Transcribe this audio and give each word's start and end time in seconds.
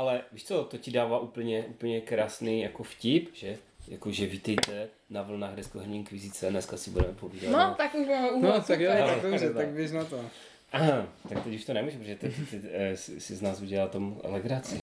ale 0.00 0.22
víš 0.32 0.44
co, 0.44 0.64
to 0.64 0.78
ti 0.78 0.90
dává 0.90 1.18
úplně, 1.18 1.64
úplně 1.64 2.00
krásný 2.00 2.60
jako 2.60 2.82
vtip, 2.82 3.28
že? 3.34 3.56
Jako, 3.88 4.10
že 4.10 4.26
vítejte 4.26 4.88
na 5.10 5.22
vlnách 5.22 5.54
deskoherní 5.54 5.96
inkvizice, 5.98 6.50
dneska 6.50 6.76
si 6.76 6.90
budeme 6.90 7.14
povídat. 7.14 7.50
No, 7.52 7.74
tak 7.78 7.94
už 7.94 8.06
máme 8.08 8.30
úvod. 8.30 8.54
No, 8.54 8.62
tak 8.62 8.80
jo, 8.80 8.92
tak 8.98 9.22
dobře, 9.22 9.54
Tak. 9.54 9.68
běž 9.68 9.90
na 9.90 10.04
to. 10.04 10.20
Aha, 10.72 11.06
tak 11.28 11.44
teď 11.44 11.54
už 11.54 11.64
to 11.64 11.72
nemůžu, 11.72 11.98
protože 11.98 12.14
teď 12.16 12.34
ty, 12.50 12.60
ty, 12.60 12.68
eh, 12.72 12.96
si, 12.96 13.20
si 13.20 13.36
z 13.36 13.42
nás 13.42 13.60
udělal 13.60 13.88
tomu 13.88 14.20
legraci. 14.24 14.79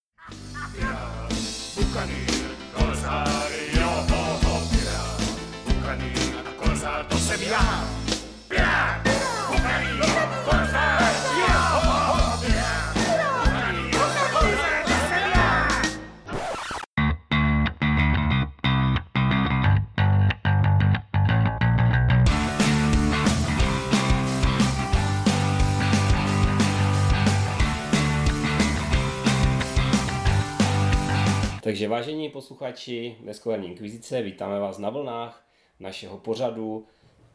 Takže 31.87 31.95
vážení 31.95 32.29
posluchači 32.29 33.15
Deskoherní 33.25 33.67
inkvizice, 33.67 34.21
vítáme 34.21 34.59
vás 34.59 34.77
na 34.77 34.89
vlnách 34.89 35.45
našeho 35.79 36.17
pořadu, 36.17 36.85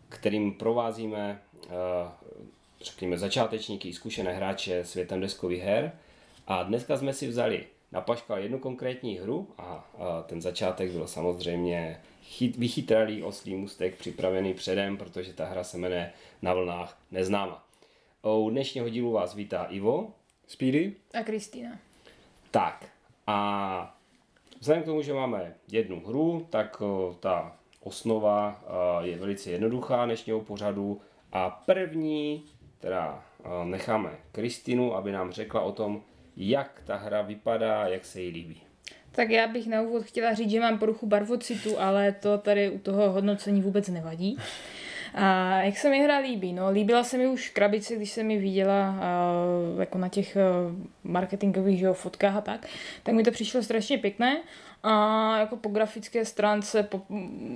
kterým 0.08 0.54
provázíme, 0.54 1.42
eh, 1.64 1.70
řekněme, 2.82 3.18
začátečníky 3.18 3.88
i 3.88 3.92
zkušené 3.92 4.32
hráče 4.32 4.84
světem 4.84 5.20
deskových 5.20 5.62
her. 5.62 5.92
A 6.46 6.62
dneska 6.62 6.96
jsme 6.96 7.12
si 7.12 7.28
vzali 7.28 7.66
na 7.92 8.00
paškal 8.00 8.38
jednu 8.38 8.58
konkrétní 8.58 9.18
hru 9.18 9.48
a, 9.58 9.62
a 9.62 10.22
ten 10.22 10.42
začátek 10.42 10.90
byl 10.90 11.06
samozřejmě 11.06 12.00
chyt, 12.22 12.56
vychytralý 12.56 13.22
oslý 13.22 13.54
mustek 13.54 13.96
připravený 13.96 14.54
předem, 14.54 14.96
protože 14.96 15.32
ta 15.32 15.46
hra 15.46 15.64
se 15.64 15.78
jmenuje 15.78 16.12
Na 16.42 16.54
vlnách 16.54 16.98
neznáma. 17.10 17.64
U 18.22 18.50
dnešního 18.50 18.88
dílu 18.88 19.12
vás 19.12 19.34
vítá 19.34 19.64
Ivo, 19.64 20.10
Speedy? 20.46 20.92
A 21.20 21.22
Kristýna. 21.22 21.78
tak 22.50 22.88
a 23.26 23.98
vzhledem 24.62 24.82
k 24.82 24.86
tomu, 24.86 25.02
že 25.02 25.12
máme 25.12 25.54
jednu 25.72 26.00
hru, 26.06 26.46
tak 26.50 26.82
ta 27.20 27.56
osnova 27.80 28.64
je 29.00 29.18
velice 29.18 29.50
jednoduchá 29.50 30.04
dnešního 30.04 30.40
pořadu 30.40 31.00
a 31.32 31.50
první, 31.50 32.44
teda 32.78 33.24
necháme 33.64 34.10
Kristinu, 34.32 34.94
aby 34.94 35.12
nám 35.12 35.32
řekla 35.32 35.60
o 35.60 35.72
tom, 35.72 36.02
jak 36.36 36.82
ta 36.84 36.96
hra 36.96 37.22
vypadá, 37.22 37.86
jak 37.86 38.04
se 38.04 38.20
jí 38.20 38.30
líbí. 38.30 38.62
Tak 39.12 39.30
já 39.30 39.48
bych 39.48 39.66
na 39.66 39.82
úvod 39.82 40.02
chtěla 40.02 40.34
říct, 40.34 40.50
že 40.50 40.60
mám 40.60 40.78
poruchu 40.78 41.06
barvocitu, 41.06 41.80
ale 41.80 42.12
to 42.12 42.38
tady 42.38 42.70
u 42.70 42.78
toho 42.78 43.10
hodnocení 43.10 43.62
vůbec 43.62 43.88
nevadí. 43.88 44.38
A 45.14 45.58
jak 45.62 45.76
se 45.76 45.90
mi 45.90 46.02
hra 46.02 46.18
líbí? 46.18 46.52
No, 46.52 46.70
líbila 46.70 47.04
se 47.04 47.18
mi 47.18 47.26
už 47.26 47.48
krabice, 47.48 47.96
když 47.96 48.10
jsem 48.10 48.26
mi 48.26 48.38
viděla 48.38 48.94
uh, 49.74 49.80
jako 49.80 49.98
na 49.98 50.08
těch 50.08 50.36
uh, 50.36 50.76
marketingových 51.04 51.78
že 51.78 51.86
jo, 51.86 51.94
fotkách 51.94 52.36
a 52.36 52.40
tak, 52.40 52.66
tak 53.02 53.14
mi 53.14 53.22
to 53.22 53.30
přišlo 53.30 53.62
strašně 53.62 53.98
pěkné. 53.98 54.40
A 54.82 55.38
jako 55.38 55.56
po 55.56 55.68
grafické 55.68 56.24
stránce 56.24 56.82
po, 56.82 57.00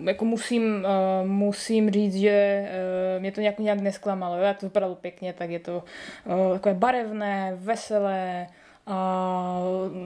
jako 0.05 0.25
musím, 0.25 0.62
uh, 0.65 1.29
musím 1.29 1.91
říct, 1.91 2.15
že 2.15 2.69
uh, 3.17 3.21
mě 3.21 3.33
to 3.33 3.41
nějak, 3.41 3.59
nějak 3.59 3.81
nesklamalo. 3.81 4.37
Jak 4.37 4.59
to 4.59 4.67
vypadalo 4.67 4.95
pěkně, 4.95 5.33
tak 5.33 5.51
je 5.51 5.59
to 5.59 5.84
uh, 6.25 6.53
takové 6.53 6.75
barevné, 6.75 7.53
veselé, 7.57 8.47
a 8.87 9.61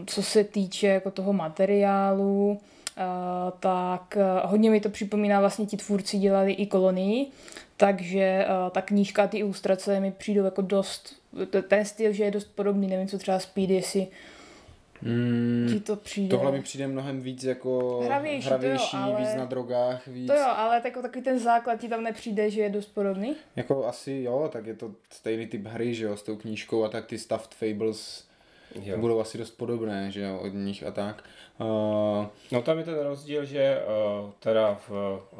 co 0.06 0.22
se 0.22 0.44
týče 0.44 0.86
jako 0.86 1.10
toho 1.10 1.32
materiálu, 1.32 2.60
a, 2.96 3.52
tak 3.60 4.16
a, 4.16 4.46
hodně 4.46 4.70
mi 4.70 4.80
to 4.80 4.88
připomíná, 4.90 5.40
vlastně 5.40 5.66
ti 5.66 5.76
tvůrci 5.76 6.18
dělali 6.18 6.52
i 6.52 6.66
kolonii, 6.66 7.26
takže 7.76 8.44
a, 8.46 8.70
ta 8.70 8.82
knížka, 8.82 9.26
ty 9.26 9.38
ilustrace 9.38 10.00
mi 10.00 10.12
přijdou 10.12 10.44
jako 10.44 10.62
dost, 10.62 11.14
ten 11.68 11.84
styl, 11.84 12.12
že 12.12 12.24
je 12.24 12.30
dost 12.30 12.44
podobný, 12.54 12.86
nevím, 12.86 13.08
co 13.08 13.18
třeba 13.18 13.38
Speed, 13.38 13.70
jestli 13.70 14.06
Mm, 15.02 15.68
ti 15.72 15.80
to 15.80 15.96
přijde. 15.96 16.36
tohle 16.36 16.52
mi 16.52 16.62
přijde 16.62 16.86
mnohem 16.88 17.20
víc 17.20 17.44
jako 17.44 18.00
Hravější, 18.04 18.48
to 18.48 18.54
jo, 18.54 18.58
hravější 18.60 18.96
ale- 18.96 19.20
víc 19.20 19.34
na 19.34 19.44
drogách, 19.44 20.06
víc. 20.06 20.26
To 20.26 20.34
jo, 20.34 20.44
ale 20.46 20.80
tak, 20.80 20.92
takový 21.02 21.22
ten 21.24 21.38
základ 21.38 21.76
ti 21.80 21.88
tam 21.88 22.02
nepřijde, 22.02 22.50
že 22.50 22.60
je 22.60 22.68
dost 22.70 22.86
podobný. 22.86 23.36
Jako 23.56 23.86
asi 23.86 24.12
jo, 24.24 24.48
tak 24.52 24.66
je 24.66 24.74
to 24.74 24.90
stejný 25.10 25.46
typ 25.46 25.66
hry, 25.66 25.94
že 25.94 26.04
jo, 26.04 26.16
s 26.16 26.22
tou 26.22 26.36
knížkou 26.36 26.84
a 26.84 26.88
tak 26.88 27.06
ty 27.06 27.18
Stuffed 27.18 27.54
Fables 27.54 28.24
Jo. 28.82 28.98
budou 28.98 29.20
asi 29.20 29.38
dost 29.38 29.50
podobné, 29.50 30.10
že 30.10 30.20
jo, 30.20 30.38
od 30.38 30.48
nich 30.54 30.82
a 30.86 30.90
tak. 30.90 31.24
Uh, 31.60 32.26
No 32.52 32.62
tam 32.62 32.78
je 32.78 32.84
ten 32.84 32.98
rozdíl, 32.98 33.44
že 33.44 33.82
uh, 34.24 34.30
teda 34.38 34.74
v, 34.88 34.90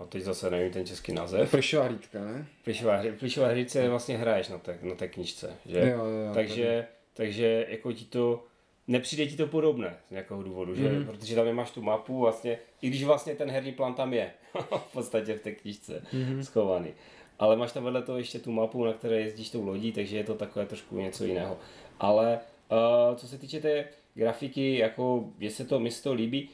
a 0.03 0.07
teď 0.09 0.23
zase 0.23 0.51
nevím 0.51 0.73
ten 0.73 0.87
český 0.87 1.13
název, 1.13 1.51
Plišová 1.51 1.85
hlídka, 1.85 2.19
ne? 2.25 2.47
plišová, 2.65 2.97
hry, 2.97 3.13
plišová 3.13 3.49
vlastně 3.89 4.17
hraješ 4.17 4.49
na 4.49 4.59
té, 4.59 4.79
na 4.83 4.95
té 4.95 5.09
knižce, 5.09 5.51
že? 5.67 5.79
Jo, 5.81 6.05
jo, 6.05 6.35
takže, 6.35 6.87
takže 7.15 7.67
jako 7.69 7.93
ti 7.93 8.05
to, 8.05 8.45
nepřijde 8.89 9.27
ti 9.27 9.37
to 9.37 9.47
podobné 9.47 9.97
z 10.09 10.11
nějakého 10.11 10.43
důvodu, 10.43 10.75
že? 10.75 10.89
Mhm. 10.89 11.05
Protože 11.05 11.35
tam 11.35 11.45
nemáš 11.45 11.71
tu 11.71 11.83
mapu 11.83 12.19
vlastně, 12.21 12.59
i 12.83 12.89
když 12.89 13.05
vlastně 13.05 13.35
ten 13.35 13.51
herní 13.51 13.73
plán 13.73 13.95
tam 13.95 14.13
je, 14.15 14.31
v 14.89 14.93
podstatě 14.93 15.35
v 15.35 15.41
té 15.41 15.53
knižce 15.53 16.03
Mhm. 16.13 16.43
schovaný. 16.45 16.91
Ale 17.39 17.57
máš 17.57 17.73
tam 17.73 17.85
vedle 17.85 18.03
toho 18.03 18.19
ještě 18.19 18.39
tu 18.39 18.53
mapu, 18.53 18.85
na 18.85 18.93
které 18.93 19.21
jezdíš 19.21 19.51
tou 19.51 19.65
lodí, 19.67 19.93
takže 19.93 20.17
je 20.17 20.25
to 20.25 20.35
takové 20.35 20.67
trošku 20.67 21.01
něco 21.01 21.25
jiného. 21.25 21.59
Ale 22.01 22.39
uh, 22.71 23.17
co 23.17 23.29
se 23.29 23.39
týče 23.39 23.61
té 23.61 23.85
grafiky, 24.15 24.79
jako 24.79 25.25
je 25.39 25.51
se 25.51 25.65
to, 25.65 25.81
mi 25.81 25.91
se 25.91 26.03
to 26.03 26.13
líbí, 26.13 26.49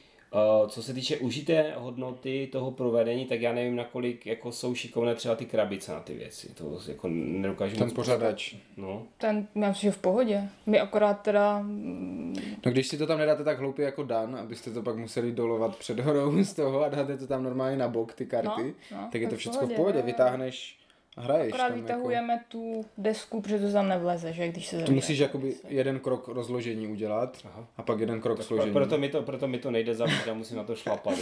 Uh, 0.61 0.69
co 0.69 0.83
se 0.83 0.93
týče 0.93 1.17
užité 1.17 1.73
hodnoty 1.77 2.49
toho 2.51 2.71
provedení, 2.71 3.25
tak 3.25 3.41
já 3.41 3.53
nevím, 3.53 3.75
nakolik 3.75 4.25
jako 4.25 4.51
jsou 4.51 4.75
šikovné 4.75 5.15
třeba 5.15 5.35
ty 5.35 5.45
krabice 5.45 5.91
na 5.91 5.99
ty 5.99 6.13
věci. 6.13 6.49
To 6.53 6.79
jako 6.87 7.07
nedokážu 7.11 7.75
Ten 7.77 7.91
pořadač. 7.91 8.55
No, 8.77 9.03
Ten, 9.17 9.47
já 9.55 9.67
myslím, 9.67 9.87
že 9.87 9.91
v 9.91 9.97
pohodě. 9.97 10.43
My 10.65 10.79
akorát 10.79 11.13
teda, 11.13 11.59
mm, 11.59 12.35
No 12.65 12.71
když 12.71 12.87
si 12.87 12.97
to 12.97 13.07
tam 13.07 13.17
nedáte 13.19 13.43
tak 13.43 13.59
hloupě 13.59 13.85
jako 13.85 14.03
Dan, 14.03 14.35
abyste 14.35 14.71
to 14.71 14.81
pak 14.81 14.97
museli 14.97 15.31
dolovat 15.31 15.75
před 15.75 15.99
horou 15.99 16.43
z 16.43 16.53
toho 16.53 16.83
a 16.83 16.89
dáte 16.89 17.17
to 17.17 17.27
tam 17.27 17.43
normálně 17.43 17.77
na 17.77 17.87
bok, 17.87 18.13
ty 18.13 18.25
karty, 18.25 18.75
No, 18.91 18.97
no, 18.97 19.09
tak 19.11 19.21
je 19.21 19.27
to 19.27 19.35
v 19.35 19.39
všechno 19.39 19.59
v 19.59 19.61
pohodě, 19.61 19.75
pohodě, 19.75 19.97
jo, 19.97 20.01
jo. 20.01 20.05
vytáhneš 20.05 20.77
hraješ 21.17 21.53
akorát 21.53 21.65
jako. 21.67 21.81
vytahujeme 21.81 22.39
tu 22.47 22.85
desku, 22.97 23.41
protože 23.41 23.59
to 23.59 23.71
tam 23.71 23.87
nevleze, 23.87 24.33
že 24.33 24.47
když 24.47 24.67
se 24.67 24.77
Tu 24.83 24.91
musíš 24.91 25.19
jakoby 25.19 25.55
jeden 25.67 25.99
krok 25.99 26.27
rozložení 26.27 26.87
udělat 26.87 27.37
Aha. 27.45 27.67
a 27.77 27.83
pak 27.83 27.99
jeden 27.99 28.21
krok 28.21 28.37
pro, 28.37 28.45
složení. 28.45 28.73
proto, 28.73 28.97
mi 28.97 29.09
to, 29.09 29.23
proto 29.23 29.47
mi 29.47 29.57
to 29.59 29.71
nejde 29.71 29.95
zavřít 29.95 30.27
a 30.31 30.33
musím 30.33 30.57
na 30.57 30.63
to 30.63 30.75
šlapat. 30.75 31.13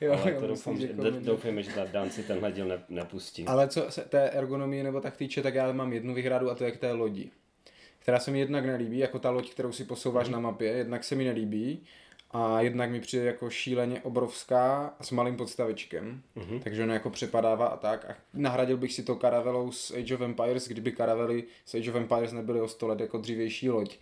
Jo, 0.00 0.12
ale 0.22 0.32
jo, 0.32 0.40
to 0.40 0.46
doufám, 0.46 0.76
že, 0.80 0.86
jako 0.86 1.02
d- 1.02 1.10
mít- 1.10 1.22
doufejme, 1.24 1.62
že 1.62 1.70
ta 1.72 1.84
Dan 1.84 2.10
si 2.10 2.22
tenhle 2.22 2.52
díl 2.52 2.66
ne, 2.68 2.78
nepustí. 2.88 3.44
Ale 3.46 3.68
co 3.68 3.86
se 3.90 4.00
té 4.00 4.30
ergonomie 4.30 4.84
nebo 4.84 5.00
tak 5.00 5.16
týče, 5.16 5.42
tak 5.42 5.54
já 5.54 5.72
mám 5.72 5.92
jednu 5.92 6.14
výhradu 6.14 6.50
a 6.50 6.54
to 6.54 6.64
je 6.64 6.70
k 6.70 6.78
té 6.78 6.92
lodi. 6.92 7.30
Která 7.98 8.18
se 8.18 8.30
mi 8.30 8.38
jednak 8.40 8.66
nelíbí, 8.66 8.98
jako 8.98 9.18
ta 9.18 9.30
loď, 9.30 9.50
kterou 9.50 9.72
si 9.72 9.84
posouváš 9.84 10.28
na 10.28 10.40
mapě, 10.40 10.68
jednak 10.72 11.04
se 11.04 11.14
mi 11.14 11.24
nelíbí 11.24 11.82
a 12.32 12.60
jednak 12.60 12.90
mi 12.90 13.00
přijde 13.00 13.24
jako 13.24 13.50
šíleně 13.50 14.00
obrovská 14.00 14.94
a 15.00 15.02
s 15.04 15.10
malým 15.10 15.36
podstavičkem, 15.36 16.22
Mhm. 16.34 16.60
takže 16.60 16.82
ona 16.84 16.94
jako 16.94 17.10
přepadává 17.10 17.66
a 17.66 17.76
tak. 17.76 18.04
A 18.10 18.14
nahradil 18.34 18.76
bych 18.76 18.92
si 18.92 19.02
to 19.02 19.16
karavelou 19.16 19.72
z 19.72 19.90
Age 19.90 20.14
of 20.14 20.20
Empires, 20.20 20.68
kdyby 20.68 20.92
karavely 20.92 21.44
z 21.64 21.74
Age 21.74 21.90
of 21.90 21.96
Empires 21.96 22.32
nebyly 22.32 22.60
o 22.60 22.68
100 22.68 22.86
let 22.88 23.00
jako 23.00 23.18
dřívější 23.18 23.70
loď. 23.70 23.98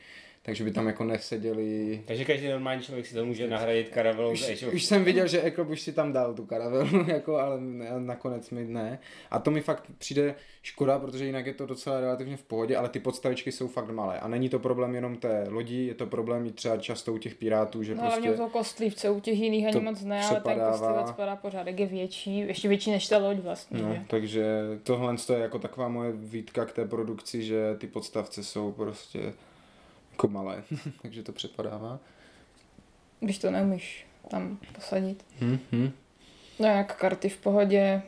Takže 0.49 0.65
by 0.65 0.71
tam 0.71 0.87
jako 0.87 1.05
neseděli 1.05 2.03
Takže 2.07 2.25
každý 2.25 2.49
normální 2.49 2.83
člověk 2.83 3.07
si 3.07 3.15
to 3.15 3.27
může 3.27 3.49
nahradit 3.49 3.89
karavelou 3.89 4.33
už, 4.33 4.63
of 4.67 4.75
už 4.75 4.85
jsem 4.85 5.05
viděl, 5.05 5.27
že 5.27 5.43
Eklob 5.43 5.69
už 5.69 5.81
si 5.81 5.93
tam 5.93 6.13
dal 6.13 6.35
tu 6.35 6.47
karavelu, 6.47 7.05
jako, 7.07 7.37
ale 7.37 7.61
ne, 7.61 7.91
nakonec 7.99 8.51
mi 8.51 8.65
ne. 8.65 8.99
A 9.31 9.39
to 9.39 9.51
mi 9.51 9.61
fakt 9.61 9.85
přijde 9.99 10.35
škoda, 10.63 10.99
protože 10.99 11.27
jinak 11.27 11.47
je 11.47 11.55
to 11.55 11.67
docela 11.67 12.01
relativně 12.01 12.37
v 12.37 12.43
pohodě, 12.43 12.77
ale 12.77 12.89
ty 12.89 13.01
podstavičky 13.01 13.53
jsou 13.53 13.69
fakt 13.69 13.91
malé. 13.91 14.21
A 14.21 14.29
není 14.29 14.49
to 14.49 14.59
problém 14.59 14.95
jenom 14.95 15.17
té 15.17 15.47
lodi, 15.49 15.87
je 15.87 15.95
to 15.95 16.07
problém 16.07 16.47
i 16.47 16.53
třeba 16.53 16.77
často 16.77 17.13
u 17.13 17.19
těch 17.19 17.35
pirátů, 17.35 17.83
že 17.83 17.95
No 17.95 18.03
hlavně 18.03 18.19
u 18.19 18.23
prostě... 18.23 18.37
toho 18.37 18.51
kostlivce, 18.51 19.11
u 19.11 19.21
těch 19.21 19.39
jiných 19.39 19.67
ani 19.67 19.81
moc 19.81 20.03
ne, 20.05 20.25
ale 20.25 20.41
ten 20.41 20.61
kostlivec 20.71 21.11
padá 21.11 21.37
pořád, 21.37 21.67
je 21.67 21.87
větší, 21.87 22.39
ještě 22.39 22.69
větší 22.69 22.91
než 22.91 23.09
ta 23.09 23.19
loď 23.19 23.37
vlastně, 23.37 23.83
No, 23.83 23.95
že? 23.95 24.03
takže 24.07 24.47
tohle 24.83 25.15
je 25.33 25.39
jako 25.39 25.59
taková 25.59 25.89
moje 25.89 26.13
výtka 26.13 26.65
k 26.65 26.73
té 26.73 26.85
produkci, 26.85 27.43
že 27.43 27.75
ty 27.79 27.87
podstavce 27.87 28.45
jsou 28.45 28.73
prostě 28.73 29.33
jako 30.19 30.29
malé, 30.29 30.63
takže 31.03 31.23
to 31.23 31.33
přepadává. 31.33 31.99
Když 33.21 33.39
to 33.39 33.51
neumíš 33.51 34.07
tam 34.31 34.59
posadit. 34.75 35.25
Mm-hmm. 35.41 35.93
No 36.59 36.67
jak 36.67 36.97
karty 36.97 37.29
v 37.29 37.37
pohodě, 37.37 38.03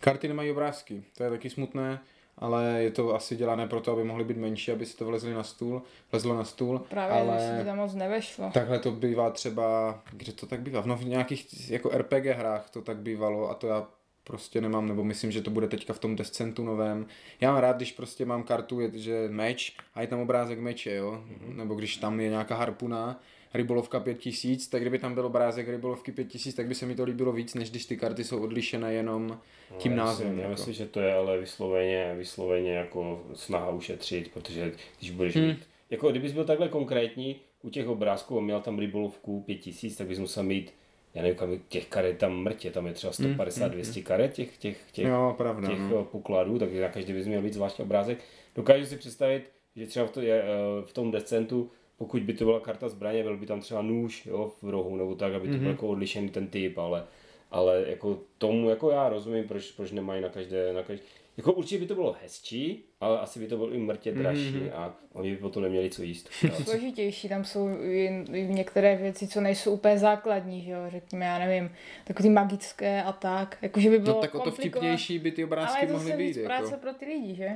Karty 0.00 0.28
nemají 0.28 0.50
obrázky, 0.50 1.02
to 1.16 1.24
je 1.24 1.30
taky 1.30 1.50
smutné, 1.50 2.00
ale 2.38 2.82
je 2.82 2.90
to 2.90 3.14
asi 3.14 3.36
dělané 3.36 3.66
proto, 3.66 3.92
aby 3.92 4.04
mohly 4.04 4.24
být 4.24 4.36
menší, 4.36 4.72
aby 4.72 4.86
si 4.86 4.96
to 4.96 5.04
vlezli 5.04 5.34
na 5.34 5.42
stůl, 5.42 5.82
vlezlo 6.12 6.36
na 6.36 6.44
stůl, 6.44 6.78
právě 6.78 7.20
ale... 7.20 7.40
se 7.40 7.58
ti 7.58 7.64
tam 7.64 7.76
moc 7.76 7.94
nevešlo. 7.94 8.50
takhle 8.54 8.78
to 8.78 8.90
bývá 8.90 9.30
třeba, 9.30 9.98
kde 10.12 10.32
to 10.32 10.46
tak 10.46 10.60
bývá, 10.60 10.82
no 10.84 10.96
v 10.96 11.04
nějakých 11.04 11.70
jako 11.70 11.88
RPG 11.88 12.24
hrách 12.24 12.70
to 12.70 12.82
tak 12.82 12.96
bývalo 12.96 13.50
a 13.50 13.54
to 13.54 13.66
já 13.66 13.86
prostě 14.26 14.60
nemám, 14.60 14.88
nebo 14.88 15.04
myslím, 15.04 15.30
že 15.32 15.42
to 15.42 15.50
bude 15.50 15.68
teďka 15.68 15.92
v 15.92 15.98
tom 15.98 16.16
descentu 16.16 16.64
novém. 16.64 17.06
Já 17.40 17.52
mám 17.52 17.60
rád, 17.60 17.76
když 17.76 17.92
prostě 17.92 18.24
mám 18.24 18.42
kartu, 18.42 18.80
je, 18.80 18.90
že 18.98 19.28
meč 19.28 19.76
a 19.94 20.00
je 20.00 20.06
tam 20.06 20.20
obrázek 20.20 20.58
meče, 20.58 20.94
jo, 20.94 21.24
mm-hmm. 21.28 21.56
nebo 21.56 21.74
když 21.74 21.96
tam 21.96 22.20
je 22.20 22.28
nějaká 22.28 22.56
harpuna, 22.56 23.20
rybolovka 23.54 24.00
5000, 24.00 24.68
tak 24.68 24.80
kdyby 24.80 24.98
tam 24.98 25.14
byl 25.14 25.26
obrázek 25.26 25.68
rybolovky 25.68 26.12
5000, 26.12 26.54
tak 26.54 26.66
by 26.66 26.74
se 26.74 26.86
mi 26.86 26.94
to 26.94 27.04
líbilo 27.04 27.32
víc, 27.32 27.54
než 27.54 27.70
když 27.70 27.84
ty 27.86 27.96
karty 27.96 28.24
jsou 28.24 28.42
odlišené 28.42 28.92
jenom 28.92 29.40
tím 29.78 29.92
No, 29.96 29.98
já 29.98 30.04
názvem. 30.04 30.26
Myslím, 30.28 30.38
já 30.38 30.48
jako. 30.48 30.52
myslím, 30.58 30.74
že 30.74 30.86
to 30.86 31.00
je 31.00 31.14
ale 31.14 31.38
vysloveně, 31.38 32.14
vysloveně 32.18 32.72
jako 32.72 33.24
snaha 33.34 33.70
ušetřit, 33.70 34.30
protože 34.34 34.72
když 34.98 35.10
budeš 35.10 35.36
Hmm. 35.36 35.46
mít, 35.46 35.68
jako 35.90 36.10
kdybys 36.10 36.32
byl 36.32 36.44
takhle 36.44 36.68
konkrétní 36.68 37.36
u 37.62 37.70
těch 37.70 37.88
obrázků 37.88 38.38
a 38.38 38.40
měl 38.40 38.60
tam 38.60 38.78
rybolovku 38.78 39.42
5000, 39.46 39.96
tak 39.96 40.06
bys 40.06 40.18
musel 40.18 40.42
mít, 40.42 40.72
já 41.16 41.22
nevím, 41.22 41.36
kam, 41.38 41.58
těch 41.68 41.86
karet 41.86 42.18
tam 42.18 42.36
mrtě, 42.42 42.70
tam 42.70 42.86
je 42.86 42.92
třeba 42.92 43.12
150-200 43.12 44.02
karet 44.02 44.32
těch, 44.32 44.58
těch, 44.58 44.76
těch, 44.92 45.06
Jo, 45.06 45.34
pravda, 45.36 45.68
těch 45.68 45.78
no. 45.78 46.00
eh, 46.00 46.04
pokladů, 46.04 46.58
takže 46.58 46.80
na 46.80 46.88
každý 46.88 47.12
bys 47.12 47.26
měl 47.26 47.42
být 47.42 47.54
zvláštní 47.54 47.84
obrázek. 47.84 48.18
Dokážu 48.54 48.86
si 48.86 48.96
představit, 48.96 49.50
že 49.76 49.86
třeba 49.86 50.06
v, 50.06 50.10
to, 50.10 50.20
je, 50.20 50.42
eh, 50.42 50.46
v 50.84 50.92
tom 50.92 51.10
descentu, 51.10 51.70
pokud 51.98 52.22
by 52.22 52.32
to 52.32 52.44
byla 52.44 52.60
karta 52.60 52.88
zbraně, 52.88 53.22
byl 53.22 53.36
by 53.36 53.46
tam 53.46 53.60
třeba 53.60 53.82
nůž 53.82 54.26
jo, 54.26 54.52
v 54.62 54.68
rohu, 54.70 54.96
nebo 54.96 55.14
tak, 55.14 55.34
aby 55.34 55.46
to 55.48 55.52
Mhm. 55.54 55.60
byl 55.62 55.70
jako 55.70 55.88
odlišený 55.88 56.28
ten 56.28 56.46
typ, 56.46 56.78
ale, 56.78 57.04
ale 57.50 57.84
jako 57.88 58.18
tomu 58.38 58.70
jako 58.70 58.90
já 58.90 59.08
rozumím, 59.08 59.44
proč, 59.48 59.70
proč 59.72 59.90
nemají 59.92 60.22
na 60.22 60.28
každé, 60.28 60.72
na 60.72 60.82
každé, 60.82 61.04
jako 61.36 61.52
určitě 61.52 61.78
by 61.78 61.86
to 61.86 61.94
bylo 61.94 62.16
hezčí, 62.22 62.84
ale 63.00 63.20
asi 63.20 63.38
by 63.40 63.46
to 63.46 63.56
bylo 63.56 63.72
i 63.72 63.78
mrtě 63.78 64.12
dražší 64.12 64.56
Mhm. 64.56 64.70
a 64.74 64.96
oni 65.12 65.30
by 65.30 65.36
potom 65.36 65.62
neměli 65.62 65.90
co 65.90 66.02
jíst. 66.02 66.28
složitější, 66.64 67.28
tam 67.28 67.44
jsou 67.44 67.68
i, 67.82 68.24
i 68.32 68.46
některé 68.48 68.96
věci, 68.96 69.26
co 69.28 69.40
nejsou 69.40 69.72
úplně 69.72 69.98
základní, 69.98 70.62
že 70.62 70.70
jo, 70.70 70.78
řekněme, 70.88 71.24
já 71.26 71.38
nevím, 71.38 71.70
takový 72.04 72.28
magické 72.28 73.02
a 73.02 73.12
tak, 73.12 73.58
jakože 73.62 73.90
by 73.90 73.98
bylo 73.98 74.14
No 74.14 74.20
tak 74.20 74.34
o 74.34 74.40
to 74.40 74.50
vtipnější 74.50 75.18
by 75.18 75.30
ty 75.32 75.42
ale 75.42 75.46
obrázky 75.48 75.84
je 75.84 75.86
to 75.86 75.92
mohly 75.92 76.12
být. 76.12 76.36
víc 76.36 76.38
práce 76.46 76.64
Jako. 76.70 76.76
pro 76.80 76.92
ty 76.94 77.04
lidi, 77.06 77.34
že? 77.34 77.50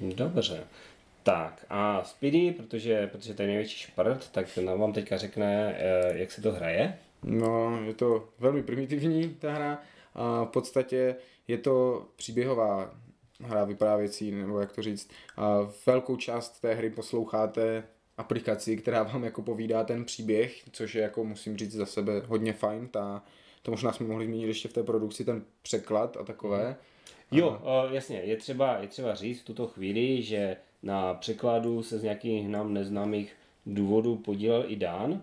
Dobře. 0.00 0.64
Tak 1.22 1.66
a 1.70 2.04
Speedy, 2.04 2.52
protože, 2.52 3.06
protože 3.06 3.34
to 3.34 3.42
je 3.42 3.48
největší 3.48 3.78
šprt, 3.78 4.28
tak 4.32 4.56
nám 4.56 4.80
vám 4.80 4.92
teďka 4.92 5.16
řekne, 5.18 5.76
eh, 5.78 6.18
jak 6.18 6.32
se 6.32 6.42
to 6.42 6.52
hraje. 6.52 6.98
No, 7.22 7.80
je 7.86 7.94
to 7.94 8.28
velmi 8.38 8.62
primitivní 8.62 9.28
ta 9.38 9.52
hra 9.52 9.78
a 10.14 10.44
v 10.44 10.48
podstatě 10.48 11.16
je 11.48 11.58
to 11.58 12.06
příběhová 12.16 12.94
hra 13.42 13.64
vyprávěcí, 13.64 14.30
nebo 14.30 14.60
jak 14.60 14.72
to 14.72 14.82
říct. 14.82 15.10
A 15.36 15.72
velkou 15.86 16.16
část 16.16 16.60
té 16.60 16.74
hry 16.74 16.90
posloucháte 16.90 17.84
aplikaci, 18.18 18.76
která 18.76 19.02
vám 19.02 19.24
jako 19.24 19.42
povídá 19.42 19.84
ten 19.84 20.04
příběh, 20.04 20.62
což 20.72 20.94
je 20.94 21.02
jako 21.02 21.24
musím 21.24 21.56
říct 21.56 21.72
za 21.72 21.86
sebe 21.86 22.22
hodně 22.26 22.52
fajn. 22.52 22.88
Ta, 22.88 23.22
to 23.62 23.70
možná 23.70 23.92
jsme 23.92 24.06
mohli 24.06 24.26
zmínit 24.26 24.46
ještě 24.46 24.68
v 24.68 24.72
té 24.72 24.82
produkci, 24.82 25.24
ten 25.24 25.44
překlad 25.62 26.16
a 26.16 26.24
takové. 26.24 26.76
Jo, 27.32 27.48
uh, 27.48 27.92
jasně, 27.94 28.20
je 28.24 28.36
třeba, 28.36 28.78
je 28.78 28.88
třeba 28.88 29.14
říct 29.14 29.40
v 29.40 29.44
tuto 29.44 29.66
chvíli, 29.66 30.22
že 30.22 30.56
na 30.82 31.14
překladu 31.14 31.82
se 31.82 31.98
z 31.98 32.02
nějakých 32.02 32.48
nám 32.48 32.74
neznámých 32.74 33.32
důvodů 33.66 34.16
podílel 34.16 34.64
i 34.68 34.76
Dán, 34.76 35.22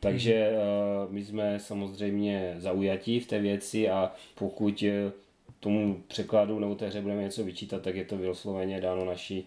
takže 0.00 0.52
uh, 0.52 1.12
my 1.12 1.24
jsme 1.24 1.60
samozřejmě 1.60 2.54
zaujatí 2.58 3.20
v 3.20 3.26
té 3.26 3.38
věci 3.38 3.88
a 3.88 4.12
pokud 4.34 4.82
eh, 4.82 5.12
tomu 5.60 6.02
překladu 6.08 6.58
nebo 6.58 6.74
té 6.74 6.86
hře 6.86 7.00
budeme 7.00 7.22
něco 7.22 7.44
vyčítat, 7.44 7.82
tak 7.82 7.94
je 7.94 8.04
to 8.04 8.16
vysloveně 8.16 8.80
dáno 8.80 9.04
naší 9.04 9.46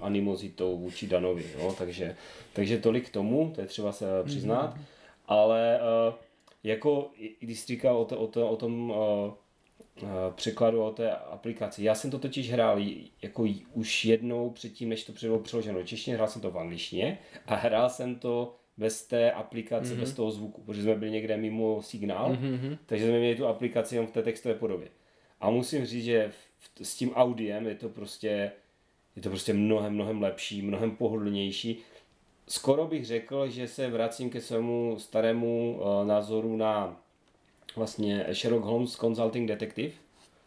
animozitou 0.00 0.78
vůči 0.78 1.06
Danovi. 1.06 1.44
Jo? 1.58 1.74
Takže, 1.78 2.16
takže 2.52 2.78
tolik 2.78 3.08
k 3.08 3.12
tomu, 3.12 3.52
to 3.54 3.60
je 3.60 3.66
třeba 3.66 3.92
se 3.92 4.20
eh, 4.20 4.24
přiznat. 4.24 4.78
Ale 5.26 5.80
uh, 6.08 6.14
jako, 6.64 7.10
když 7.40 7.60
jsi 7.60 7.66
říkal 7.66 7.96
o, 7.96 8.04
to, 8.04 8.18
o, 8.18 8.26
to, 8.26 8.48
o 8.48 8.56
tom 8.56 8.90
uh, 8.90 8.96
překladu 10.34 10.82
o 10.82 10.90
té 10.90 11.10
aplikaci. 11.10 11.84
Já 11.84 11.94
jsem 11.94 12.10
to 12.10 12.18
totiž 12.18 12.52
hrál 12.52 12.78
jako 13.22 13.46
už 13.72 14.04
jednou 14.04 14.50
předtím, 14.50 14.88
než 14.88 15.04
to 15.04 15.12
bylo 15.20 15.38
přeloženo 15.38 15.78
do 15.78 15.84
češtiny, 15.84 16.16
hrál 16.16 16.28
jsem 16.28 16.42
to 16.42 16.50
v 16.50 16.58
angličtině 16.58 17.18
a 17.46 17.54
hrál 17.54 17.90
jsem 17.90 18.14
to 18.14 18.54
bez 18.76 19.06
té 19.06 19.32
aplikace, 19.32 19.94
mm-hmm. 19.94 20.00
bez 20.00 20.12
toho 20.12 20.30
zvuku, 20.30 20.62
protože 20.62 20.82
jsme 20.82 20.94
byli 20.94 21.10
někde 21.10 21.36
mimo 21.36 21.82
signál, 21.82 22.32
mm-hmm. 22.32 22.78
takže 22.86 23.04
jsme 23.06 23.18
měli 23.18 23.36
tu 23.36 23.46
aplikaci 23.46 23.94
jenom 23.94 24.06
v 24.06 24.12
té 24.12 24.22
textové 24.22 24.54
podobě. 24.54 24.88
A 25.42 25.50
musím 25.50 25.86
říct, 25.86 26.04
že 26.04 26.32
v, 26.58 26.86
s 26.86 26.94
tím 26.94 27.12
audiem 27.14 27.66
je 27.66 27.74
to 27.74 27.88
prostě 27.88 28.52
je 29.16 29.22
to 29.22 29.28
prostě 29.28 29.52
mnohem, 29.52 29.94
mnohem 29.94 30.22
lepší, 30.22 30.62
mnohem 30.62 30.96
pohodlnější. 30.96 31.78
Skoro 32.48 32.86
bych 32.86 33.06
řekl, 33.06 33.48
že 33.48 33.68
se 33.68 33.90
vracím 33.90 34.30
ke 34.30 34.40
svému 34.40 34.96
starému 34.98 35.80
uh, 35.80 36.06
názoru 36.06 36.56
na 36.56 36.96
vlastně 37.76 38.26
Sherlock 38.32 38.64
Holmes 38.64 38.92
Consulting 38.92 39.48
Detective, 39.48 39.92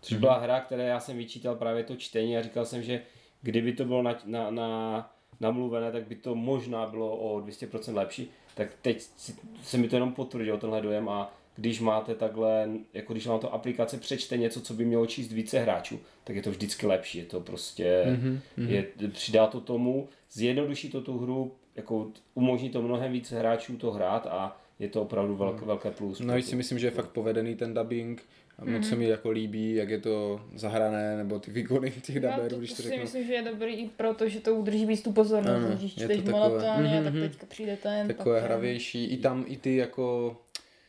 což 0.01 0.17
byla 0.17 0.37
hra, 0.39 0.59
které 0.59 0.83
já 0.83 0.99
jsem 0.99 1.17
vyčítal 1.17 1.55
právě 1.55 1.83
to 1.83 1.95
čtení 1.95 2.37
a 2.37 2.41
říkal 2.41 2.65
jsem, 2.65 2.83
že 2.83 3.01
kdyby 3.41 3.73
to 3.73 3.85
bylo 3.85 4.01
na, 4.01 4.19
na, 4.25 4.51
na, 4.51 5.11
namluvené, 5.39 5.91
tak 5.91 6.07
by 6.07 6.15
to 6.15 6.35
možná 6.35 6.85
bylo 6.85 7.17
o 7.17 7.39
200% 7.39 7.95
lepší. 7.95 8.31
Tak 8.55 8.69
teď 8.81 9.01
si- 9.01 9.35
se 9.63 9.77
mi 9.77 9.89
to 9.89 9.95
jenom 9.95 10.13
potvrdilo 10.13 10.57
tenhle 10.57 10.81
dojem 10.81 11.09
a 11.09 11.33
když 11.55 11.79
máte 11.79 12.15
takhle, 12.15 12.69
jako 12.93 13.13
když 13.13 13.27
vám 13.27 13.39
to 13.39 13.53
aplikace 13.53 13.97
přečte 13.97 14.37
něco, 14.37 14.61
co 14.61 14.73
by 14.73 14.85
mělo 14.85 15.05
číst 15.05 15.31
více 15.31 15.59
hráčů, 15.59 15.99
tak 16.23 16.35
je 16.35 16.41
to 16.41 16.51
vždycky 16.51 16.87
lepší. 16.87 17.17
Je 17.17 17.25
to 17.25 17.39
prostě, 17.41 18.03
mm-hmm. 18.07 18.67
je, 18.67 18.85
přidá 19.09 19.47
to 19.47 19.61
tomu, 19.61 20.07
zjednoduší 20.31 20.89
to 20.89 21.01
tu 21.01 21.17
hru, 21.17 21.51
jako 21.75 22.07
umožní 22.33 22.69
to 22.69 22.81
mnohem 22.81 23.11
více 23.11 23.39
hráčů 23.39 23.77
to 23.77 23.91
hrát 23.91 24.27
a 24.27 24.57
je 24.79 24.87
to 24.89 25.01
opravdu 25.01 25.35
velké, 25.35 25.65
velké 25.65 25.91
plus. 25.91 26.19
No, 26.19 26.41
si 26.41 26.55
myslím, 26.55 26.79
že 26.79 26.87
je 26.87 26.91
fakt 26.91 27.09
povedený 27.09 27.55
ten 27.55 27.73
dubbing. 27.73 28.23
A 28.59 28.65
moc 28.65 28.87
se 28.89 28.95
mi 28.95 29.07
jako 29.07 29.29
líbí, 29.29 29.75
jak 29.75 29.89
je 29.89 29.99
to 29.99 30.41
zahrané, 30.55 31.17
nebo 31.17 31.39
ty 31.39 31.51
výkony 31.51 31.91
těch 31.91 32.15
Já 32.15 32.21
daberů, 32.21 32.49
to, 32.49 32.57
když 32.57 32.69
to 32.69 32.75
to 32.75 32.81
si 32.81 32.87
řeknu. 32.89 33.03
myslím, 33.03 33.27
že 33.27 33.33
je 33.33 33.41
dobrý 33.41 33.73
i 33.75 33.89
proto, 33.89 34.29
že 34.29 34.39
to 34.39 34.55
udrží 34.55 34.85
víc 34.85 35.01
tu 35.01 35.11
pozornost, 35.11 35.63
Ano, 35.65 35.75
když 35.75 35.95
čteš 35.95 36.21
monotónně, 36.23 37.01
tak 37.03 37.13
Mhm, 37.13 37.21
teďka 37.21 37.45
přijde 37.45 37.77
ten. 37.83 38.07
Takové 38.07 38.35
pak 38.35 38.43
ten. 38.43 38.51
hravější. 38.51 39.05
I 39.05 39.17
tam 39.17 39.45
i 39.47 39.57
ty 39.57 39.75
jako 39.75 40.37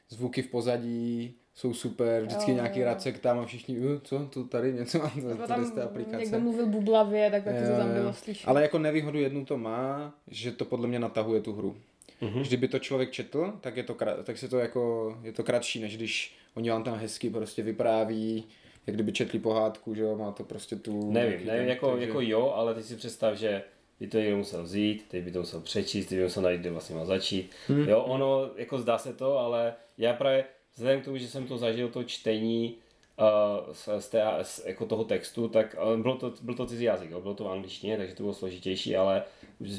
zvuky 0.08 0.42
v 0.42 0.50
pozadí 0.50 1.34
jsou 1.54 1.74
super. 1.74 2.22
Vždycky 2.22 2.50
Jo, 2.50 2.54
nějaký 2.56 2.80
jo. 2.80 2.86
racek 2.86 3.18
tam 3.18 3.38
a 3.38 3.46
všichni, 3.46 3.78
"Uh, 3.78 3.98
co, 4.02 4.26
to 4.32 4.44
tady 4.44 4.72
něco, 4.72 4.98
to 5.38 5.46
tam 5.46 5.60
jde 5.60 5.66
z 5.66 5.70
té 5.70 5.82
aplikace. 5.82 6.16
někdo 6.16 6.40
mluvil 6.40 6.66
bublavě, 6.66 7.30
tak 7.30 7.44
taky 7.44 7.58
to 7.58 7.64
Jo, 7.72 7.76
tam 7.78 7.88
jo. 7.88 7.94
bylo 7.94 8.12
slyšet. 8.12 8.48
Ale 8.48 8.62
jako 8.62 8.78
nevýhodu 8.78 9.18
jednu 9.18 9.44
to 9.44 9.58
má, 9.58 10.14
že 10.28 10.52
to 10.52 10.64
podle 10.64 10.86
mě 10.88 10.98
natahuje 10.98 11.40
tu 11.40 11.52
hru. 11.52 11.76
Mhm. 12.20 12.32
Mm-hmm. 12.34 12.46
Kdyby 12.46 12.68
to 12.68 12.78
člověk 12.78 13.10
četl, 13.10 13.52
tak 13.60 13.76
je 13.76 13.82
to, 13.82 13.96
tak 14.24 14.38
se 14.38 14.48
to 14.48 14.58
jako, 14.58 15.16
je 15.22 15.32
to 15.32 15.44
kratší, 15.44 15.80
než 15.80 15.96
když 15.96 16.34
oni 16.54 16.70
vám 16.70 16.82
tam 16.82 16.94
hezky 16.98 17.30
prostě 17.30 17.62
vypráví, 17.62 18.44
jak 18.86 18.96
kdyby 18.96 19.12
četli 19.12 19.38
pohádku, 19.38 19.94
že 19.94 20.02
jo, 20.02 20.16
má 20.16 20.32
to 20.32 20.44
prostě 20.44 20.76
tu... 20.76 21.10
Nevím, 21.12 21.32
nevím, 21.32 21.46
ten- 21.46 21.68
jako, 21.68 21.90
takže- 21.90 22.06
jako 22.06 22.20
jo, 22.20 22.52
ale 22.56 22.74
ty 22.74 22.82
si 22.82 22.96
představ, 22.96 23.34
že 23.34 23.62
by 24.00 24.06
to 24.06 24.18
někdo 24.18 24.36
musel 24.36 24.62
vzít, 24.62 25.04
teď 25.08 25.24
by 25.24 25.30
to 25.30 25.38
musel 25.38 25.60
přečíst, 25.60 26.06
teď 26.06 26.18
by 26.18 26.24
musel 26.24 26.42
najít, 26.42 26.60
kde 26.60 26.70
vlastně 26.70 26.96
má 26.96 27.04
začít. 27.04 27.50
Hmm. 27.68 27.88
Jo, 27.88 28.00
ono, 28.00 28.50
jako 28.56 28.78
zdá 28.78 28.98
se 28.98 29.12
to, 29.12 29.38
ale 29.38 29.74
já 29.98 30.12
právě 30.12 30.44
vzhledem 30.74 31.00
k 31.00 31.04
tomu, 31.04 31.16
že 31.16 31.28
jsem 31.28 31.46
to 31.46 31.58
zažil, 31.58 31.88
to 31.88 32.04
čtení 32.04 32.74
uh, 33.18 33.72
z, 33.72 33.88
z, 33.98 34.08
té, 34.08 34.22
z 34.42 34.66
jako 34.66 34.86
toho 34.86 35.04
textu, 35.04 35.48
tak 35.48 35.76
uh, 35.94 36.00
bylo 36.02 36.16
to, 36.16 36.32
byl 36.42 36.54
to 36.54 36.66
cizí 36.66 36.84
jazyk, 36.84 37.10
jo, 37.10 37.20
bylo 37.20 37.34
to 37.34 37.44
v 37.44 37.48
angličtině, 37.48 37.96
takže 37.96 38.14
to 38.14 38.22
bylo 38.22 38.34
složitější, 38.34 38.96
ale 38.96 39.22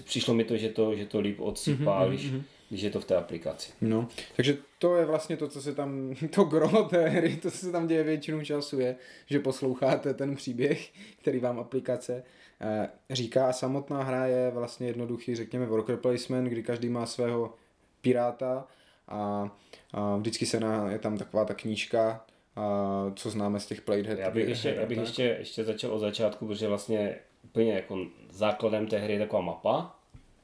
přišlo 0.04 0.34
mi 0.34 0.44
to, 0.44 0.58
že 0.58 0.70
to, 0.70 0.96
že 0.96 1.06
to 1.06 1.20
líp 1.20 1.40
odsýpá, 1.40 2.06
mm-hmm. 2.06 2.10
když, 2.10 2.32
když 2.70 2.82
je 2.82 2.90
to 2.90 3.00
v 3.00 3.06
té 3.06 3.16
aplikaci. 3.16 3.72
No, 3.82 4.08
takže 4.36 4.58
to 4.80 4.96
je 4.96 5.06
vlastně 5.06 5.38
to, 5.38 5.48
co 5.48 5.62
se 5.62 5.76
tam, 5.76 6.16
to 6.36 6.44
gro 6.44 6.84
té 6.84 7.10
hry, 7.10 7.36
to, 7.36 7.52
co 7.52 7.58
se 7.58 7.72
tam 7.72 7.88
děje 7.88 8.04
většinu 8.04 8.46
času 8.46 8.80
je, 8.80 8.96
že 9.26 9.40
posloucháte 9.40 10.14
ten 10.14 10.36
příběh, 10.36 10.92
který 11.22 11.40
vám 11.40 11.60
aplikace 11.60 12.24
eh, 12.62 12.90
říká 13.10 13.50
a 13.50 13.54
samotná 13.54 14.04
hra 14.04 14.26
je 14.26 14.52
vlastně 14.52 14.88
jednoduchý, 14.88 15.36
řekněme, 15.36 15.66
worker 15.66 15.98
placement, 15.98 16.50
kdy 16.50 16.64
každý 16.64 16.90
má 16.90 17.06
svého 17.06 17.54
piráta 18.02 18.68
a, 19.08 19.52
a 19.94 20.18
vždycky 20.18 20.46
se 20.46 20.60
na, 20.60 20.92
je 20.92 21.00
tam 21.00 21.18
taková 21.18 21.46
ta 21.46 21.54
knížka, 21.54 22.26
a, 22.56 23.12
co 23.16 23.30
známe 23.30 23.60
z 23.60 23.66
těch 23.66 23.82
Playhead. 23.82 24.20
Já 24.20 24.32
bych, 24.32 24.48
ještě, 24.48 24.70
her 24.70 24.78
já 24.78 24.86
bych 24.86 24.98
tak. 24.98 25.08
ještě, 25.08 25.24
ještě 25.24 25.64
začal 25.64 25.92
od 25.92 26.00
začátku, 26.00 26.48
protože 26.48 26.68
vlastně 26.68 27.16
úplně 27.44 27.74
jako 27.74 27.98
základem 28.30 28.88
té 28.88 28.98
hry 28.98 29.14
je 29.14 29.20
taková 29.20 29.42
mapa 29.42 29.97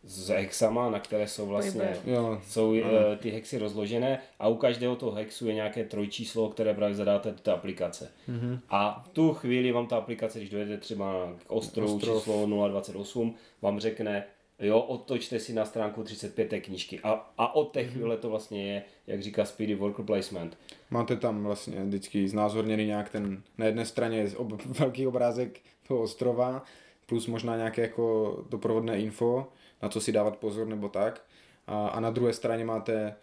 s 0.03 0.29
hexama, 0.29 0.89
na 0.89 0.99
které 0.99 1.27
jsou 1.27 1.45
vlastně. 1.45 1.97
Jo, 2.05 2.41
jsou 2.47 2.69
uh, 2.69 2.79
ty 3.19 3.29
hexy 3.29 3.57
rozložené 3.57 4.19
a 4.39 4.47
u 4.47 4.55
každého 4.55 4.95
toho 4.95 5.11
hexu 5.11 5.47
je 5.47 5.53
nějaké 5.53 5.83
trojčíslo, 5.83 6.49
které 6.49 6.73
právě 6.73 6.95
zadáte 6.95 7.31
do 7.31 7.37
té 7.37 7.51
aplikace. 7.51 8.11
Mm-hmm. 8.29 8.59
A 8.69 9.03
v 9.05 9.07
tu 9.07 9.33
chvíli 9.33 9.71
vám 9.71 9.87
ta 9.87 9.97
aplikace, 9.97 10.39
když 10.39 10.49
dojede 10.49 10.77
třeba 10.77 11.33
k 11.47 11.51
ostrovu 11.51 11.95
Ostrov. 11.95 12.17
číslo 12.17 12.67
028, 12.67 13.35
vám 13.61 13.79
řekne, 13.79 14.25
jo, 14.59 14.79
otočte 14.79 15.39
si 15.39 15.53
na 15.53 15.65
stránku 15.65 16.03
35 16.03 16.49
té 16.49 16.59
knížky. 16.59 16.99
A, 17.03 17.33
a 17.37 17.55
od 17.55 17.71
té 17.71 17.83
chvíle 17.83 18.17
to 18.17 18.29
vlastně 18.29 18.73
je, 18.73 18.83
jak 19.07 19.21
říká 19.21 19.45
Speedy 19.45 19.75
Worker 19.75 20.05
Placement. 20.05 20.57
Máte 20.89 21.15
tam 21.15 21.43
vlastně 21.43 21.83
vždycky 21.83 22.27
znázorněný 22.27 22.85
nějak 22.85 23.09
ten, 23.09 23.43
na 23.57 23.65
jedné 23.65 23.85
straně 23.85 24.17
je 24.17 24.37
ob, 24.37 24.61
velký 24.65 25.07
obrázek 25.07 25.59
toho 25.87 26.01
ostrova, 26.01 26.63
plus 27.05 27.27
možná 27.27 27.57
nějaké 27.57 27.81
jako 27.81 28.37
doprovodné 28.49 28.99
info, 28.99 29.47
na 29.81 29.89
co 29.89 30.01
si 30.01 30.11
dávat 30.11 30.37
pozor 30.37 30.67
nebo 30.67 30.89
tak. 30.89 31.21
A, 31.67 31.87
a 31.87 31.99
na 31.99 32.09
druhé 32.09 32.33
straně 32.33 32.65
máte 32.65 33.15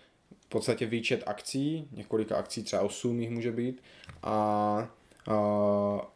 podstatě 0.51 0.87
výčet 0.87 1.23
akcí, 1.27 1.89
několika 1.93 2.37
akcí, 2.37 2.63
třeba 2.63 2.83
8 2.83 3.21
jich 3.21 3.31
může 3.31 3.53
být. 3.53 3.83
A, 4.23 4.33
a 5.29 6.09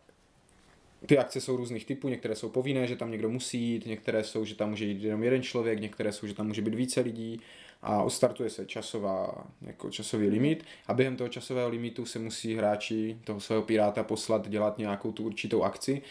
ty 1.06 1.18
akce 1.18 1.40
jsou 1.40 1.56
různých 1.56 1.86
typů, 1.86 2.08
některé 2.08 2.34
jsou 2.34 2.48
povinné, 2.48 2.86
že 2.86 2.96
tam 2.96 3.10
někdo 3.10 3.28
musí 3.28 3.60
jít, 3.60 3.86
některé 3.86 4.24
jsou, 4.24 4.44
že 4.44 4.54
tam 4.54 4.70
může 4.70 4.84
jít 4.84 5.02
jenom 5.02 5.22
jeden 5.22 5.42
člověk, 5.42 5.80
některé 5.80 6.12
jsou, 6.12 6.26
že 6.26 6.34
tam 6.34 6.46
může 6.46 6.62
být 6.62 6.74
více 6.74 7.00
lidí. 7.00 7.40
A 7.82 8.02
odstartuje 8.02 8.50
se 8.50 8.66
časová, 8.66 9.46
jako 9.62 9.90
časový 9.90 10.28
limit. 10.28 10.64
A 10.86 10.94
během 10.94 11.16
toho 11.16 11.28
časového 11.28 11.68
limitu 11.68 12.06
se 12.06 12.18
musí 12.18 12.54
hráči 12.54 13.18
toho 13.24 13.40
svého 13.40 13.62
piráta 13.62 14.02
poslat 14.02 14.48
dělat 14.48 14.78
nějakou 14.78 15.12
tu 15.12 15.24
určitou 15.24 15.62
akci 15.62 16.02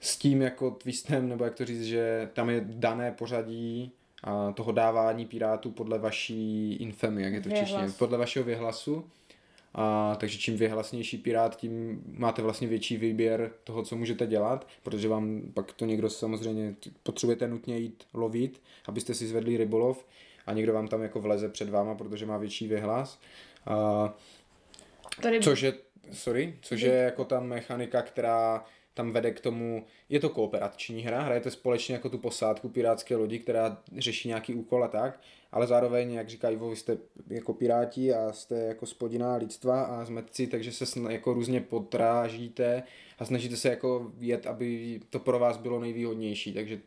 s 0.00 0.16
tím 0.16 0.42
jako 0.42 0.70
twistem, 0.70 1.28
nebo 1.28 1.44
jak 1.44 1.54
to 1.54 1.64
říct, 1.64 1.84
že 1.84 2.30
tam 2.32 2.50
je 2.50 2.64
dané 2.66 3.12
pořadí 3.12 3.92
a 4.24 4.52
toho 4.52 4.72
dávání 4.72 5.26
pirátů 5.26 5.70
podle 5.70 5.98
vaší 5.98 6.72
infamy, 6.74 7.22
jak 7.22 7.32
je 7.32 7.40
to 7.40 7.48
v 7.48 7.54
češtině, 7.54 7.88
podle 7.98 8.18
vašeho 8.18 8.44
věhlasu. 8.44 9.04
A, 9.74 10.16
takže 10.20 10.38
čím 10.38 10.56
vyhlasnější 10.56 11.18
pirát, 11.18 11.56
tím 11.56 12.02
máte 12.06 12.42
vlastně 12.42 12.68
větší 12.68 12.96
výběr 12.96 13.50
toho, 13.64 13.82
co 13.82 13.96
můžete 13.96 14.26
dělat, 14.26 14.68
protože 14.82 15.08
vám 15.08 15.42
pak 15.54 15.72
to 15.72 15.84
někdo 15.84 16.10
samozřejmě 16.10 16.74
potřebujete 17.02 17.48
nutně 17.48 17.78
jít 17.78 18.04
lovit, 18.14 18.62
abyste 18.86 19.14
si 19.14 19.26
zvedli 19.26 19.56
rybolov 19.56 20.06
a 20.46 20.52
někdo 20.52 20.72
vám 20.72 20.88
tam 20.88 21.02
jako 21.02 21.20
vleze 21.20 21.48
před 21.48 21.68
váma, 21.68 21.94
protože 21.94 22.26
má 22.26 22.38
větší 22.38 22.68
vyhlas. 22.68 23.20
A, 23.66 24.14
Tady 25.22 25.40
což 25.40 25.62
je, 25.62 25.72
sorry, 26.12 26.58
což 26.62 26.80
je 26.80 26.94
jako 26.94 27.24
ta 27.24 27.40
mechanika, 27.40 28.02
která 28.02 28.64
tam 29.00 29.12
vede 29.12 29.30
k 29.30 29.40
tomu, 29.40 29.84
je 30.08 30.20
to 30.20 30.28
kooperační 30.28 31.02
hra, 31.02 31.22
hrajete 31.22 31.50
společně 31.50 31.94
jako 31.94 32.08
tu 32.08 32.18
posádku 32.18 32.68
pirátské 32.68 33.16
lodi, 33.16 33.38
která 33.38 33.78
řeší 33.96 34.28
nějaký 34.28 34.54
úkol 34.54 34.84
a 34.84 34.88
tak, 34.88 35.20
ale 35.52 35.66
zároveň, 35.66 36.12
jak 36.12 36.28
říká 36.28 36.50
Ivo, 36.50 36.70
vy 36.70 36.76
jste 36.76 36.98
jako 37.28 37.54
piráti 37.54 38.14
a 38.14 38.32
jste 38.32 38.54
jako 38.54 38.86
spodina 38.86 39.36
lidstva 39.36 39.82
a 39.82 40.04
zmetci, 40.04 40.46
takže 40.46 40.72
se 40.72 41.00
jako 41.10 41.32
různě 41.32 41.60
potrážíte 41.60 42.82
a 43.18 43.24
snažíte 43.24 43.56
se 43.56 43.68
jako 43.68 44.12
jet, 44.18 44.46
aby 44.46 45.00
to 45.10 45.18
pro 45.18 45.38
vás 45.38 45.56
bylo 45.56 45.80
nejvýhodnější, 45.80 46.52
takže 46.52 46.80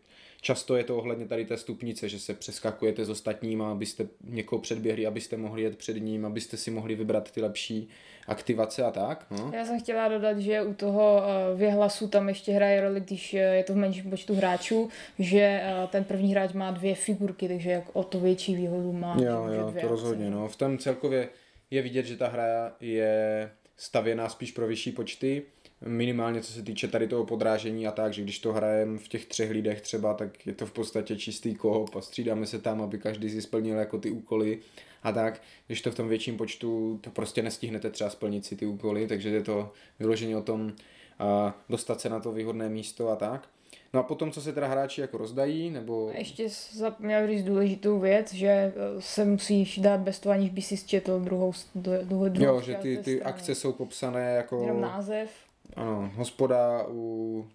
často 0.43 0.75
je 0.75 0.83
to 0.83 0.97
ohledně 0.97 1.27
tady 1.27 1.45
té 1.45 1.57
stupnice, 1.57 2.09
že 2.09 2.19
se 2.19 2.33
přeskakujete 2.33 3.05
s 3.05 3.09
ostatníma, 3.09 3.71
abyste 3.71 4.07
někoho 4.23 4.61
předběhli, 4.61 5.07
abyste 5.07 5.37
mohli 5.37 5.61
jet 5.61 5.77
před 5.77 5.97
ním, 5.97 6.25
abyste 6.25 6.57
si 6.57 6.71
mohli 6.71 6.95
vybrat 6.95 7.31
ty 7.31 7.41
lepší 7.41 7.89
aktivace 8.27 8.83
a 8.83 8.91
tak. 8.91 9.25
No. 9.31 9.51
Já 9.55 9.65
jsem 9.65 9.79
chtěla 9.79 10.07
dodat, 10.07 10.37
že 10.37 10.61
u 10.61 10.73
toho 10.73 11.23
eh, 11.23 11.55
věhlasu 11.55 12.07
tam 12.07 12.29
ještě 12.29 12.51
hraje 12.51 12.81
roli, 12.81 12.99
když 12.99 13.33
eh, 13.33 13.37
je 13.37 13.63
to 13.63 13.73
v 13.73 13.75
menším 13.75 14.09
počtu 14.09 14.35
hráčů, 14.35 14.89
že 15.19 15.61
eh, 15.63 15.87
ten 15.87 16.03
první 16.03 16.31
hráč 16.31 16.53
má 16.53 16.71
dvě 16.71 16.95
figurky, 16.95 17.47
takže 17.47 17.71
jak 17.71 17.83
o 17.93 18.03
to 18.03 18.19
větší 18.19 18.55
výhodu 18.55 18.93
má. 18.93 19.15
Jo, 19.19 19.47
jo, 19.47 19.69
dvě 19.69 19.81
to 19.81 19.87
rozhodně. 19.87 20.29
No. 20.29 20.47
V 20.47 20.55
tom 20.55 20.77
celkově 20.77 21.29
je 21.71 21.81
vidět, 21.81 22.05
že 22.05 22.17
ta 22.17 22.27
hra 22.27 22.75
je 22.79 23.51
stavěná 23.77 24.29
spíš 24.29 24.51
pro 24.51 24.67
vyšší 24.67 24.91
počty, 24.91 25.41
minimálně 25.85 26.41
co 26.41 26.53
se 26.53 26.63
týče 26.63 26.87
tady 26.87 27.07
toho 27.07 27.25
podrážení 27.25 27.87
a 27.87 27.91
tak, 27.91 28.13
že 28.13 28.21
když 28.21 28.39
to 28.39 28.53
hrajeme 28.53 28.97
v 28.97 29.07
těch 29.07 29.25
třech 29.25 29.51
lidech 29.51 29.81
třeba, 29.81 30.13
tak 30.13 30.47
je 30.47 30.53
to 30.53 30.65
v 30.65 30.71
podstatě 30.71 31.15
čistý 31.15 31.55
koop 31.55 31.95
a 31.95 32.01
střídáme 32.01 32.45
se 32.45 32.59
tam, 32.59 32.81
aby 32.81 32.97
každý 32.97 33.29
si 33.29 33.41
splnil 33.41 33.77
jako 33.77 33.97
ty 33.97 34.11
úkoly 34.11 34.59
a 35.03 35.11
tak, 35.11 35.41
když 35.67 35.81
to 35.81 35.91
v 35.91 35.95
tom 35.95 36.07
větším 36.07 36.37
počtu, 36.37 36.99
to 37.03 37.09
prostě 37.09 37.41
nestihnete 37.41 37.89
třeba 37.89 38.09
splnit 38.09 38.45
si 38.45 38.55
ty 38.55 38.65
úkoly, 38.65 39.07
takže 39.07 39.29
je 39.29 39.43
to 39.43 39.71
vyloženě 39.99 40.37
o 40.37 40.41
tom 40.41 40.73
a 41.19 41.57
dostat 41.69 42.01
se 42.01 42.09
na 42.09 42.19
to 42.19 42.31
výhodné 42.31 42.69
místo 42.69 43.09
a 43.09 43.15
tak. 43.15 43.47
No 43.93 43.99
a 43.99 44.03
potom, 44.03 44.31
co 44.31 44.41
se 44.41 44.53
teda 44.53 44.67
hráči 44.67 45.01
jako 45.01 45.17
rozdají, 45.17 45.69
nebo... 45.69 46.11
A 46.15 46.17
ještě 46.17 46.49
zapomněl 46.71 47.27
říct 47.27 47.43
důležitou 47.43 47.99
věc, 47.99 48.33
že 48.33 48.47
eh, 48.47 48.73
se 48.99 49.25
musíš 49.25 49.77
dát 49.79 49.99
bez 49.99 50.19
toho, 50.19 50.33
aniž 50.33 50.49
by 50.49 50.61
si 50.61 50.77
zčetl 50.77 51.19
druhou, 51.19 51.53
druhou, 51.75 52.29
druhou 52.29 52.55
Jo, 52.55 52.61
že 52.61 52.75
ty, 52.75 52.97
ty 52.97 53.15
strany. 53.15 53.21
akce 53.21 53.55
jsou 53.55 53.73
popsané 53.73 54.35
jako 54.35 54.61
Jenom 54.61 54.81
název, 54.81 55.29
ano, 55.75 56.11
hospoda 56.15 56.85
u 56.87 57.47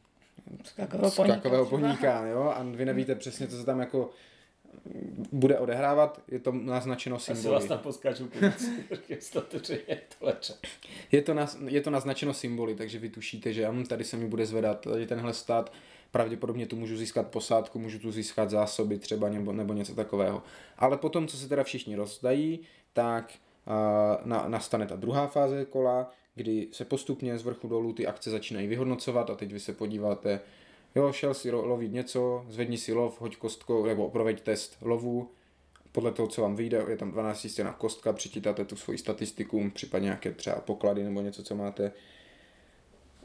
skakového 0.64 1.10
poníka. 1.10 1.34
skakového 1.34 1.66
třeba. 1.66 1.80
poníka, 1.80 2.26
jo, 2.26 2.52
a 2.56 2.62
vy 2.62 2.84
nevíte 2.84 3.14
přesně, 3.14 3.46
co 3.46 3.56
se 3.58 3.66
tam 3.66 3.80
jako 3.80 4.10
bude 5.32 5.58
odehrávat, 5.58 6.20
je 6.28 6.38
to 6.38 6.52
naznačeno 6.52 7.16
Asi 7.16 7.32
vás 7.32 7.40
symboly. 7.40 7.68
tam 7.68 7.78
poskaču 7.78 8.26
po 8.26 8.38
ulici, 8.38 8.84
protože 8.88 9.18
to 9.28 9.42
je 11.12 11.22
to, 11.22 11.34
naz, 11.34 11.58
je 11.66 11.80
to 11.80 11.90
naznačeno 11.90 12.34
symboly, 12.34 12.74
takže 12.74 12.98
vy 12.98 13.08
tušíte, 13.08 13.52
že 13.52 13.68
hm, 13.68 13.84
tady 13.84 14.04
se 14.04 14.16
mi 14.16 14.26
bude 14.26 14.46
zvedat 14.46 14.80
tady 14.80 15.06
tenhle 15.06 15.34
stát, 15.34 15.72
pravděpodobně 16.10 16.66
tu 16.66 16.76
můžu 16.76 16.96
získat 16.96 17.26
posádku, 17.26 17.78
můžu 17.78 17.98
tu 17.98 18.12
získat 18.12 18.50
zásoby 18.50 18.98
třeba 18.98 19.28
nebo, 19.28 19.52
nebo 19.52 19.72
něco 19.72 19.94
takového. 19.94 20.42
Ale 20.78 20.96
potom, 20.96 21.26
co 21.26 21.36
se 21.36 21.48
teda 21.48 21.64
všichni 21.64 21.96
rozdají, 21.96 22.60
tak 22.92 23.32
uh, 23.66 24.26
na, 24.26 24.48
nastane 24.48 24.86
ta 24.86 24.96
druhá 24.96 25.26
fáze 25.26 25.64
kola, 25.64 26.10
kdy 26.38 26.68
se 26.72 26.84
postupně 26.84 27.38
z 27.38 27.42
vrchu 27.42 27.68
dolů 27.68 27.92
ty 27.92 28.06
akce 28.06 28.30
začínají 28.30 28.66
vyhodnocovat 28.66 29.30
a 29.30 29.34
teď 29.34 29.52
vy 29.52 29.60
se 29.60 29.72
podíváte, 29.72 30.40
jo, 30.94 31.12
šel 31.12 31.34
si 31.34 31.50
lovit 31.50 31.92
něco, 31.92 32.46
zvedni 32.48 32.78
si 32.78 32.92
lov, 32.92 33.20
hoď 33.20 33.36
kostkou, 33.36 33.86
nebo 33.86 34.10
proveď 34.10 34.40
test 34.40 34.76
lovu, 34.80 35.30
podle 35.92 36.12
toho, 36.12 36.28
co 36.28 36.42
vám 36.42 36.56
vyjde, 36.56 36.84
je 36.88 36.96
tam 36.96 37.10
12 37.10 37.46
stěna 37.50 37.72
kostka, 37.72 38.12
přičítáte 38.12 38.64
tu 38.64 38.76
svoji 38.76 38.98
statistiku, 38.98 39.70
případně 39.74 40.04
nějaké 40.04 40.32
třeba 40.32 40.56
poklady 40.60 41.04
nebo 41.04 41.20
něco, 41.20 41.42
co 41.42 41.54
máte. 41.54 41.92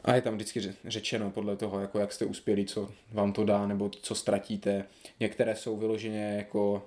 A 0.04 0.14
je 0.14 0.22
tam 0.22 0.34
vždycky 0.34 0.60
ře- 0.60 0.74
řečeno 0.84 1.30
podle 1.30 1.56
toho, 1.56 1.80
jako 1.80 1.98
jak 1.98 2.12
jste 2.12 2.24
uspěli, 2.24 2.64
co 2.64 2.90
vám 3.12 3.32
to 3.32 3.44
dá, 3.44 3.66
nebo 3.66 3.88
co 3.88 4.14
ztratíte. 4.14 4.84
Některé 5.20 5.56
jsou 5.56 5.76
vyloženě 5.76 6.34
jako 6.36 6.86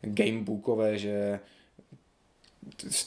gamebookové, 0.00 0.98
že 0.98 1.40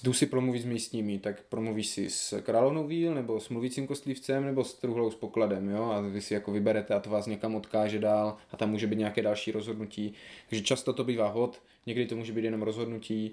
jdu 0.03 0.13
si 0.13 0.25
promluvit 0.25 0.59
s 0.59 0.65
místními, 0.65 1.19
tak 1.19 1.41
promluvíš 1.49 1.87
si 1.87 2.09
s 2.09 2.41
královnou 2.41 2.87
víl, 2.87 3.15
nebo 3.15 3.39
s 3.39 3.49
mluvícím 3.49 3.87
kostlivcem, 3.87 4.45
nebo 4.45 4.63
s 4.63 4.73
truhlou 4.73 5.11
s 5.11 5.15
pokladem, 5.15 5.69
jo, 5.69 5.83
a 5.83 6.01
vy 6.01 6.21
si 6.21 6.33
jako 6.33 6.51
vyberete 6.51 6.93
a 6.93 6.99
to 6.99 7.09
vás 7.09 7.25
někam 7.25 7.55
odkáže 7.55 7.99
dál 7.99 8.37
a 8.51 8.57
tam 8.57 8.69
může 8.69 8.87
být 8.87 8.99
nějaké 8.99 9.21
další 9.21 9.51
rozhodnutí. 9.51 10.13
Takže 10.49 10.63
často 10.63 10.93
to 10.93 11.03
bývá 11.03 11.27
hod, 11.27 11.61
někdy 11.85 12.05
to 12.05 12.15
může 12.15 12.33
být 12.33 12.43
jenom 12.43 12.61
rozhodnutí 12.61 13.31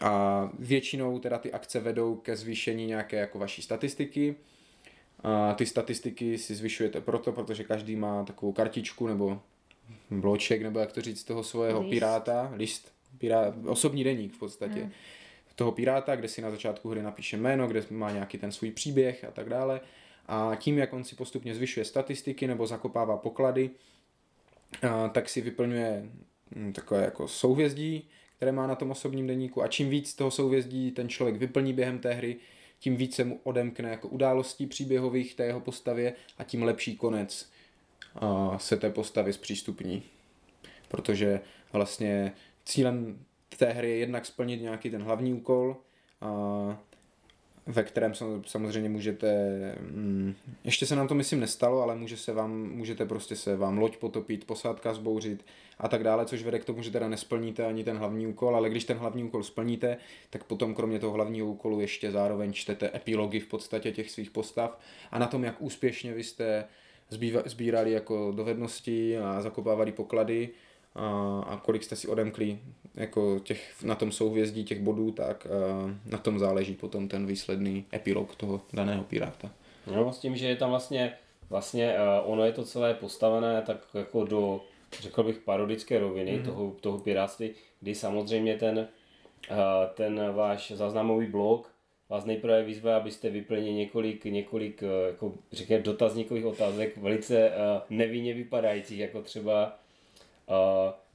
a 0.00 0.48
většinou 0.58 1.18
teda 1.18 1.38
ty 1.38 1.52
akce 1.52 1.80
vedou 1.80 2.16
ke 2.16 2.36
zvýšení 2.36 2.86
nějaké 2.86 3.16
jako 3.16 3.38
vaší 3.38 3.62
statistiky. 3.62 4.34
A 5.22 5.54
ty 5.54 5.66
statistiky 5.66 6.38
si 6.38 6.54
zvyšujete 6.54 7.00
proto, 7.00 7.32
protože 7.32 7.64
každý 7.64 7.96
má 7.96 8.24
takovou 8.24 8.52
kartičku 8.52 9.06
nebo 9.06 9.40
bloček, 10.10 10.62
nebo 10.62 10.78
jak 10.78 10.92
to 10.92 11.00
říct, 11.00 11.24
toho 11.24 11.44
svého 11.44 11.80
List. 11.80 11.90
piráta, 11.90 12.52
list, 12.54 12.92
pirá, 13.18 13.54
osobní 13.66 14.04
deník 14.04 14.34
v 14.34 14.38
podstatě. 14.38 14.80
Hmm. 14.80 14.92
Toho 15.60 15.72
piráta, 15.72 16.16
kde 16.16 16.28
si 16.28 16.42
na 16.42 16.50
začátku 16.50 16.88
hry 16.88 17.02
napíše 17.02 17.36
jméno, 17.36 17.68
kde 17.68 17.82
má 17.90 18.10
nějaký 18.10 18.38
ten 18.38 18.52
svůj 18.52 18.70
příběh 18.70 19.24
a 19.24 19.30
tak 19.30 19.48
dále. 19.48 19.80
A 20.26 20.56
tím, 20.58 20.78
jak 20.78 20.92
on 20.92 21.04
si 21.04 21.16
postupně 21.16 21.54
zvyšuje 21.54 21.84
statistiky 21.84 22.46
nebo 22.46 22.66
zakopává 22.66 23.16
poklady, 23.16 23.70
tak 25.12 25.28
si 25.28 25.40
vyplňuje 25.40 26.10
hm, 26.56 26.72
takové 26.72 27.04
jako 27.04 27.28
souhvězdí, 27.28 28.08
které 28.36 28.52
má 28.52 28.66
na 28.66 28.74
tom 28.74 28.90
osobním 28.90 29.26
deníku 29.26 29.62
a 29.62 29.68
čím 29.68 29.90
víc 29.90 30.14
toho 30.14 30.30
souhvězdí 30.30 30.90
ten 30.90 31.08
člověk 31.08 31.36
vyplní 31.36 31.72
během 31.72 31.98
té 31.98 32.14
hry, 32.14 32.36
tím 32.78 32.96
více 32.96 33.24
mu 33.24 33.40
odemkne 33.42 33.90
jako 33.90 34.08
událostí 34.08 34.66
příběhových 34.66 35.34
té 35.34 35.44
jeho 35.44 35.60
postavě 35.60 36.12
a 36.38 36.44
tím 36.44 36.62
lepší 36.62 36.96
konec 36.96 37.50
se 38.56 38.76
té 38.76 38.90
postavy 38.90 39.32
zpřístupní. 39.32 40.02
Protože 40.88 41.40
vlastně 41.72 42.32
cílem 42.64 43.24
té 43.60 43.72
hry 43.72 43.90
je 43.90 43.96
jednak 43.96 44.26
splnit 44.26 44.62
nějaký 44.62 44.90
ten 44.90 45.02
hlavní 45.02 45.34
úkol, 45.34 45.76
a, 46.20 46.78
ve 47.66 47.82
kterém 47.82 48.14
sam- 48.14 48.42
samozřejmě 48.46 48.88
můžete, 48.88 49.32
mm, 49.80 50.34
ještě 50.64 50.86
se 50.86 50.96
nám 50.96 51.08
to 51.08 51.14
myslím 51.14 51.40
nestalo, 51.40 51.82
ale 51.82 51.96
může 51.96 52.16
se 52.16 52.32
vám, 52.32 52.70
můžete 52.70 53.06
prostě 53.06 53.36
se 53.36 53.56
vám 53.56 53.78
loď 53.78 53.96
potopit, 53.96 54.44
posádka 54.44 54.94
zbouřit 54.94 55.44
a 55.78 55.88
tak 55.88 56.04
dále, 56.04 56.26
což 56.26 56.42
vede 56.42 56.58
k 56.58 56.64
tomu, 56.64 56.82
že 56.82 56.90
teda 56.90 57.08
nesplníte 57.08 57.66
ani 57.66 57.84
ten 57.84 57.96
hlavní 57.96 58.26
úkol, 58.26 58.56
ale 58.56 58.70
když 58.70 58.84
ten 58.84 58.96
hlavní 58.96 59.24
úkol 59.24 59.42
splníte, 59.42 59.96
tak 60.30 60.44
potom 60.44 60.74
kromě 60.74 60.98
toho 60.98 61.12
hlavního 61.12 61.46
úkolu 61.46 61.80
ještě 61.80 62.10
zároveň 62.10 62.52
čtete 62.52 62.90
epilogy 62.94 63.40
v 63.40 63.46
podstatě 63.46 63.92
těch 63.92 64.10
svých 64.10 64.30
postav 64.30 64.78
a 65.10 65.18
na 65.18 65.26
tom, 65.26 65.44
jak 65.44 65.62
úspěšně 65.62 66.14
vy 66.14 66.24
jste 66.24 66.64
sbírali 67.44 67.92
jako 67.92 68.32
dovednosti 68.36 69.18
a 69.18 69.40
zakopávali 69.40 69.92
poklady 69.92 70.48
a, 70.94 71.40
a 71.46 71.56
kolik 71.56 71.84
jste 71.84 71.96
si 71.96 72.08
odemkli 72.08 72.58
jako 72.94 73.38
těch, 73.38 73.74
na 73.84 73.94
tom 73.94 74.12
souhvězdí 74.12 74.64
těch 74.64 74.80
bodů, 74.80 75.10
tak 75.10 75.46
a, 75.46 75.50
na 76.10 76.18
tom 76.18 76.38
záleží 76.38 76.74
potom 76.74 77.08
ten 77.08 77.26
výsledný 77.26 77.84
epilog 77.94 78.36
toho 78.36 78.60
daného 78.72 79.04
piráta. 79.04 79.50
No, 79.86 80.12
s 80.12 80.18
tím, 80.18 80.36
že 80.36 80.46
je 80.46 80.56
tam 80.56 80.70
vlastně, 80.70 81.12
vlastně 81.50 81.94
uh, 81.94 82.32
ono 82.32 82.44
je 82.44 82.52
to 82.52 82.64
celé 82.64 82.94
postavené 82.94 83.62
tak 83.62 83.86
jako 83.94 84.24
do, 84.24 84.60
řekl 85.00 85.22
bych, 85.22 85.38
parodické 85.38 85.98
roviny 85.98 86.38
mm-hmm. 86.38 86.44
toho, 86.44 86.76
toho 86.80 86.98
pirátství, 86.98 87.50
kdy 87.80 87.94
samozřejmě 87.94 88.56
ten, 88.56 88.88
uh, 89.50 89.56
ten 89.94 90.32
váš 90.32 90.70
záznamový 90.70 91.26
blok 91.26 91.70
vás 92.08 92.24
nejprve 92.24 92.62
vyzve, 92.62 92.94
abyste 92.94 93.30
vyplnili 93.30 93.72
několik, 93.72 94.24
několik 94.24 94.82
jako 95.06 95.32
řekněme, 95.52 95.82
dotazníkových 95.82 96.46
otázek, 96.46 96.96
velice 96.96 97.52
nevinně 97.90 98.34
vypadajících, 98.34 98.98
jako 98.98 99.22
třeba 99.22 99.78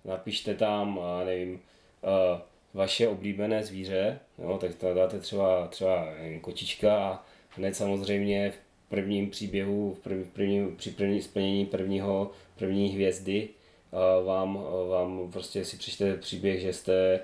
napište 0.06 0.56
tam, 0.56 0.98
uh, 0.98 1.04
nevím, 1.26 1.54
uh, 1.54 2.40
vaše 2.74 3.08
oblíbené 3.08 3.64
zvíře, 3.64 4.20
jo, 4.38 4.58
tak 4.62 4.76
to 4.76 4.94
dáte 4.94 5.20
třeba, 5.20 5.68
třeba 5.68 6.14
nevím, 6.22 6.40
kočička 6.40 6.98
a 6.98 7.26
hned 7.50 7.76
samozřejmě 7.76 8.52
v 8.52 8.90
prvním 8.90 9.30
příběhu, 9.30 9.94
v 9.94 10.00
první, 10.00 10.24
první, 10.24 10.76
při 10.76 10.92
první 10.92 11.22
splnění 11.22 11.66
prvního, 11.66 12.32
první 12.56 12.90
hvězdy 12.90 13.50
a 13.92 14.20
vám, 14.20 14.60
vám 14.90 15.32
prostě 15.32 15.66
si 15.66 15.78
přečtete 15.78 16.18
příběh, 16.18 16.62
že 16.62 16.74
jste 16.74 17.20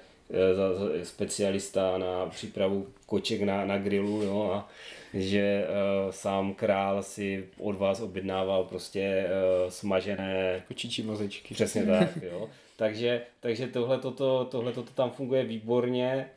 za, 0.54 0.64
specialista 1.04 1.98
na 1.98 2.26
přípravu 2.26 2.88
koček 3.06 3.42
na, 3.42 3.66
na 3.66 3.78
grilu, 3.78 4.22
jo, 4.22 4.52
a 4.54 4.70
že 5.14 5.68
uh, 5.68 6.12
sám 6.12 6.54
král 6.54 7.04
si 7.04 7.48
od 7.60 7.76
vás 7.76 8.02
objednával 8.02 8.64
prostě 8.64 9.26
uh, 9.26 9.70
smažené 9.70 10.64
Kočičí 10.68 11.04
mozečky. 11.04 11.54
Přesně 11.54 11.86
tak, 12.00 12.24
jo. 12.24 12.50
Takže, 12.78 13.22
takže 13.40 13.68
tohle 13.68 13.98
toto, 13.98 14.46
tohle 14.46 14.74
toto 14.74 14.92
tam 14.92 15.12
funguje 15.12 15.44
výborně. 15.44 16.30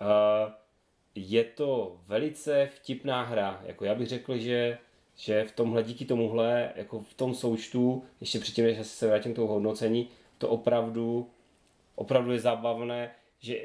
Uh, 0.00 0.52
je 1.14 1.44
to 1.44 1.96
velice 2.06 2.70
vtipná 2.74 3.22
hra. 3.22 3.62
Jako 3.66 3.84
já 3.84 3.94
bych 3.94 4.08
řekl, 4.08 4.38
že, 4.38 4.78
že 5.16 5.44
v 5.44 5.52
tomhle, 5.52 5.82
díky 5.82 6.04
tomuhle, 6.04 6.72
jako 6.76 7.00
v 7.00 7.14
tom 7.14 7.34
součtu, 7.34 8.04
ještě 8.20 8.38
předtím, 8.38 8.64
než 8.64 8.86
se 8.86 9.06
vrátím 9.06 9.32
k 9.32 9.36
tomu 9.36 9.48
hodnocení, 9.48 10.08
to 10.38 10.48
opravdu, 10.48 11.30
opravdu 11.94 12.32
je 12.32 12.38
zábavné, 12.38 13.10
že 13.40 13.56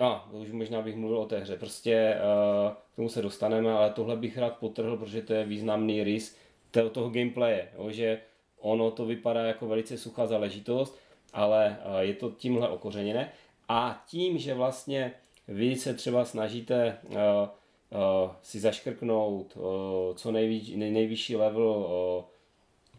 a, 0.00 0.28
už 0.32 0.50
možná 0.50 0.82
bych 0.82 0.96
mluvil 0.96 1.18
o 1.18 1.26
té 1.26 1.38
hře. 1.38 1.56
Prostě 1.56 2.16
uh, 2.16 2.72
k 2.92 2.96
tomu 2.96 3.08
se 3.08 3.22
dostaneme, 3.22 3.72
ale 3.72 3.90
tohle 3.90 4.16
bych 4.16 4.38
rád 4.38 4.56
potrhl, 4.56 4.96
protože 4.96 5.22
to 5.22 5.32
je 5.32 5.44
významný 5.44 6.04
rys 6.04 6.36
toho, 6.92 7.10
gameplaye, 7.10 7.68
jo, 7.78 7.90
že 7.90 8.20
ono 8.58 8.90
to 8.90 9.06
vypadá 9.06 9.40
jako 9.40 9.66
velice 9.66 9.98
suchá 9.98 10.26
záležitost, 10.26 10.98
ale 11.32 11.76
uh, 11.86 11.98
je 11.98 12.14
to 12.14 12.30
tímhle 12.30 12.68
okořeněné. 12.68 13.32
A 13.68 14.04
tím, 14.08 14.38
že 14.38 14.54
vlastně 14.54 15.12
vy 15.48 15.76
se 15.76 15.94
třeba 15.94 16.24
snažíte 16.24 16.98
uh, 17.08 17.14
uh, 17.14 18.30
si 18.42 18.60
zaškrknout 18.60 19.56
uh, 19.56 19.62
co 20.14 20.32
nejví, 20.32 20.76
nej, 20.76 20.90
nejvyšší 20.90 21.36
level 21.36 21.62
uh, 21.62 22.24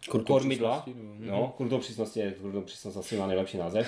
kormidla, 0.08 0.82
Krutočístnosti, 0.82 1.26
no, 1.32 1.54
krutopřísnosti, 1.58 2.20
je 2.20 2.32
krutopřísnost 2.32 2.98
asi 2.98 3.18
má 3.18 3.28
nejlepší 3.28 3.58
název, 3.58 3.88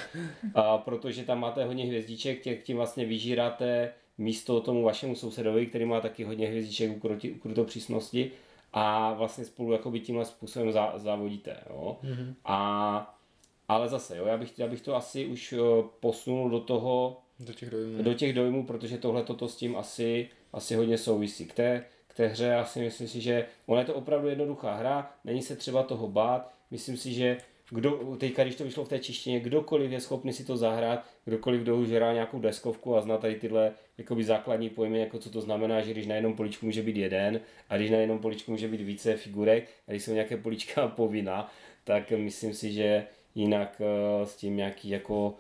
a 0.56 0.78
protože 0.78 1.24
tam 1.24 1.40
máte 1.40 1.66
hodně 1.66 1.86
hvězdiček, 1.86 2.42
těch 2.42 2.64
tím 2.64 2.78
vlastně 2.78 3.06
vyžíráte 3.06 3.94
místo 4.18 4.62
tomu 4.62 4.84
vašemu 4.84 5.16
sousedovi, 5.16 5.66
který 5.66 5.86
má 5.86 6.02
taky 6.02 6.24
hodně 6.24 6.48
hvězdiček 6.48 6.92
u, 6.92 7.00
kroti, 7.00 7.32
u 7.32 7.38
krutopřísnosti 7.40 8.32
a 8.74 9.14
vlastně 9.14 9.46
spolu 9.46 9.72
jakoby 9.72 10.00
tímhle 10.00 10.26
způsobem 10.26 10.72
zá, 10.72 10.94
závodíte, 10.96 11.58
jo. 11.70 11.98
Mm-hmm. 12.04 12.34
A, 12.46 13.20
ale 13.68 13.88
zase, 13.90 14.18
jo, 14.18 14.26
já 14.26 14.38
bych, 14.38 14.60
já 14.60 14.68
bych 14.68 14.82
to 14.82 14.96
asi 14.96 15.26
už 15.26 15.54
eh, 15.54 15.58
posunul 16.00 16.50
do 16.50 16.60
toho, 16.60 17.22
Do 17.40 17.54
těch 17.54 17.70
dojmů. 17.70 18.04
do 18.04 18.14
těch 18.14 18.34
dojmů, 18.34 18.66
protože 18.66 18.98
tohle 18.98 19.24
toto 19.24 19.48
s 19.48 19.56
tím 19.56 19.76
asi, 19.76 20.30
asi 20.54 20.76
hodně 20.76 20.98
souvisí. 20.98 21.46
K 21.46 21.54
té, 21.54 21.86
té 22.18 22.28
hře 22.28 22.46
já 22.46 22.66
si 22.66 22.80
myslím 22.80 23.08
si, 23.08 23.22
že 23.22 23.46
ona 23.66 23.80
je 23.80 23.86
to 23.86 23.94
opravdu 23.94 24.28
jednoduchá 24.28 24.76
hra, 24.76 25.12
není 25.24 25.42
se 25.42 25.56
třeba 25.56 25.84
toho 25.84 26.08
bát, 26.08 26.54
myslím 26.72 26.98
si, 26.98 27.14
že 27.14 27.38
kdo, 27.70 28.16
teďka, 28.18 28.44
když 28.44 28.56
to 28.56 28.64
vyšlo 28.64 28.86
v 28.86 28.90
té 28.90 29.00
češtině, 29.00 29.40
kdokoliv 29.40 29.92
je 29.92 30.02
schopný 30.02 30.34
si 30.34 30.46
to 30.46 30.58
zahrát, 30.58 31.06
kdokoliv, 31.26 31.62
kdo 31.62 31.78
už 31.78 31.90
hrál 31.90 32.14
nějakou 32.14 32.40
deskovku 32.40 32.96
a 32.96 33.02
zná 33.02 33.18
tady 33.18 33.36
tyhle 33.36 33.72
jakoby 33.98 34.24
základní 34.24 34.70
pojmy, 34.70 35.00
jako 35.00 35.20
co 35.20 35.30
to 35.30 35.42
znamená, 35.42 35.82
že 35.82 35.92
když 35.92 36.08
na 36.08 36.16
jednom 36.16 36.36
poličku 36.36 36.66
může 36.66 36.82
být 36.82 36.98
jeden 36.98 37.42
a 37.70 37.78
když 37.78 37.92
na 37.92 37.98
jednom 37.98 38.20
poličku 38.20 38.52
může 38.52 38.68
být 38.68 38.82
více 38.82 39.18
figurek 39.18 39.70
a 39.88 39.92
když 39.92 40.04
jsou 40.04 40.14
nějaké 40.14 40.38
polička 40.38 40.88
povinná, 40.96 41.52
tak 41.84 42.12
myslím 42.12 42.54
si, 42.54 42.72
že 42.72 43.06
jinak 43.36 43.82
eh, 43.82 44.26
s 44.26 44.36
tím 44.36 44.58
nějaký 44.58 44.90
jako 44.90 45.36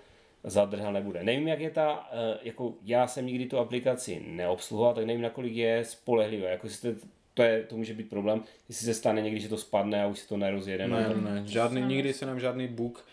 zadrhal 0.49 0.93
nebude. 0.93 1.23
Nevím, 1.23 1.47
jak 1.47 1.59
je 1.59 1.69
ta, 1.69 2.09
eh, 2.11 2.37
jako 2.43 2.73
já 2.83 3.07
jsem 3.07 3.25
nikdy 3.25 3.45
tu 3.45 3.57
aplikaci 3.57 4.23
neobsluhoval, 4.27 4.93
tak 4.93 5.05
nevím, 5.05 5.21
nakolik 5.21 5.53
je 5.53 5.85
spolehlivé. 5.85 6.49
Jako 6.49 6.67
jestli 6.67 6.95
to, 7.33 7.43
je, 7.43 7.63
to 7.63 7.77
může 7.77 7.93
být 7.93 8.09
problém, 8.09 8.43
jestli 8.69 8.85
se 8.85 8.93
stane 8.93 9.21
někdy, 9.21 9.39
že 9.39 9.49
to 9.49 9.57
spadne 9.57 10.03
a 10.03 10.07
už 10.07 10.19
se 10.19 10.27
to 10.27 10.37
nerozjede. 10.37 10.87
Ne, 10.87 11.09
no, 11.09 11.21
ne, 11.21 11.43
žádný, 11.45 11.81
nikdy 11.81 12.13
se 12.13 12.25
nám 12.25 12.39
žádný 12.39 12.67
bug. 12.67 13.05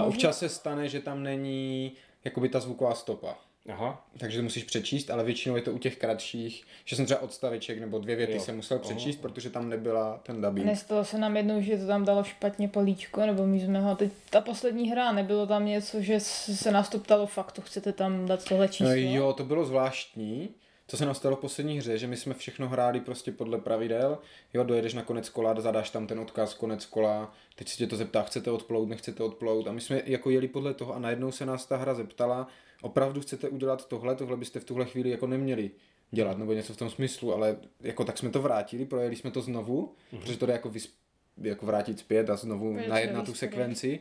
Uh, 0.00 0.08
občas 0.08 0.38
se 0.38 0.48
stane, 0.48 0.88
že 0.88 1.00
tam 1.00 1.22
není 1.22 1.92
jakoby 2.24 2.48
ta 2.48 2.60
zvuková 2.60 2.94
stopa. 2.94 3.38
Aha, 3.72 4.06
Takže 4.18 4.38
to 4.38 4.42
musíš 4.42 4.64
přečíst, 4.64 5.10
ale 5.10 5.24
většinou 5.24 5.56
je 5.56 5.62
to 5.62 5.72
u 5.72 5.78
těch 5.78 5.96
kratších, 5.96 6.64
že 6.84 6.96
jsem 6.96 7.04
třeba 7.04 7.22
odstaviček 7.22 7.80
nebo 7.80 7.98
dvě 7.98 8.16
věty 8.16 8.32
Jo. 8.32 8.40
jsem 8.40 8.56
musel 8.56 8.78
přečíst, 8.78 9.16
protože 9.16 9.50
tam 9.50 9.68
nebyla 9.68 10.20
ten 10.22 10.42
dubbing. 10.42 10.66
Nestalo 10.66 11.04
se 11.04 11.18
nám 11.18 11.36
jednou, 11.36 11.60
že 11.62 11.78
to 11.78 11.86
tam 11.86 12.04
dalo 12.04 12.24
špatně 12.24 12.68
políčko, 12.68 13.26
nebo 13.26 13.46
my 13.46 13.60
jsme 13.60 13.80
ho, 13.80 13.96
teď 13.96 14.12
ta 14.30 14.40
poslední 14.40 14.90
hra, 14.90 15.12
nebylo 15.12 15.46
tam 15.46 15.66
něco, 15.66 16.00
že 16.02 16.20
se 16.20 16.70
nás 16.70 16.88
to 16.88 16.98
ptalo, 16.98 17.26
fakt 17.26 17.52
to 17.52 17.62
chcete 17.62 17.92
tam 17.92 18.26
dát 18.26 18.44
tohle 18.44 18.68
číslo? 18.68 18.86
No 18.88 18.94
jo, 18.94 19.32
to 19.32 19.44
bylo 19.44 19.64
zvláštní. 19.64 20.48
Co 20.88 20.96
se 20.96 21.04
nám 21.06 21.14
stalo 21.14 21.36
v 21.36 21.40
poslední 21.40 21.78
hře, 21.78 21.98
že 21.98 22.06
my 22.06 22.16
jsme 22.16 22.34
všechno 22.34 22.68
hráli 22.68 23.00
prostě 23.00 23.32
podle 23.32 23.58
pravidel. 23.58 24.18
Jo, 24.54 24.64
dojedeš 24.64 24.94
na 24.94 25.02
konec 25.02 25.28
kola, 25.28 25.60
zadáš 25.60 25.90
tam 25.90 26.06
ten 26.06 26.20
odkaz, 26.20 26.54
konec 26.54 26.86
kola, 26.86 27.34
teď 27.56 27.68
se 27.68 27.76
tě 27.76 27.86
to 27.86 27.96
zeptá, 27.96 28.22
chcete 28.22 28.50
odplout, 28.50 28.88
nechcete 28.88 29.22
odplout. 29.22 29.68
A 29.68 29.72
my 29.72 29.80
jsme 29.80 30.02
jako 30.06 30.30
jeli 30.30 30.48
podle 30.48 30.74
toho 30.74 30.94
a 30.94 30.98
najednou 30.98 31.32
se 31.32 31.46
nás 31.46 31.66
ta 31.66 31.76
hra 31.76 31.94
zeptala, 31.94 32.48
opravdu 32.82 33.20
chcete 33.20 33.48
udělat 33.48 33.88
tohle, 33.88 34.16
tohle 34.16 34.36
byste 34.36 34.60
v 34.60 34.64
tuhle 34.64 34.84
chvíli 34.84 35.10
jako 35.10 35.26
neměli 35.26 35.70
dělat, 36.10 36.38
nebo 36.38 36.52
něco 36.52 36.74
v 36.74 36.76
tom 36.76 36.90
smyslu, 36.90 37.34
ale 37.34 37.56
jako 37.80 38.04
tak 38.04 38.18
jsme 38.18 38.30
to 38.30 38.42
vrátili, 38.42 38.84
projeli 38.84 39.16
jsme 39.16 39.30
to 39.30 39.42
znovu, 39.42 39.94
mm-hmm. 40.12 40.20
protože 40.20 40.36
to 40.36 40.46
jde 40.46 40.52
jako, 40.52 40.70
vys, 40.70 40.92
jako 41.42 41.66
vrátit 41.66 41.98
zpět 41.98 42.30
a 42.30 42.36
znovu 42.36 42.74
Pojď 42.74 42.88
najednat 42.88 43.26
tu 43.26 43.34
sekvenci. 43.34 44.00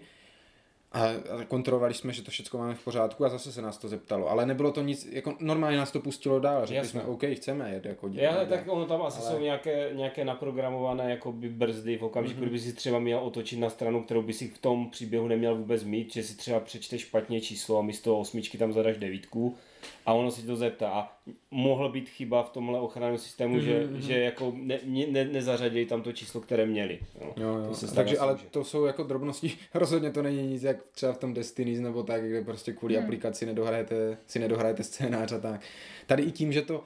A, 0.91 1.04
a 1.39 1.45
kontrolovali 1.47 1.93
jsme, 1.93 2.13
že 2.13 2.21
to 2.21 2.32
všechno 2.32 2.60
máme 2.60 2.75
v 2.75 2.84
pořádku 2.84 3.25
a 3.25 3.30
zase 3.30 3.52
se 3.52 3.62
nás 3.62 3.78
to 3.78 3.88
zeptalo. 3.88 4.30
Ale 4.30 4.45
nebylo 4.45 4.71
to 4.71 4.82
nic, 4.82 5.08
jako 5.12 5.36
normálně 5.39 5.78
nás 5.78 5.91
to 5.91 5.99
pustilo 5.99 6.39
dál. 6.39 6.62
Řekli 6.65 6.75
Jasně. 6.75 6.89
jsme, 6.89 7.04
OK, 7.10 7.23
chceme 7.34 7.71
jet 7.71 7.86
jako 7.86 8.08
Já, 8.08 8.32
dělat. 8.32 8.47
tak 8.47 8.63
ono 8.67 8.86
tam 8.86 9.02
asi 9.02 9.21
Ale- 9.21 9.32
jsou 9.32 9.39
nějaké, 9.39 9.89
nějaké 9.93 10.25
naprogramované 10.25 11.12
jakoby 11.12 11.49
brzdy 11.49 11.97
v 11.97 12.04
okamžiku, 12.04 12.39
mm-hmm. 12.39 12.43
kdyby 12.43 12.60
si 12.60 12.73
třeba 12.73 12.99
měl 12.99 13.19
otočit 13.19 13.60
na 13.60 13.69
stranu, 13.69 14.04
kterou 14.04 14.21
by 14.21 14.34
si 14.34 14.47
v 14.47 14.58
tom 14.58 14.89
příběhu 14.89 15.28
neměl 15.28 15.56
vůbec 15.56 15.84
mít, 15.84 16.13
že 16.13 16.23
si 16.23 16.38
třeba 16.38 16.60
přečteš 16.60 17.02
špatně 17.02 17.41
číslo 17.41 17.80
a 17.80 17.82
místo 17.82 18.19
osmičky 18.19 18.58
tam 18.58 18.73
zadaš 18.73 18.97
devítku 18.97 19.56
a 20.05 20.13
ono 20.13 20.31
si 20.31 20.41
to 20.41 20.55
zeptá. 20.55 20.89
A 20.89 21.17
mohla 21.51 21.89
být 21.89 22.09
chyba 22.09 22.43
v 22.43 22.49
tomhle 22.49 22.79
ochranném 22.79 23.17
systému, 23.17 23.57
mm-hmm. 23.57 23.91
že, 23.95 24.01
že 24.01 24.19
jako 24.19 24.53
ne, 24.55 24.79
ne, 24.85 25.25
nezařadili 25.25 25.85
tam 25.85 26.01
to 26.01 26.11
číslo, 26.11 26.41
které 26.41 26.65
měli. 26.65 26.99
Jo. 27.21 27.33
Jo, 27.37 27.57
jo. 27.57 27.67
To 27.67 27.73
se 27.75 27.95
Takže 27.95 28.17
ale 28.17 28.33
může. 28.33 28.45
to 28.45 28.63
jsou 28.63 28.85
jako 28.85 29.03
drobnosti, 29.03 29.57
rozhodně 29.73 30.11
to 30.11 30.21
není 30.21 30.47
nic 30.47 30.63
jak 30.63 30.83
třeba 30.83 31.13
v 31.13 31.17
tom 31.17 31.33
Destiny 31.33 31.79
nebo 31.79 32.03
tak, 32.03 32.27
kde 32.27 32.41
prostě 32.41 32.73
kvůli 32.73 32.95
hmm. 32.95 33.03
aplikaci 33.03 33.45
nedohrajete, 33.45 34.17
si 34.27 34.39
nedohrajete 34.39 34.83
scénář 34.83 35.31
a 35.31 35.39
tak. 35.39 35.61
Tady 36.07 36.23
i 36.23 36.31
tím, 36.31 36.53
že 36.53 36.61
to 36.61 36.83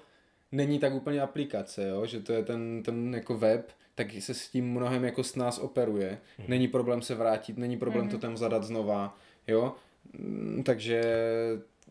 není 0.51 0.79
tak 0.79 0.93
úplně 0.93 1.21
aplikace, 1.21 1.87
jo? 1.87 2.05
že 2.05 2.19
to 2.19 2.33
je 2.33 2.43
ten, 2.43 2.83
ten 2.83 3.15
jako 3.15 3.37
web, 3.37 3.71
tak 3.95 4.07
se 4.19 4.33
s 4.33 4.49
tím 4.49 4.71
mnohem 4.71 5.05
jako 5.05 5.23
s 5.23 5.35
nás 5.35 5.59
operuje. 5.59 6.17
Hmm. 6.37 6.47
Není 6.49 6.67
problém 6.67 7.01
se 7.01 7.15
vrátit, 7.15 7.57
není 7.57 7.77
problém 7.77 8.01
hmm. 8.01 8.11
to 8.11 8.17
tam 8.17 8.37
zadat 8.37 8.63
znova, 8.63 9.17
jo. 9.47 9.75
Mm, 10.17 10.63
Takže 10.65 11.03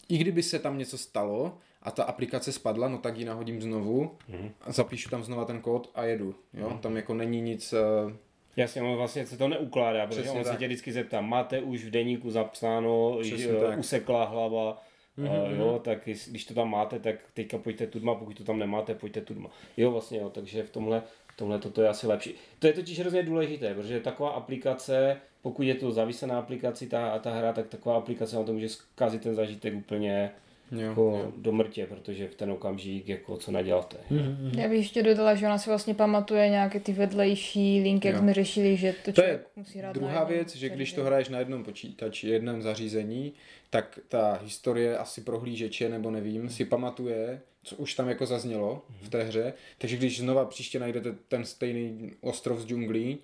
i 0.09 0.19
kdyby 0.19 0.43
se 0.43 0.59
tam 0.59 0.79
něco 0.79 0.99
stalo 0.99 1.59
a 1.83 1.91
ta 1.91 2.05
aplikace 2.05 2.53
spadla, 2.53 2.89
no 2.89 2.99
tak 2.99 3.19
ji 3.19 3.25
nahodím 3.25 3.63
znovu, 3.63 4.11
Mhm. 4.29 4.51
a 4.61 4.73
zapíšu 4.73 5.11
tam 5.11 5.25
znova 5.25 5.45
ten 5.45 5.61
kód 5.61 5.91
a 5.95 6.05
jedu, 6.05 6.35
jo. 6.55 6.79
Tam 6.83 6.97
jako 6.97 7.15
není 7.15 7.41
nic, 7.41 7.73
eh, 7.73 8.17
Jasně, 8.57 8.83
on 8.83 8.97
vlastně 8.97 9.27
se 9.27 9.37
to 9.39 9.49
neukládá, 9.49 10.07
protože 10.07 10.21
Přesně 10.23 10.39
on 10.39 10.45
se 10.45 10.51
tak. 10.51 10.59
tě 10.59 10.67
vždycky 10.67 10.93
zeptá, 10.93 11.21
máte 11.21 11.61
už 11.61 11.85
v 11.85 11.91
deníku 11.91 12.31
zapsáno, 12.31 13.17
Přesně 13.21 13.39
že 13.39 13.53
tak. 13.57 13.79
useklá 13.79 14.25
hlava, 14.25 14.83
mm-hmm. 15.19 15.59
jo, 15.59 15.81
tak 15.85 16.07
jest- 16.09 16.29
když 16.31 16.45
to 16.45 16.55
tam 16.55 16.71
máte, 16.71 16.99
tak 16.99 17.17
teďka 17.35 17.59
pojďte 17.59 17.87
tudma, 17.87 18.15
pokud 18.15 18.37
to 18.37 18.45
tam 18.45 18.59
nemáte, 18.59 18.95
pojďte 18.95 19.21
tudma. 19.21 19.51
Jo, 19.77 19.91
vlastně 19.91 20.19
jo, 20.19 20.31
takže 20.31 20.63
v 20.63 20.71
tomhle, 20.71 21.03
tomhle 21.43 21.59
toto 21.59 21.83
je 21.83 21.89
asi 21.89 22.07
lepší. 22.07 22.35
To 22.59 22.67
je 22.67 22.73
totiž 22.73 23.01
hrozně 23.01 23.23
důležité, 23.23 23.75
protože 23.75 24.01
taková 24.01 24.31
aplikace, 24.31 25.17
pokud 25.43 25.63
je 25.63 25.75
to 25.75 25.93
závislá 25.93 26.29
na 26.29 26.39
aplikaci 26.39 26.87
ta, 26.87 27.19
ta 27.19 27.31
hra, 27.33 27.53
tak 27.53 27.67
taková 27.67 27.97
aplikace 27.97 28.37
na 28.37 28.43
to 28.43 28.53
může 28.53 28.69
zkazit 28.69 29.23
ten 29.23 29.35
zažitek 29.35 29.75
úplně 29.75 30.31
jo, 30.73 30.81
jako 30.81 31.01
jo. 31.03 31.33
do 31.37 31.53
mrtě, 31.53 31.87
protože 31.87 32.29
v 32.29 32.35
ten 32.35 32.51
okamžik 32.51 33.09
jako 33.09 33.37
co 33.37 33.53
naděláte. 33.53 33.97
Mhm. 34.11 34.53
Já 34.59 34.69
bych 34.69 34.79
ještě 34.79 35.03
dodala, 35.03 35.35
že 35.35 35.47
ona 35.47 35.59
si 35.59 35.71
vlastně 35.71 35.95
pamatuje 35.95 36.49
nějaké 36.49 36.81
ty 36.81 36.93
vedlejší 36.93 37.81
linky, 37.83 38.09
jak 38.09 38.15
Jo. 38.17 38.23
jsme 38.23 38.35
řešili, 38.35 38.77
že 38.77 38.93
to 38.93 38.99
To 39.05 39.13
člověk 39.13 39.41
je 39.41 39.47
musí 39.57 39.79
hrát 39.79 39.89
na 39.89 39.93
druhá 39.93 40.13
jednom 40.13 40.29
věc, 40.29 40.57
že 40.57 40.69
když 40.69 40.93
to 40.93 41.05
hraješ 41.05 41.29
na 41.29 41.39
jednom 41.39 41.65
počítači, 41.65 42.29
jednom 42.29 42.63
zařízení, 42.63 43.33
tak 43.71 43.99
ta 44.09 44.39
historie 44.43 44.99
asi 44.99 45.21
prohlížeče, 45.21 45.89
nebo 45.89 46.11
nevím, 46.11 46.49
si 46.49 46.65
pamatuje, 46.65 47.41
co 47.65 47.77
už 47.77 47.95
tam 47.95 48.09
jako 48.09 48.27
zaznělo 48.27 48.83
v 49.03 49.09
té 49.09 49.23
hře. 49.23 49.53
Takže 49.79 49.97
když 49.97 50.21
znova 50.21 50.45
příště 50.45 50.79
najdete 50.79 51.15
ten 51.29 51.45
stejný 51.45 52.13
ostrov 52.21 52.61
z 52.61 52.67
džunglí 52.67 53.19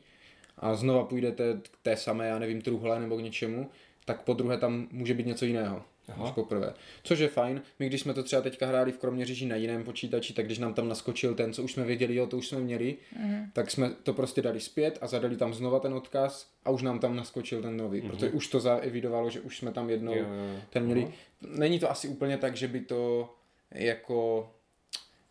a 0.59 0.74
znova 0.74 1.05
půjdete 1.05 1.61
k 1.62 1.77
té 1.83 1.96
samé, 1.96 2.27
já 2.29 2.38
nevím, 2.38 2.62
truhle 2.62 3.01
nebo 3.01 3.16
k 3.16 3.22
něčemu, 3.22 3.70
tak 4.05 4.22
po 4.22 4.33
druhé 4.33 4.59
tam 4.59 4.88
může 4.90 5.14
být 5.14 5.27
něco 5.27 5.44
jiného. 5.44 5.83
Aha. 6.09 6.24
Už 6.24 6.31
poprvé. 6.31 6.74
Což 7.03 7.18
je 7.18 7.29
fajn. 7.29 7.62
My 7.79 7.87
když 7.87 8.01
jsme 8.01 8.14
to 8.14 8.22
třeba 8.22 8.42
teďka 8.42 8.66
hráli 8.66 8.92
v 8.92 8.98
Kroměříži 8.98 9.46
na 9.46 9.57
jiném 9.57 9.85
počítači, 9.85 10.33
tak 10.33 10.46
když 10.46 10.59
nám 10.59 10.74
tam 10.74 10.88
naskočil 10.88 11.35
ten, 11.35 11.53
co 11.53 11.62
už 11.62 11.72
jsme 11.72 11.85
věděli, 11.85 12.14
jo, 12.14 12.27
to 12.27 12.37
už 12.37 12.48
jsme 12.48 12.61
měli, 12.61 12.96
Mhm. 13.16 13.51
tak 13.53 13.70
jsme 13.70 13.90
to 14.03 14.12
prostě 14.12 14.42
dali 14.42 14.61
zpět 14.61 14.98
a 15.01 15.07
zadali 15.07 15.37
tam 15.37 15.55
znova 15.55 15.81
ten 15.81 15.94
odkaz 15.94 16.51
a 16.64 16.70
už 16.70 16.83
nám 16.83 16.98
tam 16.98 17.16
naskočil 17.16 17.62
ten 17.62 17.77
nový, 17.77 18.01
protože 18.03 18.31
už 18.31 18.48
to 18.48 18.61
zaevidovalo, 18.61 19.31
že 19.31 19.40
už 19.40 19.59
jsme 19.59 19.72
tam 19.72 19.90
jednou 19.90 20.14
Jo, 20.16 20.24
jo, 20.24 20.35
jo. 20.55 20.61
ten 20.70 20.85
měli. 20.85 21.12
Není 21.57 21.79
to 21.79 21.90
asi 21.90 22.09
úplně 22.09 22.37
tak, 22.37 22.57
že 22.57 22.68
by 22.68 22.81
to 22.81 23.31
jako 23.70 24.50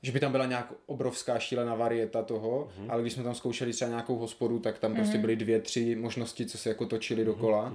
že 0.02 0.12
by 0.12 0.20
tam 0.20 0.32
byla 0.32 0.46
nějak 0.46 0.74
obrovská 0.86 1.40
šílená 1.40 1.76
varieta 1.76 2.24
toho, 2.24 2.70
Mhm. 2.80 2.92
ale 2.92 3.02
když 3.02 3.14
jsme 3.14 3.24
tam 3.24 3.36
zkoušeli 3.36 3.74
třeba 3.74 3.90
nějakou 3.90 4.16
hospodu, 4.16 4.60
tak 4.60 4.80
tam 4.80 4.96
prostě 4.96 5.18
byly 5.18 5.36
dvě, 5.36 5.62
tři 5.62 5.96
možnosti, 5.96 6.46
co 6.46 6.58
se 6.58 6.70
jako 6.70 6.86
točily 6.86 7.22
Mhm. 7.22 7.32
dokola, 7.34 7.74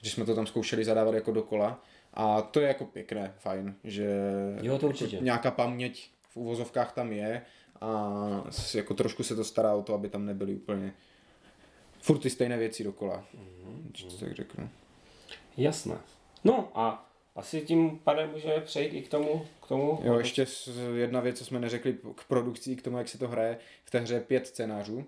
když 0.00 0.12
jsme 0.12 0.24
to 0.24 0.34
tam 0.34 0.46
zkoušeli 0.46 0.84
zadávat 0.84 1.14
jako 1.14 1.32
dokola. 1.32 1.82
A 2.14 2.42
to 2.42 2.60
je 2.60 2.68
jako 2.68 2.84
pěkné, 2.84 3.34
fajn, 3.38 3.74
že 3.84 4.10
Jo, 4.62 4.78
to 4.78 4.86
určitě. 4.86 5.16
Jako 5.16 5.24
nějaká 5.24 5.50
paměť 5.50 6.10
v 6.28 6.36
uvozovkách 6.36 6.92
tam 6.92 7.12
je 7.12 7.42
a 7.80 8.14
jako 8.74 8.94
trošku 8.94 9.22
se 9.22 9.36
to 9.36 9.44
stará 9.44 9.74
o 9.74 9.82
to, 9.82 9.94
aby 9.94 10.08
tam 10.08 10.26
nebyly 10.26 10.54
úplně 10.54 10.92
furt 12.00 12.18
ty 12.18 12.30
stejné 12.30 12.56
věci 12.58 12.84
dokola. 12.84 13.24
Když 13.90 14.02
to 14.04 14.16
tak 14.16 14.32
řeknu. 14.34 14.68
Jasné. 15.56 15.96
No 16.44 16.68
a 16.74 17.09
asi 17.36 17.60
tím 17.60 17.98
pádem 18.04 18.30
můžeme 18.30 18.60
přejít 18.60 18.94
i 18.94 19.02
k 19.02 19.08
tomu, 19.08 19.46
k 19.62 19.66
tomu. 19.66 20.00
Jo, 20.04 20.18
ještě 20.18 20.46
jedna 20.94 21.20
věc, 21.20 21.38
co 21.38 21.44
jsme 21.44 21.60
neřekli 21.60 21.98
k 22.14 22.24
produkci, 22.24 22.76
k 22.76 22.82
tomu, 22.82 22.98
jak 22.98 23.08
se 23.08 23.18
to 23.18 23.28
hraje. 23.28 23.58
V 23.84 23.90
té 23.90 24.00
hře 24.00 24.14
je 24.14 24.20
pět 24.20 24.46
scénářů 24.46 25.04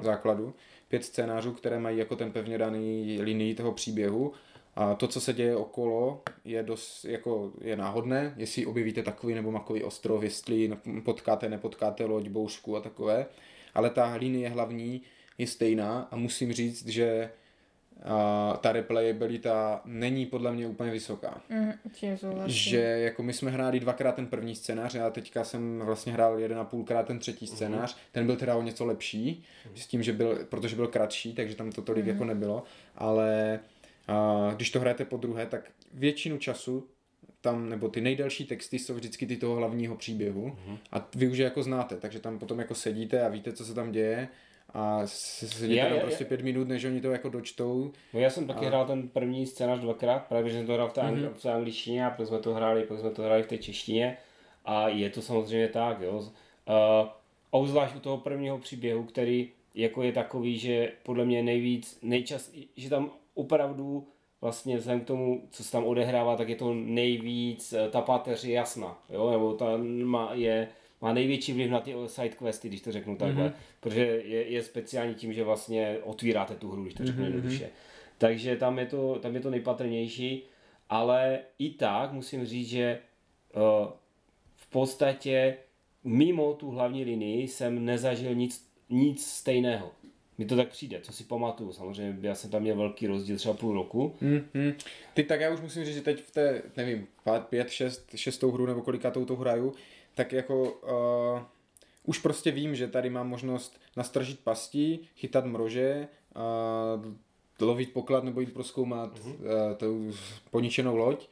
v 0.00 0.04
základu. 0.04 0.54
Pět 0.88 1.04
scénářů, 1.04 1.52
které 1.52 1.78
mají 1.78 1.98
jako 1.98 2.16
ten 2.16 2.32
pevně 2.32 2.58
daný 2.58 3.18
linii 3.22 3.54
toho 3.54 3.72
příběhu. 3.72 4.32
A 4.76 4.94
to, 4.94 5.08
co 5.08 5.20
se 5.20 5.32
děje 5.32 5.56
okolo, 5.56 6.22
je 6.44 6.62
dost, 6.62 7.04
jako 7.04 7.52
je 7.60 7.76
náhodné, 7.76 8.34
jestli 8.36 8.66
objevíte 8.66 9.02
takový 9.02 9.34
nebo 9.34 9.50
makový 9.50 9.82
ostrov, 9.82 10.22
jestli 10.22 10.70
potkáte, 11.04 11.48
nepotkáte 11.48 12.04
loď, 12.04 12.28
bouřku 12.28 12.76
a 12.76 12.80
takové. 12.80 13.26
Ale 13.74 13.90
ta 13.90 14.14
linie 14.14 14.48
hlavní 14.48 15.02
je 15.38 15.46
stejná 15.46 16.08
a 16.10 16.16
musím 16.16 16.52
říct, 16.52 16.88
že 16.88 17.30
a, 18.04 18.58
ta 18.62 18.72
replayabilita 18.72 19.80
není 19.84 20.26
podle 20.26 20.52
mě 20.52 20.66
úplně 20.66 20.90
vysoká. 20.90 21.40
Mhm, 21.48 21.72
souhlasím. 22.16 22.54
že 22.54 22.78
jako 22.80 23.22
my 23.22 23.32
jsme 23.32 23.50
hráli 23.50 23.80
dvakrát 23.80 24.14
ten 24.14 24.26
první 24.26 24.54
scénář, 24.54 24.94
já 24.94 25.10
teďka 25.10 25.44
jsem 25.44 25.80
vlastně 25.84 26.12
hrál 26.12 26.38
jeden 26.38 26.58
a 26.58 26.64
půlkrát 26.64 27.06
ten 27.06 27.18
třetí 27.18 27.46
scénář, 27.46 27.96
ten 28.12 28.26
byl 28.26 28.36
teda 28.36 28.56
o 28.56 28.62
něco 28.62 28.84
lepší, 28.84 29.44
s 29.74 29.86
tím, 29.86 30.02
že 30.02 30.12
byl, 30.12 30.38
protože 30.48 30.76
byl 30.76 30.86
kratší, 30.86 31.34
takže 31.34 31.54
tam 31.54 31.72
to 31.72 31.82
tolik 31.82 32.06
jako 32.06 32.24
nebylo, 32.24 32.62
ale 32.96 33.60
a, 34.08 34.52
když 34.56 34.70
to 34.70 34.80
hrajete 34.80 35.04
po 35.04 35.16
druhé, 35.16 35.46
tak 35.46 35.70
většinu 35.94 36.38
času 36.38 36.86
tam, 37.40 37.68
nebo 37.68 37.88
ty 37.88 38.00
nejdelší 38.00 38.44
texty 38.46 38.78
jsou 38.78 38.94
vždycky 38.94 39.26
ty 39.26 39.36
toho 39.36 39.56
hlavního 39.56 39.96
příběhu 39.96 40.56
a 40.92 41.08
vy 41.14 41.28
už 41.28 41.38
je 41.38 41.44
jako 41.44 41.62
znáte, 41.62 41.96
takže 41.96 42.20
tam 42.20 42.38
potom 42.38 42.58
jako 42.58 42.74
sedíte 42.74 43.22
a 43.22 43.28
víte, 43.28 43.52
co 43.52 43.64
se 43.64 43.74
tam 43.74 43.92
děje 43.92 44.28
a 44.74 45.00
sedíte 45.04 45.74
Já- 45.74 45.88
tam 45.88 45.96
já- 45.96 46.02
prostě 46.02 46.24
pět 46.24 46.42
minut, 46.42 46.68
než 46.68 46.84
oni 46.84 47.00
to 47.00 47.10
jako 47.10 47.28
dočtou. 47.28 47.92
No 48.12 48.20
já 48.20 48.30
jsem 48.30 48.46
taky 48.46 48.66
hrál 48.66 48.86
ten 48.86 49.08
první 49.08 49.46
scénář 49.46 49.80
dvakrát, 49.80 50.18
právě 50.18 50.50
že 50.50 50.56
jsem 50.56 50.66
to 50.66 50.72
hrál 50.72 50.88
v 50.88 50.92
té, 50.92 51.02
v 51.34 51.42
té 51.42 51.52
angličtině 51.52 52.06
a 52.06 52.10
pak 52.10 52.26
jsme 52.26 52.38
to 52.38 52.54
hráli, 52.54 52.84
pak 52.84 52.98
jsme 52.98 53.10
to 53.10 53.22
hráli 53.22 53.42
v 53.42 53.46
té 53.46 53.58
češtině 53.58 54.16
a 54.64 54.88
je 54.88 55.10
to 55.10 55.22
samozřejmě 55.22 55.68
tak, 55.68 56.00
jo. 56.00 56.18
Uh, 56.18 57.08
obzvlášť 57.50 57.96
u 57.96 58.00
toho 58.00 58.18
prvního 58.18 58.58
příběhu, 58.58 59.04
který 59.04 59.50
jako 59.74 60.02
je 60.02 60.12
takový, 60.12 60.58
že 60.58 60.92
podle 61.02 61.24
mě 61.24 61.42
nejvíc, 61.42 61.98
nejčas, 62.02 62.50
že 62.76 62.90
tam 62.90 63.10
opravdu 63.34 64.06
vlastně 64.40 64.76
vzhledem 64.76 65.00
k 65.00 65.06
tomu, 65.06 65.42
co 65.50 65.64
se 65.64 65.72
tam 65.72 65.84
odehrává, 65.84 66.36
tak 66.36 66.48
je 66.48 66.56
to 66.56 66.74
nejvíc, 66.74 67.72
eh, 67.72 67.88
ta 67.90 68.00
páteř 68.00 68.44
je 68.44 68.54
jasná, 68.54 68.98
jo, 69.10 69.30
nebo 69.30 69.54
ta 69.54 69.66
má, 70.04 70.30
je, 70.34 70.68
má 71.00 71.12
největší 71.12 71.52
vliv 71.52 71.70
na 71.70 71.80
ty 71.80 71.94
side 72.06 72.28
questy, 72.28 72.68
když 72.68 72.80
to 72.80 72.92
řeknu 72.92 73.16
takhle, 73.16 73.48
mm-hmm. 73.48 73.52
protože 73.80 74.00
je, 74.00 74.48
je 74.48 74.62
speciální 74.62 75.14
tím, 75.14 75.32
že 75.32 75.44
vlastně 75.44 75.98
otvíráte 76.02 76.54
tu 76.54 76.70
hru, 76.70 76.82
když 76.82 76.94
to 76.94 77.06
řeknu 77.06 77.22
mm-hmm. 77.22 77.26
jednoduše. 77.26 77.70
Takže 78.18 78.56
tam 78.56 78.78
je, 78.78 78.86
to, 78.86 79.18
tam 79.18 79.34
je 79.34 79.40
to 79.40 79.50
nejpatrnější, 79.50 80.42
ale 80.90 81.38
i 81.58 81.70
tak 81.70 82.12
musím 82.12 82.46
říct, 82.46 82.68
že 82.68 82.98
uh, 83.56 83.92
v 84.56 84.70
podstatě 84.70 85.56
mimo 86.04 86.54
tu 86.54 86.70
hlavní 86.70 87.04
linii 87.04 87.48
jsem 87.48 87.84
nezažil 87.84 88.34
nic, 88.34 88.68
nic 88.90 89.26
stejného. 89.26 89.90
Mi 90.38 90.44
to 90.44 90.56
tak 90.56 90.68
přijde, 90.68 91.00
co 91.00 91.12
si 91.12 91.24
pamatuju. 91.24 91.72
Samozřejmě 91.72 92.28
já 92.28 92.34
jsem 92.34 92.50
tam 92.50 92.62
měl 92.62 92.76
velký 92.76 93.06
rozdíl 93.06 93.36
třeba 93.36 93.54
půl 93.54 93.74
roku. 93.74 94.14
Hmm, 94.20 94.40
hmm. 94.54 94.72
Ty 95.14 95.24
tak 95.24 95.40
já 95.40 95.50
už 95.50 95.60
musím 95.60 95.84
říct, 95.84 95.94
že 95.94 96.02
teď 96.02 96.22
v 96.22 96.30
té, 96.30 96.62
nevím, 96.76 97.06
pát, 97.24 97.48
pět, 97.48 97.70
šest, 97.70 98.10
šestou 98.14 98.50
hru 98.50 98.66
nebo 98.66 98.82
kolikátou 98.82 99.24
to 99.24 99.36
hraju, 99.36 99.74
tak 100.18 100.32
jako 100.32 100.62
uh, 100.62 101.40
už 102.04 102.18
prostě 102.18 102.50
vím, 102.50 102.74
že 102.74 102.88
tady 102.88 103.10
mám 103.10 103.28
možnost 103.28 103.80
nastržit 103.96 104.40
pastí, 104.40 105.08
chytat 105.16 105.44
mrože, 105.44 106.08
uh, 106.36 107.14
lovit 107.60 107.92
poklad 107.92 108.24
nebo 108.24 108.40
jít 108.40 108.52
proskoumat 108.52 109.18
uh, 109.24 109.34
tu 109.76 110.10
poničenou 110.50 110.96
loď. 110.96 111.26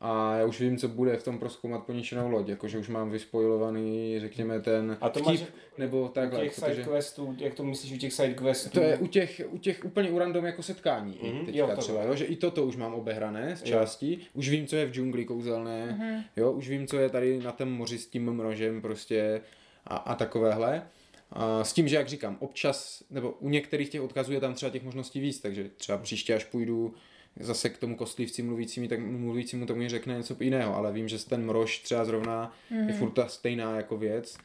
A 0.00 0.36
já 0.36 0.44
už 0.44 0.60
vím, 0.60 0.76
co 0.76 0.88
bude 0.88 1.16
v 1.16 1.22
tom 1.22 1.38
proskoumat 1.38 1.84
poničenou 1.84 2.28
loď, 2.30 2.48
jakože 2.48 2.78
už 2.78 2.88
mám 2.88 3.10
vyspojovaný, 3.10 4.20
řekněme, 4.20 4.60
ten 4.60 4.96
A 5.00 5.08
to 5.08 5.20
vtip, 5.20 5.40
máš 5.40 5.44
nebo 5.78 6.02
U 6.04 6.08
takhle. 6.08 6.40
těch 6.40 6.54
side 6.54 6.84
questů, 6.84 7.34
jak 7.38 7.54
to 7.54 7.64
myslíš 7.64 7.92
u 7.92 7.96
těch 7.96 8.12
side 8.12 8.34
questů? 8.34 8.70
To 8.70 8.80
je 8.80 8.96
u 8.96 9.06
těch, 9.06 9.42
u 9.50 9.58
těch 9.58 9.84
úplně 9.84 10.10
u 10.10 10.18
random 10.18 10.44
jako 10.44 10.62
setkání 10.62 11.18
Mhm, 11.22 11.32
mm, 11.38 11.46
teďka 11.46 11.58
jo, 11.58 11.68
jo, 11.70 11.76
třeba, 11.76 12.02
jo, 12.02 12.16
že 12.16 12.24
i 12.24 12.36
toto 12.36 12.66
už 12.66 12.76
mám 12.76 12.94
obehrané 12.94 13.56
z 13.56 13.62
částí. 13.62 14.26
Už 14.34 14.48
vím, 14.48 14.66
co 14.66 14.76
je 14.76 14.86
v 14.86 14.90
džungli 14.92 15.24
kouzelné, 15.24 15.98
jo, 16.36 16.52
už 16.52 16.68
vím, 16.68 16.86
co 16.86 16.98
je 16.98 17.08
tady 17.08 17.38
na 17.42 17.52
tom 17.52 17.72
moři 17.72 17.98
s 17.98 18.06
tím 18.06 18.32
mrožem 18.32 18.82
prostě 18.82 19.40
a, 19.86 19.96
a 19.96 20.14
takovéhle. 20.14 20.82
A 21.30 21.64
s 21.64 21.72
tím, 21.72 21.88
že 21.88 21.96
jak 21.96 22.08
říkám, 22.08 22.36
občas, 22.40 23.02
nebo 23.10 23.30
u 23.30 23.48
některých 23.48 23.88
těch 23.88 24.00
odkazů 24.02 24.32
je 24.32 24.40
tam 24.40 24.54
třeba 24.54 24.70
těch 24.70 24.82
možností 24.82 25.20
víc, 25.20 25.40
takže 25.40 25.70
třeba 25.76 25.98
příště, 25.98 26.34
až 26.34 26.44
půjdu 26.44 26.94
zase 27.40 27.68
k 27.68 27.78
tomu 27.78 27.96
kostlivci 27.96 28.42
mluvícímu, 28.42 28.88
tak, 28.88 29.00
mluvícímu, 29.00 29.66
tak 29.66 29.76
mi 29.76 29.88
řekne 29.88 30.16
něco 30.16 30.36
jiného, 30.40 30.76
ale 30.76 30.92
vím, 30.92 31.08
že 31.08 31.26
ten 31.26 31.46
mrož 31.46 31.78
třeba 31.78 32.04
zrovna 32.04 32.52
je 32.86 32.92
furt 32.92 33.10
ta 33.10 33.28
stejná 33.28 33.76
jako 33.76 33.96
věc 33.96 34.38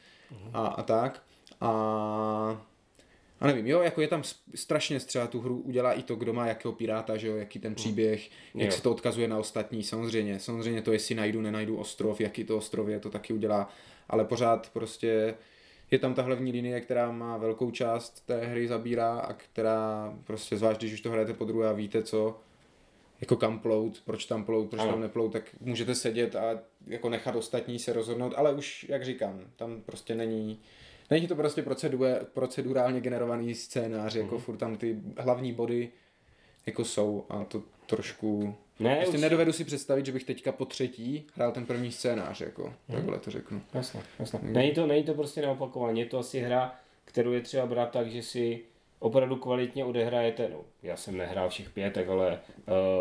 a, 0.52 0.66
a 0.66 0.82
tak. 0.82 1.22
A 1.60 2.64
a 3.40 3.46
nevím, 3.46 3.66
jo, 3.66 3.82
jako 3.82 4.00
je 4.00 4.08
tam 4.08 4.22
strašně 4.54 5.00
třeba 5.00 5.26
tu 5.26 5.40
hru 5.40 5.60
udělá 5.60 5.92
i 5.92 6.02
to, 6.02 6.16
kdo 6.16 6.32
má 6.32 6.46
jakého 6.46 6.72
piráta, 6.72 7.16
že 7.16 7.28
jo, 7.28 7.36
jaký 7.36 7.58
ten 7.58 7.74
příběh, 7.74 8.30
jak 8.54 8.66
Jo. 8.66 8.72
se 8.72 8.82
to 8.82 8.90
odkazuje 8.90 9.28
na 9.28 9.38
ostatní, 9.38 9.82
samozřejmě, 9.82 10.38
samozřejmě 10.40 10.82
to, 10.82 10.92
jestli 10.92 11.14
najdu, 11.14 11.40
nenajdu 11.40 11.76
ostrov, 11.76 12.20
jaký 12.20 12.44
to 12.44 12.56
ostrov 12.56 12.88
je, 12.88 13.00
to 13.00 13.10
taky 13.10 13.32
udělá, 13.32 13.68
ale 14.08 14.24
pořád 14.24 14.70
prostě 14.72 15.34
je 15.90 15.98
tam 15.98 16.14
ta 16.14 16.22
hlavní 16.22 16.52
linie, 16.52 16.80
která 16.80 17.12
má 17.12 17.36
velkou 17.36 17.70
část 17.70 18.26
té 18.26 18.46
hry 18.46 18.68
zabírá 18.68 19.18
a 19.18 19.32
která 19.32 20.14
prostě, 20.24 20.56
zvlášť 20.56 20.80
když 20.80 20.92
už 20.92 21.00
to 21.00 21.10
hrajete 21.10 21.34
po 21.34 21.44
druhé 21.44 21.68
a 21.68 21.72
víte 21.72 22.02
co, 22.02 22.40
jako 23.24 23.36
kam 23.36 23.58
plout, 23.58 24.02
proč 24.04 24.24
tam 24.24 24.44
plout, 24.44 24.70
proč 24.70 24.82
Ano. 24.82 24.90
tam 24.90 25.00
neplout, 25.00 25.32
tak 25.32 25.42
můžete 25.60 25.94
sedět 25.94 26.36
a 26.36 26.60
jako 26.86 27.08
nechat 27.08 27.36
ostatní 27.36 27.78
se 27.78 27.92
rozhodnout, 27.92 28.32
ale 28.36 28.52
už, 28.54 28.86
jak 28.88 29.04
říkám, 29.04 29.40
tam 29.56 29.80
prostě 29.86 30.14
není, 30.14 30.60
není 31.10 31.26
to 31.28 31.36
prostě 31.36 31.62
procedure, 31.62 32.20
procedurálně 32.32 33.00
generovaný 33.00 33.54
scénář, 33.54 34.14
jako 34.14 34.38
furt 34.38 34.56
tam 34.56 34.76
ty 34.76 34.96
hlavní 35.18 35.52
body 35.52 35.88
jako 36.66 36.84
jsou 36.84 37.24
a 37.28 37.44
to 37.44 37.62
trošku, 37.86 38.54
Ne, 38.80 38.96
prostě 38.96 39.16
už- 39.16 39.22
nedovedu 39.22 39.52
si 39.52 39.64
představit, 39.64 40.06
že 40.06 40.12
bych 40.12 40.24
teďka 40.24 40.52
po 40.52 40.64
třetí 40.64 41.26
hrál 41.34 41.52
ten 41.52 41.66
první 41.66 41.92
scénář, 41.92 42.40
jako, 42.40 42.74
takhle 42.92 43.18
to 43.18 43.30
řeknu. 43.30 43.60
Jasně, 43.74 44.00
jasně. 44.18 44.38
Není 44.42 44.72
to, 44.72 44.86
není 44.86 45.02
to 45.04 45.14
prostě 45.14 45.40
neopakovaně, 45.40 46.02
je 46.02 46.06
to 46.06 46.18
asi 46.18 46.40
hra, 46.40 46.74
kterou 47.04 47.32
je 47.32 47.40
třeba 47.40 47.66
brát 47.66 47.90
tak, 47.90 48.10
že 48.10 48.22
si 48.22 48.60
opravdu 49.04 49.36
kvalitně 49.36 49.84
odehrajete, 49.84 50.48
no 50.48 50.60
já 50.82 50.96
jsem 50.96 51.16
nehrál 51.16 51.48
všech 51.48 51.70
pět, 51.70 51.92
tak 51.92 52.08
ale 52.08 52.38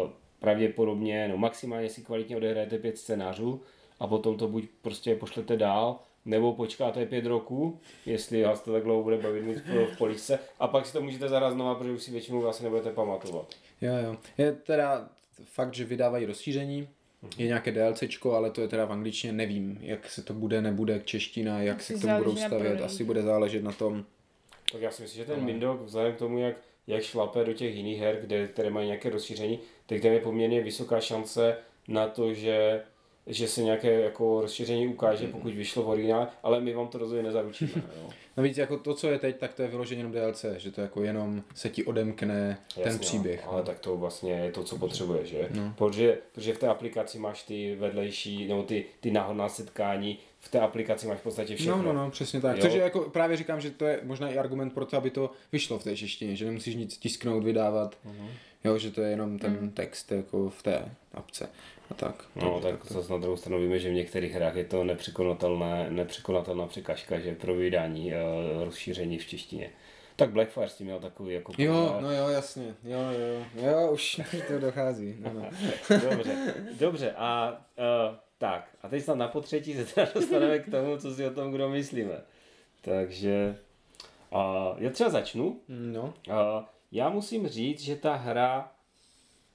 uh, 0.04 0.10
pravděpodobně, 0.39 1.28
no 1.28 1.38
maximálně 1.38 1.89
si 1.89 2.02
kvalitně 2.02 2.38
odehrajete 2.38 2.78
pět 2.78 2.98
scénářů 2.98 3.62
a 4.00 4.08
potom 4.08 4.38
to 4.38 4.48
buď 4.48 4.63
prostě 4.82 5.16
pošlete 5.16 5.58
dál, 5.58 6.00
nebo 6.26 6.54
počkáte 6.54 7.06
pět 7.06 7.26
roků, 7.26 7.80
jestli 8.06 8.44
vás 8.44 8.62
to 8.62 8.74
tak 8.74 8.84
dlouho 8.84 9.04
bude 9.04 9.18
bavit 9.18 9.44
mít 9.44 9.58
v, 9.58 9.98
poličce, 9.98 10.39
a 10.60 10.68
pak 10.68 10.86
si 10.86 10.94
to 10.94 11.02
můžete 11.02 11.30
zahrát 11.30 11.54
znova, 11.54 11.76
protože 11.76 11.92
už 11.92 12.04
si 12.04 12.12
většinou 12.12 12.48
asi 12.48 12.63
nebudete 12.63 12.92
pamatovat. 12.92 13.56
Jo, 13.82 13.94
jo. 14.04 14.18
Je 14.38 14.52
teda 14.52 15.10
fakt, 15.44 15.74
že 15.74 15.86
vydávají 15.86 16.26
rozšíření, 16.26 16.88
je 17.38 17.48
nějaké 17.48 17.72
DLCčko, 17.72 18.34
ale 18.34 18.52
to 18.52 18.62
je 18.62 18.68
teda 18.68 18.86
v 18.86 18.92
angličtině, 18.92 19.34
nevím, 19.34 19.78
jak 19.82 20.10
se 20.10 20.22
to 20.22 20.34
bude, 20.34 20.62
nebude 20.62 21.02
čeština, 21.06 21.62
jak 21.62 21.78
Asi 21.78 21.94
se 21.94 22.00
k 22.00 22.02
tomu 22.02 22.18
budou 22.24 22.36
stavět, 22.36 22.82
asi 22.82 23.04
bude 23.04 23.22
záležet 23.22 23.63
na 23.63 23.72
tom, 23.72 24.06
Tak 24.74 24.82
já 24.82 24.92
si 24.92 25.02
myslím, 25.02 25.24
že 25.26 25.32
ten 25.34 25.46
Mindok, 25.46 25.82
vzhledem 25.82 26.14
k 26.14 26.18
tomu, 26.18 26.38
jak, 26.38 26.56
jak 26.88 27.04
šlape 27.04 27.44
do 27.44 27.54
těch 27.54 27.76
jiných 27.76 28.00
her, 28.00 28.18
kde, 28.22 28.48
které 28.48 28.70
mají 28.70 28.86
nějaké 28.88 29.10
rozšíření, 29.10 29.60
tak 29.86 30.02
tam 30.02 30.12
je 30.12 30.20
poměrně 30.20 30.62
vysoká 30.62 31.00
šance 31.00 31.58
na 31.88 32.08
to, 32.08 32.34
že 32.34 32.82
že 33.28 33.48
se 33.48 33.64
nějaké 33.64 34.02
jako 34.02 34.42
rozšíření 34.42 34.88
ukáže, 34.88 35.28
pokud 35.28 35.54
vyšlo 35.54 35.84
v 35.84 35.90
originále, 35.90 36.28
ale 36.44 36.62
my 36.62 36.74
vám 36.74 36.88
to 36.88 36.98
rozhodně 36.98 37.24
nezaručíme. 37.24 37.72
Jo. 38.02 38.10
Navíc 38.38 38.58
jako 38.58 38.78
to, 38.78 38.94
co 38.94 39.08
je 39.10 39.20
teď, 39.20 39.38
tak 39.38 39.54
to 39.54 39.62
je 39.62 39.68
vyloženě 39.68 40.00
jenom 40.00 40.12
DLC, 40.12 40.46
že 40.58 40.72
to 40.72 40.82
jako 40.82 41.04
jenom 41.04 41.44
se 41.56 41.70
ti 41.70 41.84
odemkne 41.84 42.58
ten 42.76 42.84
Jasně, 42.84 43.00
příběh. 43.00 43.46
no, 43.46 43.52
Ale 43.52 43.64
tak 43.64 43.80
to 43.80 43.98
vlastně 43.98 44.34
je 44.34 44.52
to, 44.52 44.64
co 44.64 44.78
potřebuješ, 44.78 45.30
že? 45.30 45.48
No. 45.52 45.74
Protože, 45.78 46.18
protože 46.32 46.54
v 46.54 46.60
té 46.60 46.68
aplikaci 46.68 47.20
máš 47.20 47.44
ty 47.44 47.76
vedlejší, 47.76 48.48
nebo 48.48 48.64
ty, 48.64 48.86
ty 49.00 49.12
náhodná 49.12 49.50
setkání, 49.50 50.20
v 50.46 50.50
té 50.52 50.60
aplikaci 50.60 51.08
máš 51.08 51.18
v 51.20 51.24
podstatě 51.24 51.56
všechno. 51.56 51.78
No, 51.78 51.84
no, 51.84 51.94
no, 51.94 52.12
přesně 52.12 52.42
tak. 52.42 52.56
Jo. 52.58 52.62
Což 52.62 52.74
je 52.74 52.82
jako 52.82 53.00
právě 53.02 53.38
říkám, 53.38 53.62
že 53.62 53.72
to 53.72 53.86
je 53.86 54.00
možná 54.04 54.30
i 54.30 54.38
argument 54.38 54.74
pro 54.74 54.86
to, 54.86 54.98
aby 54.98 55.10
to 55.10 55.32
vyšlo 55.52 55.80
v 55.80 55.84
té 55.84 55.96
češtině, 55.98 56.36
že 56.36 56.46
nemusíš 56.46 56.76
nic 56.76 56.98
tisknout, 56.98 57.44
vydávat, 57.44 57.98
Mhm. 58.06 58.28
jo, 58.64 58.78
že 58.78 58.92
to 58.92 59.02
je 59.02 59.10
jenom 59.10 59.40
ten 59.40 59.72
text 59.72 60.12
jako 60.12 60.50
v 60.50 60.64
té 60.64 60.86
apce 61.14 61.50
a 61.90 61.94
tak. 61.94 62.26
No, 62.36 62.60
tak 62.60 62.86
zase 62.86 63.12
na 63.14 63.20
druhou 63.20 63.38
stranu 63.38 63.60
víme, 63.60 63.80
že 63.80 63.90
v 63.90 63.94
některých 63.94 64.32
hrách 64.34 64.56
je 64.56 64.66
to 64.66 64.84
nepřekonatelné, 64.84 65.88
nepřekonatelná 65.90 66.68
překážka, 66.68 67.20
že 67.20 67.36
pro 67.36 67.56
vydání 67.56 68.12
uh, 68.14 68.64
rozšíření 68.64 69.18
v 69.20 69.26
češtině. 69.28 69.70
Tak 70.16 70.30
Blackfire 70.30 70.70
s 70.70 70.74
tím 70.76 70.86
měl 70.88 71.00
takový 71.00 71.34
jako 71.34 71.54
Jo, 71.58 71.74
problém. 71.74 72.04
no 72.04 72.12
jo, 72.12 72.28
jasně, 72.28 72.64
jo, 72.84 73.00
jo, 73.00 73.46
jo, 73.72 73.92
už 73.92 74.22
to 74.48 74.60
dochází, 74.60 75.16
no, 75.20 75.34
no. 75.34 75.46
Dobře, 76.10 76.36
dobře 76.80 77.12
a 77.18 77.62
uh, 78.10 78.16
tak, 78.44 78.68
a 78.82 78.90
teď 78.90 79.04
snad 79.04 79.18
na 79.18 79.28
potřetí 79.28 79.74
se 79.74 79.86
teda 79.86 80.08
dostaneme 80.16 80.60
k 80.60 80.72
tomu, 80.72 80.98
co 80.98 81.16
si 81.16 81.28
o 81.28 81.34
tom 81.34 81.52
kdo 81.52 81.70
myslíme. 81.70 82.22
Takže 82.82 83.60
uh, 84.32 84.76
já 84.78 84.90
třeba 84.90 85.10
začnu. 85.10 85.60
no. 85.68 86.14
Uh, 86.28 86.36
já 86.92 87.10
musím 87.10 87.48
říct, 87.48 87.82
že 87.82 87.96
ta 87.96 88.16
hra 88.16 88.72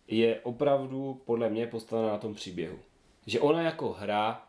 je 0.06 0.40
opravdu 0.40 1.22
podle 1.24 1.48
mě 1.50 1.66
postavena 1.66 2.08
na 2.08 2.18
tom 2.18 2.34
příběhu. 2.34 2.78
Že 3.26 3.40
ona 3.40 3.62
jako 3.62 3.92
hra, 3.92 4.46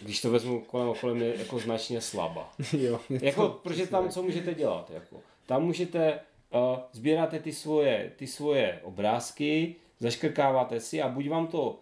když 0.00 0.20
to 0.20 0.30
vezmu 0.30 0.60
kolem 0.60 0.90
a 0.90 0.94
kolem, 0.94 1.22
je 1.22 1.38
jako 1.38 1.58
značně 1.58 2.00
slabá. 2.00 2.52
jo, 2.78 3.00
Jako, 3.10 3.48
protože 3.62 3.86
tam 3.86 4.08
co 4.08 4.22
můžete 4.22 4.54
dělat? 4.54 4.90
Jako? 4.90 5.20
Tam 5.46 5.62
můžete, 5.62 6.20
uh, 6.50 6.78
sbíráte 6.92 7.38
ty 7.38 7.52
svoje, 7.52 8.12
ty 8.16 8.26
svoje 8.26 8.80
obrázky, 8.82 9.76
zaškrkáváte 10.00 10.80
si 10.80 11.02
a 11.02 11.08
buď 11.08 11.28
vám 11.28 11.46
to, 11.46 11.78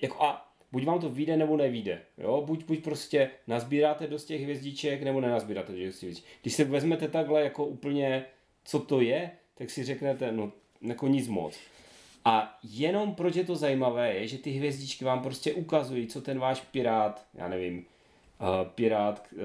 jako 0.00 0.22
a 0.22 0.47
buď 0.72 0.84
vám 0.84 1.00
to 1.00 1.08
vyjde 1.08 1.36
nebo 1.36 1.56
nevíde. 1.56 2.00
Jo? 2.18 2.42
Buď, 2.46 2.64
buď 2.64 2.82
prostě 2.82 3.30
nazbíráte 3.46 4.06
dost 4.06 4.24
těch 4.24 4.42
hvězdiček 4.42 5.02
nebo 5.02 5.20
nenazbíráte 5.20 5.72
dost 5.72 5.78
těch 5.78 6.08
hvězdiček. 6.08 6.24
Když 6.42 6.54
se 6.54 6.64
vezmete 6.64 7.08
takhle 7.08 7.42
jako 7.42 7.64
úplně, 7.64 8.24
co 8.64 8.78
to 8.78 9.00
je, 9.00 9.30
tak 9.54 9.70
si 9.70 9.84
řeknete, 9.84 10.32
no 10.32 10.52
jako 10.82 11.08
nic 11.08 11.28
moc. 11.28 11.58
A 12.24 12.58
jenom 12.62 13.14
proč 13.14 13.36
je 13.36 13.44
to 13.44 13.56
zajímavé, 13.56 14.14
je, 14.14 14.28
že 14.28 14.38
ty 14.38 14.50
hvězdičky 14.50 15.04
vám 15.04 15.22
prostě 15.22 15.52
ukazují, 15.52 16.06
co 16.06 16.20
ten 16.20 16.38
váš 16.38 16.60
pirát, 16.60 17.26
já 17.34 17.48
nevím, 17.48 17.78
uh, 17.78 18.46
pirát 18.74 19.28
uh, 19.32 19.40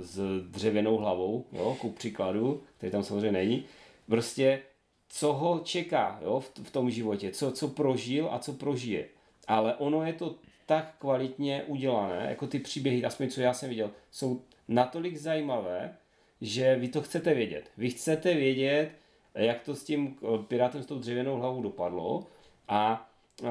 s 0.00 0.42
dřevěnou 0.50 0.96
hlavou, 0.96 1.44
jo, 1.52 1.76
ku 1.80 1.90
příkladu, 1.90 2.62
který 2.76 2.92
tam 2.92 3.02
samozřejmě 3.02 3.32
není, 3.32 3.64
prostě 4.06 4.62
co 5.08 5.32
ho 5.32 5.60
čeká 5.64 6.18
jo, 6.22 6.40
v, 6.40 6.52
v 6.62 6.70
tom 6.70 6.90
životě, 6.90 7.30
co, 7.30 7.52
co 7.52 7.68
prožil 7.68 8.28
a 8.30 8.38
co 8.38 8.52
prožije. 8.52 9.08
Ale 9.48 9.74
ono 9.74 10.06
je 10.06 10.12
to 10.12 10.34
tak 10.66 10.94
kvalitně 10.98 11.64
udělané, 11.66 12.26
jako 12.28 12.46
ty 12.46 12.58
příběhy, 12.58 13.04
aspoň 13.04 13.30
co 13.30 13.40
já 13.40 13.54
jsem 13.54 13.68
viděl, 13.68 13.90
jsou 14.10 14.42
natolik 14.68 15.16
zajímavé, 15.16 15.96
že 16.40 16.76
vy 16.76 16.88
to 16.88 17.02
chcete 17.02 17.34
vědět. 17.34 17.70
Vy 17.76 17.90
chcete 17.90 18.34
vědět, 18.34 18.90
jak 19.34 19.62
to 19.62 19.74
s 19.74 19.84
tím 19.84 20.16
eh, 20.22 20.42
pirátem 20.48 20.82
s 20.82 20.86
tou 20.86 20.98
dřevěnou 20.98 21.36
hlavou 21.36 21.62
dopadlo 21.62 22.26
a 22.68 23.10
uh, 23.42 23.48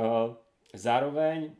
zároveň, 0.73 1.51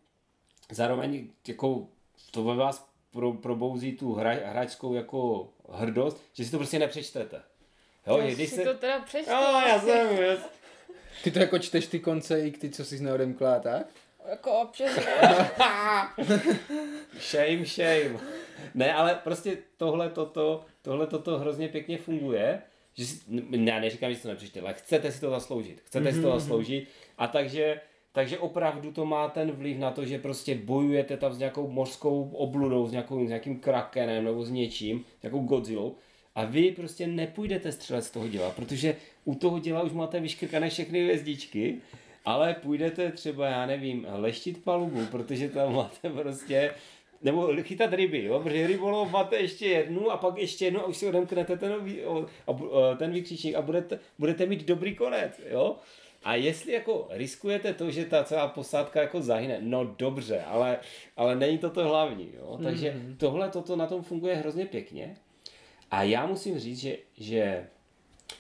zároveň 0.71 1.27
jako 1.47 1.87
to 2.31 2.43
ve 2.43 2.55
vás 2.55 2.89
pro, 3.11 3.33
probouzí 3.33 3.91
tu 3.91 4.13
hra, 4.13 4.31
hráčskou 4.31 4.93
jako 4.93 5.49
hrdost, 5.69 6.23
že 6.33 6.45
si 6.45 6.51
to 6.51 6.57
prostě 6.57 6.79
nepřečtete. 6.79 7.41
Jo, 8.07 8.17
Já 8.17 8.25
když 8.25 8.49
si 8.49 8.55
se... 8.55 8.63
to 8.63 8.73
teda 8.73 8.99
přečtu. 8.99 9.31
No, 9.31 9.61
já 9.67 9.79
jsem, 9.79 10.17
já, 10.23 10.37
Ty 11.23 11.31
to 11.31 11.39
jako 11.39 11.59
čteš 11.59 11.87
ty 11.87 11.99
konce 11.99 12.47
i 12.47 12.51
ty, 12.51 12.69
co 12.69 12.85
jsi 12.85 13.03
neodemkla, 13.03 13.55
a 13.55 13.59
tak? 13.59 13.87
Jako 14.29 14.51
občas. 14.51 14.91
Shame, 17.19 17.65
shame. 17.65 18.19
Ne, 18.75 18.93
ale 18.93 19.19
prostě 19.23 19.57
tohle 19.77 20.09
toto, 20.09 20.65
tohle 20.81 21.07
toto 21.07 21.37
hrozně 21.37 21.67
pěkně 21.67 21.97
funguje. 21.97 22.61
Že 22.93 23.05
si, 23.05 23.19
já 23.51 23.79
neříkám, 23.79 24.09
že 24.09 24.15
si 24.15 24.21
to 24.21 24.27
nepřečte, 24.27 24.61
ale 24.61 24.73
chcete 24.73 25.11
si 25.11 25.21
to 25.21 25.29
zasloužit. 25.29 25.81
Chcete 25.85 26.13
si 26.13 26.21
to 26.21 26.39
zasloužit. 26.39 26.89
A 27.17 27.27
takže, 27.27 27.81
takže 28.11 28.39
opravdu 28.39 28.91
to 28.91 29.05
má 29.05 29.29
ten 29.29 29.51
vliv 29.51 29.77
na 29.77 29.91
to, 29.91 30.05
že 30.05 30.19
prostě 30.19 30.55
bojujete 30.55 31.17
tam 31.17 31.33
s 31.33 31.37
nějakou 31.37 31.67
mořskou 31.67 32.29
obludou, 32.29 32.87
s, 32.87 32.91
nějakou, 32.91 33.25
s 33.25 33.27
nějakým 33.27 33.59
krakenem 33.59 34.23
nebo 34.23 34.45
s 34.45 34.51
něčím, 34.51 35.05
s 35.19 35.23
nějakou 35.23 35.39
Godzillou. 35.39 35.95
A 36.35 36.45
vy 36.45 36.71
prostě 36.71 37.07
nepůjdete 37.07 37.71
střelet 37.71 38.03
z 38.03 38.11
toho 38.11 38.27
děla, 38.27 38.51
protože 38.51 38.95
u 39.25 39.35
toho 39.35 39.59
děla 39.59 39.81
už 39.81 39.91
máte 39.91 40.19
vyškrkané 40.19 40.69
všechny 40.69 41.03
hvězdičky, 41.03 41.81
ale 42.27 42.53
půjdete 42.53 43.11
třeba, 43.11 43.47
já 43.47 43.65
nevím, 43.65 44.07
leštit 44.09 44.63
palubu, 44.63 45.05
protože 45.05 45.49
tam 45.49 45.75
máte 45.75 46.09
prostě 46.09 46.73
nebo 47.21 47.49
chytat 47.61 47.93
ryby, 47.93 48.23
jo? 48.23 48.39
protože 48.39 48.67
rybolov 48.67 49.11
máte 49.11 49.35
ještě 49.35 49.65
jednu 49.65 50.11
a 50.11 50.17
pak 50.17 50.37
ještě 50.37 50.65
jednu 50.65 50.79
a 50.79 50.85
už 50.85 50.97
si 50.97 51.07
odemknete 51.07 51.57
ten, 51.57 51.73
ten 52.97 53.11
výkřičník 53.11 53.55
a 53.55 53.61
budete, 53.61 53.99
budete 54.19 54.45
mít 54.45 54.65
dobrý 54.65 54.95
konec. 54.95 55.41
Jo? 55.49 55.75
A 56.23 56.35
jestli 56.35 56.73
jako 56.73 57.07
riskujete 57.09 57.73
to, 57.73 57.91
že 57.91 58.05
ta 58.05 58.23
celá 58.23 58.47
posádka 58.47 59.01
jako 59.01 59.21
zahyne, 59.21 59.57
no 59.61 59.95
dobře, 59.97 60.41
ale, 60.41 60.79
ale 61.17 61.35
není 61.35 61.57
to 61.57 61.69
to 61.69 61.83
hlavní. 61.83 62.29
Jo? 62.37 62.59
Takže 62.63 62.91
mm-hmm. 62.91 63.17
tohle 63.17 63.49
toto 63.49 63.75
na 63.75 63.87
tom 63.87 64.03
funguje 64.03 64.35
hrozně 64.35 64.65
pěkně. 64.65 65.15
A 65.91 66.03
já 66.03 66.25
musím 66.25 66.59
říct, 66.59 66.79
že, 66.79 66.97
že 67.17 67.67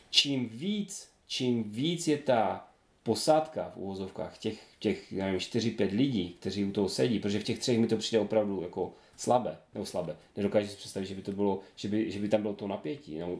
čím 0.09 0.49
víc, 0.49 1.11
čím 1.27 1.71
víc 1.71 2.07
je 2.07 2.17
ta 2.17 2.67
posádka 3.07 3.71
v 3.75 3.77
úvozovkách, 3.77 4.37
těch, 4.37 4.59
těch 4.79 5.11
já 5.13 5.25
nevím, 5.25 5.39
4-5 5.39 5.97
lidí, 5.97 6.35
kteří 6.39 6.65
u 6.65 6.71
toho 6.71 6.89
sedí, 6.89 7.19
protože 7.19 7.39
v 7.39 7.43
těch 7.43 7.59
třech 7.59 7.79
mi 7.79 7.87
to 7.87 7.97
přijde 7.97 8.19
opravdu 8.19 8.61
jako 8.61 8.93
slabé, 9.17 9.57
nebo 9.73 9.85
slabé. 9.85 10.15
Nedokážu 10.37 10.67
si 10.67 10.77
představit, 10.77 11.05
že 11.05 11.15
by 11.15 11.21
to 11.21 11.31
bylo, 11.31 11.59
že 11.75 11.87
by, 11.87 12.11
že 12.11 12.19
by 12.19 12.29
tam 12.29 12.41
bylo 12.41 12.53
to 12.53 12.67
napětí. 12.67 13.19
No, 13.19 13.39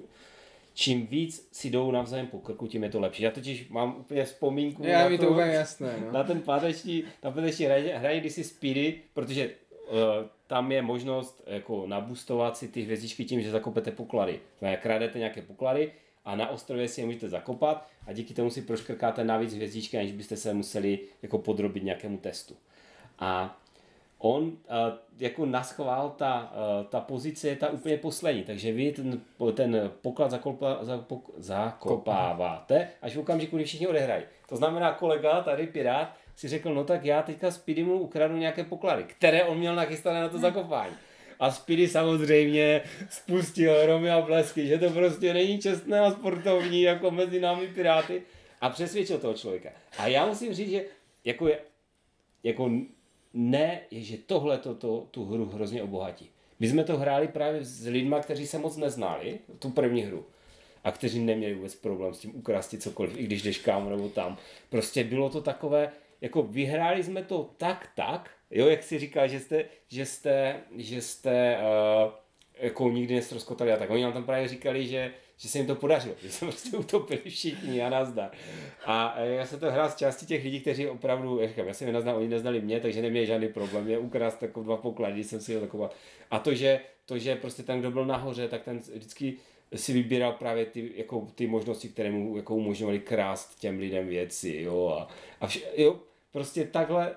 čím 0.73 1.07
víc 1.07 1.49
si 1.51 1.69
jdou 1.69 1.91
navzájem 1.91 2.27
po 2.27 2.39
krku, 2.39 2.67
tím 2.67 2.83
je 2.83 2.89
to 2.89 2.99
lepší. 2.99 3.23
Já 3.23 3.31
totiž 3.31 3.69
mám 3.69 3.95
úplně 3.99 4.25
vzpomínku 4.25 4.83
Já 4.85 5.03
na 5.03 5.09
mi 5.09 5.17
to 5.17 5.29
úplně 5.29 5.51
jasné, 5.51 5.97
no. 6.05 6.11
na 6.11 6.23
ten 6.23 6.41
páteční, 6.41 7.03
na 7.23 7.31
páteční 7.31 7.65
hraní 7.65 8.19
když 8.19 8.33
si 8.33 8.43
Speedy, 8.43 9.01
protože 9.13 9.49
uh, 9.49 9.95
tam 10.47 10.71
je 10.71 10.81
možnost 10.81 11.43
jako 11.47 11.87
nabustovat 11.87 12.57
si 12.57 12.67
ty 12.67 12.81
hvězdičky 12.81 13.25
tím, 13.25 13.41
že 13.41 13.51
zakopete 13.51 13.91
poklady. 13.91 14.39
Znamená, 14.59 14.81
kradete 14.81 15.19
nějaké 15.19 15.41
poklady 15.41 15.91
a 16.27 16.35
na 16.35 16.49
ostrově 16.49 16.87
si 16.87 17.01
je 17.01 17.05
můžete 17.05 17.29
zakopat 17.29 17.87
a 18.07 18.13
díky 18.13 18.33
tomu 18.33 18.49
si 18.49 18.61
proškrkáte 18.61 19.23
navíc 19.23 19.53
hvězdičky, 19.53 19.97
aniž 19.97 20.11
byste 20.11 20.37
se 20.37 20.53
museli 20.53 20.99
jako 21.21 21.37
podrobit 21.37 21.83
nějakému 21.83 22.17
testu. 22.17 22.55
A 23.19 23.59
on 24.17 24.43
uh, 24.43 24.51
jako 25.19 25.45
naschvál, 25.45 26.09
ta, 26.09 26.53
uh, 26.79 26.85
ta 26.85 26.99
pozice 26.99 27.47
je 27.47 27.55
ta 27.55 27.69
úplně 27.69 27.97
poslední, 27.97 28.43
takže 28.43 28.71
vy 28.71 28.91
ten, 28.91 29.21
ten 29.53 29.91
poklad 30.01 30.31
zakopa, 30.31 30.77
zapok, 30.81 31.31
zakopáváte 31.37 32.89
až 33.01 33.15
v 33.15 33.19
okamžiku, 33.19 33.55
kdy 33.55 33.65
všichni 33.65 33.87
odehrají. 33.87 34.23
To 34.49 34.55
znamená, 34.55 34.93
kolega, 34.93 35.41
tady 35.41 35.67
Pirát, 35.67 36.13
si 36.35 36.47
řekl, 36.47 36.73
no 36.73 36.83
tak 36.83 37.05
já 37.05 37.21
teďka 37.21 37.51
Speedy 37.51 37.83
mu 37.83 37.99
ukradu 37.99 38.37
nějaké 38.37 38.63
poklady, 38.63 39.03
které 39.03 39.43
on 39.43 39.57
měl 39.57 39.75
nachystané 39.75 40.21
na 40.21 40.29
to 40.29 40.37
zakopání. 40.37 40.93
A 41.39 41.51
Speedy 41.51 41.87
samozřejmě 41.87 42.81
spustil 43.09 43.85
Romy 43.85 44.11
a 44.11 44.21
blesky, 44.21 44.67
že 44.67 44.77
to 44.77 44.89
prostě 44.89 45.33
není 45.33 45.59
čestné 45.59 45.99
a 45.99 46.11
sportovní 46.11 46.81
jako 46.81 47.11
mezi 47.11 47.39
námi 47.39 47.67
Piráty 47.67 48.21
a 48.61 48.69
přesvědčil 48.69 49.17
toho 49.17 49.33
člověka. 49.33 49.69
A 49.97 50.07
já 50.07 50.25
musím 50.25 50.53
říct, 50.53 50.71
že 50.71 50.85
jako 51.23 51.47
je, 51.47 51.59
jako 52.43 52.71
ne, 53.33 53.79
je, 53.91 54.01
že 54.01 54.17
tohle 54.17 54.57
to, 54.57 54.75
to, 54.75 55.07
tu 55.11 55.25
hru 55.25 55.45
hrozně 55.45 55.83
obohatí. 55.83 56.29
My 56.59 56.67
jsme 56.67 56.83
to 56.83 56.97
hráli 56.97 57.27
právě 57.27 57.65
s 57.65 57.87
lidma, 57.87 58.19
kteří 58.19 58.47
se 58.47 58.57
moc 58.57 58.77
neznali, 58.77 59.39
tu 59.59 59.69
první 59.69 60.01
hru. 60.01 60.25
A 60.83 60.91
kteří 60.91 61.19
neměli 61.19 61.53
vůbec 61.53 61.75
problém 61.75 62.13
s 62.13 62.19
tím 62.19 62.35
ukrasti 62.35 62.77
cokoliv, 62.77 63.17
i 63.17 63.23
když 63.23 63.41
jdeš 63.41 63.57
kam 63.57 63.89
nebo 63.89 64.09
tam. 64.09 64.37
Prostě 64.69 65.03
bylo 65.03 65.29
to 65.29 65.41
takové, 65.41 65.91
jako 66.21 66.43
vyhráli 66.43 67.03
jsme 67.03 67.23
to 67.23 67.49
tak, 67.57 67.89
tak, 67.95 68.31
jo, 68.51 68.67
jak 68.67 68.83
si 68.83 68.99
říkal, 68.99 69.27
že 69.27 69.39
jste, 69.39 69.65
že 69.87 70.05
jste, 70.05 70.55
že 70.77 71.01
jste 71.01 71.57
uh, 71.57 72.11
jako 72.59 72.89
nikdy 72.89 73.15
nestroskotali 73.15 73.73
a 73.73 73.77
tak. 73.77 73.89
Oni 73.89 74.03
nám 74.03 74.13
tam 74.13 74.23
právě 74.23 74.47
říkali, 74.47 74.87
že, 74.87 75.11
že 75.37 75.49
se 75.49 75.57
jim 75.57 75.67
to 75.67 75.75
podařilo, 75.75 76.15
že 76.21 76.31
se 76.31 76.45
prostě 76.45 76.77
utopili 76.77 77.21
všichni 77.29 77.81
a 77.81 77.89
nazdar. 77.89 78.31
A 78.85 79.19
já 79.19 79.45
se 79.45 79.57
to 79.57 79.71
hrál 79.71 79.89
z 79.89 79.95
části 79.95 80.25
těch 80.25 80.43
lidí, 80.43 80.59
kteří 80.59 80.87
opravdu, 80.87 81.39
já 81.39 81.47
říkám, 81.47 81.67
já 81.67 81.73
jsem 81.73 81.87
je 81.87 81.93
neznal, 81.93 82.15
oni 82.15 82.27
neznali 82.27 82.61
mě, 82.61 82.79
takže 82.79 83.01
neměli 83.01 83.25
žádný 83.25 83.47
problém. 83.47 83.89
Je 83.89 83.97
ukrást 83.97 84.41
jako 84.41 84.63
dva 84.63 84.77
poklady, 84.77 85.23
jsem 85.23 85.39
si 85.39 85.53
je 85.53 85.59
takovat. 85.59 85.95
A 86.31 86.39
to 86.39 86.53
že, 86.53 86.79
to, 87.05 87.17
že 87.17 87.35
prostě 87.35 87.63
ten, 87.63 87.79
kdo 87.79 87.91
byl 87.91 88.05
nahoře, 88.05 88.47
tak 88.47 88.63
ten 88.63 88.77
vždycky 88.77 89.37
si 89.75 89.93
vybíral 89.93 90.31
právě 90.31 90.65
ty, 90.65 90.91
jako, 90.95 91.27
ty 91.35 91.47
možnosti, 91.47 91.89
které 91.89 92.11
mu 92.11 92.37
jako 92.37 92.55
umožňovaly 92.55 92.99
krást 92.99 93.59
těm 93.59 93.79
lidem 93.79 94.07
věci, 94.07 94.57
jo, 94.61 94.97
a, 94.99 95.07
a 95.41 95.47
vš- 95.47 95.65
jo, 95.77 95.99
prostě 96.31 96.63
takhle 96.65 97.15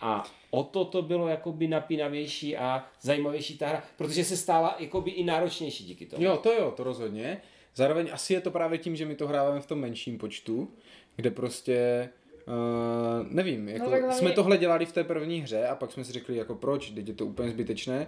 a 0.00 0.24
o 0.50 0.62
to 0.64 0.84
to 0.84 1.02
bylo 1.02 1.28
jakoby 1.28 1.68
napínavější 1.68 2.56
a 2.56 2.84
zajímavější 3.00 3.58
ta 3.58 3.68
hra, 3.68 3.82
protože 3.96 4.24
se 4.24 4.36
stála 4.36 4.76
jakoby 4.78 5.10
i 5.10 5.24
náročnější 5.24 5.84
díky 5.84 6.06
tomu. 6.06 6.24
Jo, 6.24 6.36
to 6.36 6.52
jo, 6.52 6.70
to 6.76 6.84
rozhodně. 6.84 7.40
Zároveň 7.74 8.08
asi 8.12 8.32
je 8.34 8.40
to 8.40 8.50
právě 8.50 8.78
tím, 8.78 8.96
že 8.96 9.06
my 9.06 9.14
to 9.14 9.26
hráváme 9.28 9.60
v 9.60 9.66
tom 9.66 9.78
menším 9.80 10.18
počtu, 10.18 10.68
kde 11.16 11.30
prostě 11.30 12.08
Uh, 12.48 13.26
nevím, 13.30 13.68
jako 13.68 13.90
tak 13.90 14.00
hlavně- 14.02 14.18
jsme 14.18 14.32
tohle 14.32 14.58
dělali 14.58 14.86
v 14.86 14.92
té 14.92 15.04
první 15.04 15.40
hře 15.40 15.66
a 15.66 15.74
pak 15.74 15.92
jsme 15.92 16.04
si 16.04 16.12
řekli 16.12 16.36
jako 16.36 16.54
proč, 16.54 16.90
teď 16.90 17.08
je 17.08 17.14
to 17.14 17.26
úplně 17.26 17.50
zbytečné, 17.50 18.06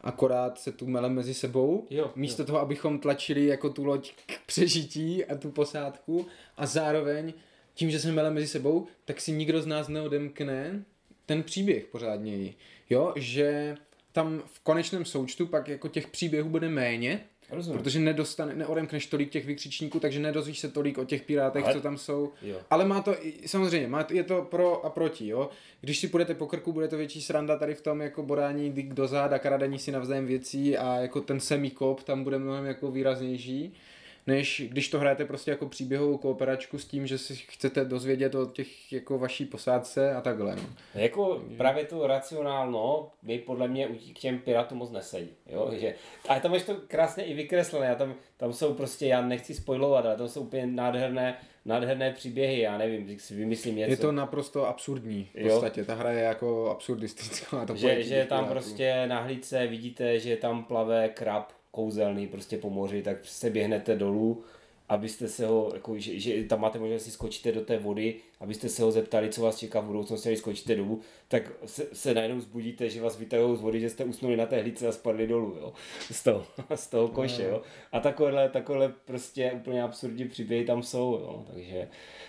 akorát 0.00 0.58
se 0.58 0.72
tu 0.72 0.86
melem 0.86 1.12
mezi 1.14 1.34
sebou, 1.34 1.86
Jo, 1.90 2.10
místo 2.14 2.44
toho, 2.44 2.60
abychom 2.60 2.98
tlačili 2.98 3.46
jako 3.46 3.70
tu 3.70 3.84
loď 3.84 4.12
k 4.26 4.46
přežití 4.46 5.24
a 5.24 5.36
tu 5.36 5.50
posádku 5.50 6.26
a 6.56 6.66
zároveň 6.66 7.32
tím, 7.74 7.90
že 7.90 8.00
jsme 8.00 8.12
melem 8.12 8.34
mezi 8.34 8.46
sebou, 8.48 8.86
tak 9.04 9.20
si 9.20 9.32
nikdo 9.32 9.62
z 9.62 9.66
nás 9.66 9.88
neodemkne 9.88 10.84
ten 11.30 11.42
příběh 11.42 11.86
pořádněji. 11.86 12.54
Jo, 12.90 13.12
že 13.16 13.76
tam 14.12 14.42
v 14.46 14.60
konečném 14.60 15.04
součtu 15.04 15.46
pak 15.46 15.68
jako 15.68 15.88
těch 15.88 16.06
příběhů 16.06 16.48
bude 16.48 16.68
méně, 16.68 17.20
Rozumím. 17.50 17.78
protože 17.78 17.98
nedostane, 18.00 18.54
neodemkneš 18.54 19.06
tolik 19.06 19.30
těch 19.30 19.46
vykřičníků, 19.46 20.00
takže 20.00 20.20
nedozvíš 20.20 20.58
se 20.58 20.68
tolik 20.68 20.98
o 20.98 21.04
těch 21.04 21.22
pirátech, 21.22 21.64
Ale- 21.64 21.74
co 21.74 21.80
tam 21.80 21.98
jsou. 21.98 22.32
Jo. 22.42 22.56
Ale 22.70 22.84
má 22.84 23.02
to, 23.02 23.16
samozřejmě, 23.46 23.88
má, 23.88 24.04
to- 24.04 24.14
je 24.14 24.24
to 24.24 24.42
pro 24.42 24.84
a 24.86 24.90
proti, 24.90 25.26
jo. 25.28 25.50
Když 25.80 25.98
si 25.98 26.08
půjdete 26.08 26.34
po 26.34 26.46
krku, 26.46 26.72
bude 26.72 26.88
to 26.88 26.96
větší 26.96 27.22
sranda 27.22 27.58
tady 27.58 27.74
v 27.74 27.80
tom 27.82 28.00
jako 28.00 28.22
bodání 28.22 28.70
dik 28.72 28.94
do 28.94 29.06
záda, 29.06 29.38
kradení 29.38 29.78
si 29.78 29.92
navzájem 29.92 30.26
věcí 30.26 30.76
a 30.76 30.96
jako 30.96 31.20
ten 31.20 31.40
semikop 31.40 32.02
tam 32.02 32.24
bude 32.24 32.38
mnohem 32.38 32.64
jako 32.64 32.90
výraznější 32.90 33.74
než 34.26 34.62
když 34.68 34.88
to 34.88 34.98
hrajete 34.98 35.24
prostě 35.24 35.50
jako 35.50 35.68
příběhovou 35.68 36.18
kooperačku 36.18 36.78
s 36.78 36.84
tím, 36.84 37.06
že 37.06 37.18
si 37.18 37.36
chcete 37.36 37.84
dozvědět 37.84 38.34
o 38.34 38.46
těch 38.46 38.92
jako 38.92 39.18
vaší 39.18 39.44
posádce 39.44 40.14
a 40.14 40.20
takhle. 40.20 40.56
No. 40.56 40.62
Jako 40.94 41.42
právě 41.56 41.84
to 41.84 42.06
racionálno 42.06 43.10
by 43.22 43.38
podle 43.38 43.68
mě 43.68 43.88
k 44.14 44.18
těm 44.18 44.38
pirátům 44.38 44.78
moc 44.78 44.90
nesedí. 44.90 45.30
Jo? 45.46 45.70
Že, 45.80 45.94
a 46.28 46.40
tam 46.40 46.50
máš 46.50 46.62
to 46.62 46.76
krásně 46.88 47.24
i 47.24 47.34
vykreslené. 47.34 47.90
A 47.90 47.94
tam, 47.94 48.14
tam 48.36 48.52
jsou 48.52 48.74
prostě, 48.74 49.06
já 49.06 49.20
nechci 49.22 49.54
spojovat, 49.54 50.06
ale 50.06 50.16
tam 50.16 50.28
jsou 50.28 50.40
úplně 50.40 50.66
nádherné, 50.66 51.38
nádherné 51.64 52.12
příběhy. 52.12 52.60
Já 52.60 52.78
nevím, 52.78 53.04
když 53.04 53.22
si 53.22 53.34
vymyslím 53.34 53.76
něco. 53.76 53.90
Je 53.90 53.96
to 53.96 54.12
naprosto 54.12 54.66
absurdní 54.68 55.30
v 55.34 55.38
Jo. 55.38 55.48
podstatě, 55.48 55.84
ta 55.84 55.94
hra 55.94 56.10
je 56.10 56.22
jako 56.22 56.70
absurdistická. 56.70 57.64
To 57.66 57.76
že, 57.76 58.02
že 58.02 58.26
tam 58.28 58.48
prostě 58.48 59.06
na 59.06 59.20
hlídce 59.20 59.66
vidíte, 59.66 60.18
že 60.18 60.36
tam 60.36 60.64
plave 60.64 61.08
krab 61.08 61.52
kouzelný 61.70 62.26
prostě 62.26 62.58
po 62.58 62.70
moři, 62.70 63.02
tak 63.02 63.16
se 63.24 63.50
běhnete 63.50 63.96
dolů, 63.96 64.44
abyste 64.90 65.28
se 65.28 65.46
ho, 65.46 65.70
jako, 65.74 65.98
že, 65.98 66.20
že 66.20 66.44
tam 66.44 66.60
máte 66.60 66.78
možnost, 66.78 67.02
si 67.02 67.10
skočíte 67.10 67.52
do 67.52 67.60
té 67.60 67.78
vody, 67.78 68.16
abyste 68.40 68.68
se 68.68 68.82
ho 68.82 68.90
zeptali, 68.90 69.28
co 69.28 69.42
vás 69.42 69.58
čeká 69.58 69.80
v 69.80 69.84
budoucnosti, 69.84 70.28
když 70.28 70.38
skočíte 70.38 70.74
dolů, 70.74 71.00
tak 71.28 71.52
se, 71.66 71.86
se 71.92 72.14
najednou 72.14 72.40
zbudíte, 72.40 72.88
že 72.88 73.02
vás 73.02 73.18
vytahují 73.18 73.56
z 73.56 73.60
vody, 73.60 73.80
že 73.80 73.90
jste 73.90 74.04
usnuli 74.04 74.36
na 74.36 74.46
té 74.46 74.60
hlídce 74.60 74.88
a 74.88 74.92
spadli 74.92 75.26
dolů, 75.26 75.56
jo, 75.60 75.72
z 76.10 76.22
toho, 76.22 76.46
z 76.74 76.86
toho 76.86 77.08
koše, 77.08 77.42
jo. 77.42 77.62
A 77.92 78.00
takovéhle, 78.00 78.48
takovéhle 78.48 78.94
prostě 79.04 79.52
úplně 79.52 79.82
absurdní 79.82 80.28
příběhy 80.28 80.64
tam 80.64 80.82
jsou, 80.82 81.12
jo, 81.12 81.44
takže, 81.54 81.88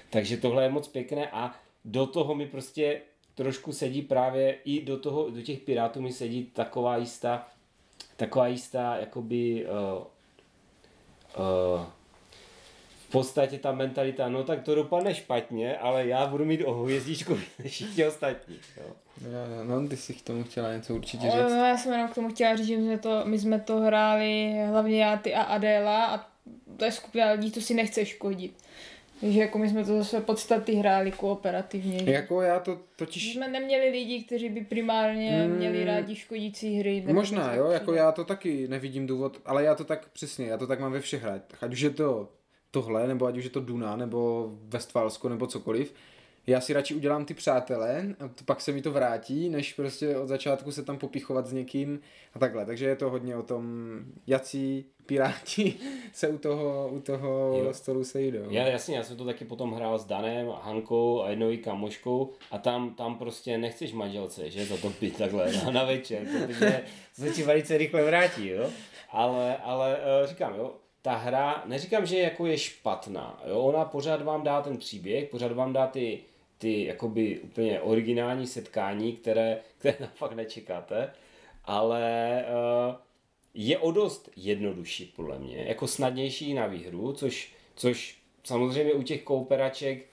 takže 0.09 0.37
tohle 0.37 0.63
je 0.63 0.69
moc 0.69 0.87
pěkné 0.87 1.29
a 1.31 1.55
do 1.85 2.05
toho 2.07 2.35
mi 2.35 2.47
prostě 2.47 3.01
trošku 3.35 3.71
sedí 3.71 4.01
právě 4.01 4.57
i 4.65 4.81
do 4.81 4.99
toho, 4.99 5.29
do 5.29 5.41
těch 5.41 5.59
pirátů 5.59 6.01
mi 6.01 6.11
sedí 6.11 6.43
taková 6.43 6.97
jistá, 6.97 7.47
taková 8.25 8.47
jistá, 8.47 8.95
jakoby 8.95 9.65
uh, 9.65 10.03
uh, 11.77 11.85
v 13.07 13.11
podstatě 13.11 13.57
ta 13.59 13.71
mentalita, 13.71 14.29
no 14.29 14.43
tak 14.43 14.63
to 14.63 14.75
dopadne 14.75 15.15
špatně, 15.15 15.77
ale 15.77 16.07
já 16.07 16.27
budu 16.27 16.45
mít 16.45 16.63
o 16.65 16.73
hvězdičku 16.73 17.35
víc 17.35 17.49
než 17.63 17.71
všichni 17.71 18.05
ostatní. 18.07 18.59
Jo. 18.77 18.83
Jo, 19.21 19.63
No, 19.81 19.87
ty 19.87 19.97
si 19.97 20.13
k 20.13 20.21
tomu 20.21 20.43
chtěla 20.43 20.73
něco 20.73 20.95
určitě 20.95 21.25
No, 21.27 21.31
říct. 21.31 21.51
no, 21.53 21.65
já 21.65 21.77
jsem 21.77 21.91
jenom 21.93 22.07
k 22.09 22.15
tomu 22.15 22.29
chtěla 22.29 22.55
říct, 22.55 22.67
že 22.67 22.77
my 22.77 22.83
jsme 22.85 22.97
to, 22.97 23.21
my 23.25 23.39
jsme 23.39 23.59
to 23.59 23.77
hráli, 23.79 24.53
hlavně 24.69 25.03
já, 25.03 25.17
ty 25.17 25.35
a 25.35 25.41
Adéla 25.41 26.05
a 26.05 26.25
to 26.77 26.85
je 26.85 26.91
skupina 26.91 27.31
lidí, 27.31 27.51
to 27.51 27.61
si 27.61 27.73
nechce 27.73 28.05
škodit. 28.05 28.63
Takže 29.21 29.39
jako 29.39 29.57
my 29.57 29.69
jsme 29.69 29.85
to 29.85 30.03
své 30.03 30.21
podstaty 30.21 30.73
hráli 30.73 31.11
kooperativně. 31.11 31.99
že 31.99 32.11
Jako 32.11 32.41
já 32.41 32.59
to 32.59 32.71
My 32.71 32.77
totiž... 32.95 33.33
jsme 33.33 33.47
neměli 33.47 33.89
lidi, 33.89 34.23
kteří 34.23 34.49
by 34.49 34.61
primárně 34.61 35.47
Mm. 35.47 35.55
měli 35.55 35.83
rádi 35.85 36.15
škodící 36.15 36.79
hry. 36.79 37.03
Možná, 37.13 37.53
jo, 37.53 37.67
jako 37.71 37.93
já 37.93 38.11
to 38.11 38.23
taky 38.25 38.67
nevidím 38.67 39.07
důvod, 39.07 39.41
ale 39.45 39.63
já 39.63 39.75
to 39.75 39.83
tak 39.83 40.09
přesně, 40.09 40.45
já 40.45 40.57
to 40.57 40.67
tak 40.67 40.79
mám 40.79 40.91
ve 40.91 40.99
všech 41.01 41.23
hrách. 41.23 41.41
Ať 41.61 41.73
už 41.73 41.79
je 41.81 41.89
to 41.89 42.29
tohle, 42.71 43.07
nebo 43.07 43.25
ať 43.25 43.37
už 43.37 43.43
je 43.43 43.49
to 43.49 43.59
Duna, 43.59 43.95
nebo 43.95 44.49
Westfalsko, 44.67 45.29
nebo 45.29 45.47
cokoliv. 45.47 45.93
Já 46.47 46.61
si 46.61 46.73
radši 46.73 46.95
udělám 46.95 47.25
ty 47.25 47.33
přátelé 47.33 48.15
a 48.19 48.27
to, 48.27 48.43
pak 48.45 48.61
se 48.61 48.71
mi 48.71 48.81
to 48.81 48.91
vrátí, 48.91 49.49
než 49.49 49.73
prostě 49.73 50.17
od 50.17 50.27
začátku 50.27 50.71
se 50.71 50.83
tam 50.83 50.97
popichovat 50.97 51.47
s 51.47 51.53
někým 51.53 51.99
a 52.33 52.39
takhle. 52.39 52.65
Takže 52.65 52.85
je 52.85 52.95
to 52.95 53.09
hodně 53.09 53.35
o 53.35 53.43
tom, 53.43 53.65
jací 54.27 54.85
piráti 55.05 55.73
se 56.13 56.27
u 56.27 56.37
toho, 56.37 56.89
u 56.93 56.99
toho 56.99 57.61
Jo. 57.65 57.73
stolu 57.73 58.03
sejdou. 58.03 58.43
Já, 58.49 58.67
jasně, 58.67 58.97
já 58.97 59.03
jsem 59.03 59.17
to 59.17 59.25
taky 59.25 59.45
potom 59.45 59.73
hrál 59.73 59.99
s 59.99 60.05
Danem, 60.05 60.47
Hankou 60.61 61.21
a 61.21 61.29
jednou 61.29 61.49
i 61.51 61.57
kamoškou 61.57 62.31
a 62.51 62.57
tam, 62.57 62.93
tam 62.93 63.17
prostě 63.17 63.57
nechceš 63.57 63.93
manželce, 63.93 64.49
že 64.49 64.65
zatopit 64.65 65.17
takhle 65.17 65.53
na, 65.53 65.71
na 65.71 65.83
večer, 65.83 66.21
protože 66.25 66.83
se 67.13 67.29
ti 67.29 67.43
velice 67.43 67.77
rychle 67.77 68.03
vrátí, 68.03 68.47
jo. 68.47 68.69
Ale, 69.09 69.57
ale 69.57 69.97
eh, 70.23 70.27
říkám, 70.27 70.55
jo, 70.55 70.71
ta 71.01 71.15
hra, 71.15 71.63
neříkám, 71.65 72.05
že 72.05 72.17
jako 72.19 72.45
je 72.45 72.57
špatná, 72.57 73.41
jo, 73.47 73.59
ona 73.59 73.85
pořád 73.85 74.21
vám 74.21 74.43
dá 74.43 74.61
ten 74.61 74.77
příběh, 74.77 75.29
pořád 75.29 75.51
vám 75.51 75.73
dá 75.73 75.87
ty, 75.87 76.19
ty 76.61 76.85
jakoby 76.85 77.39
úplně 77.39 77.81
originální 77.81 78.47
setkání, 78.47 79.13
které, 79.13 79.59
které 79.77 79.93
tam 79.93 80.07
fakt 80.15 80.33
nečekáte, 80.33 81.13
ale 81.65 82.41
eh, 82.41 82.95
je 83.53 83.77
o 83.77 83.91
dost 83.91 84.29
jednodušší 84.35 85.13
podle 85.15 85.39
mě, 85.39 85.65
jako 85.67 85.87
snadnější 85.87 86.53
na 86.53 86.67
výhru, 86.67 87.13
což, 87.13 87.53
což 87.75 88.21
samozřejmě 88.43 88.93
u 88.93 89.03
těch 89.03 89.23
kooperaček, 89.23 90.05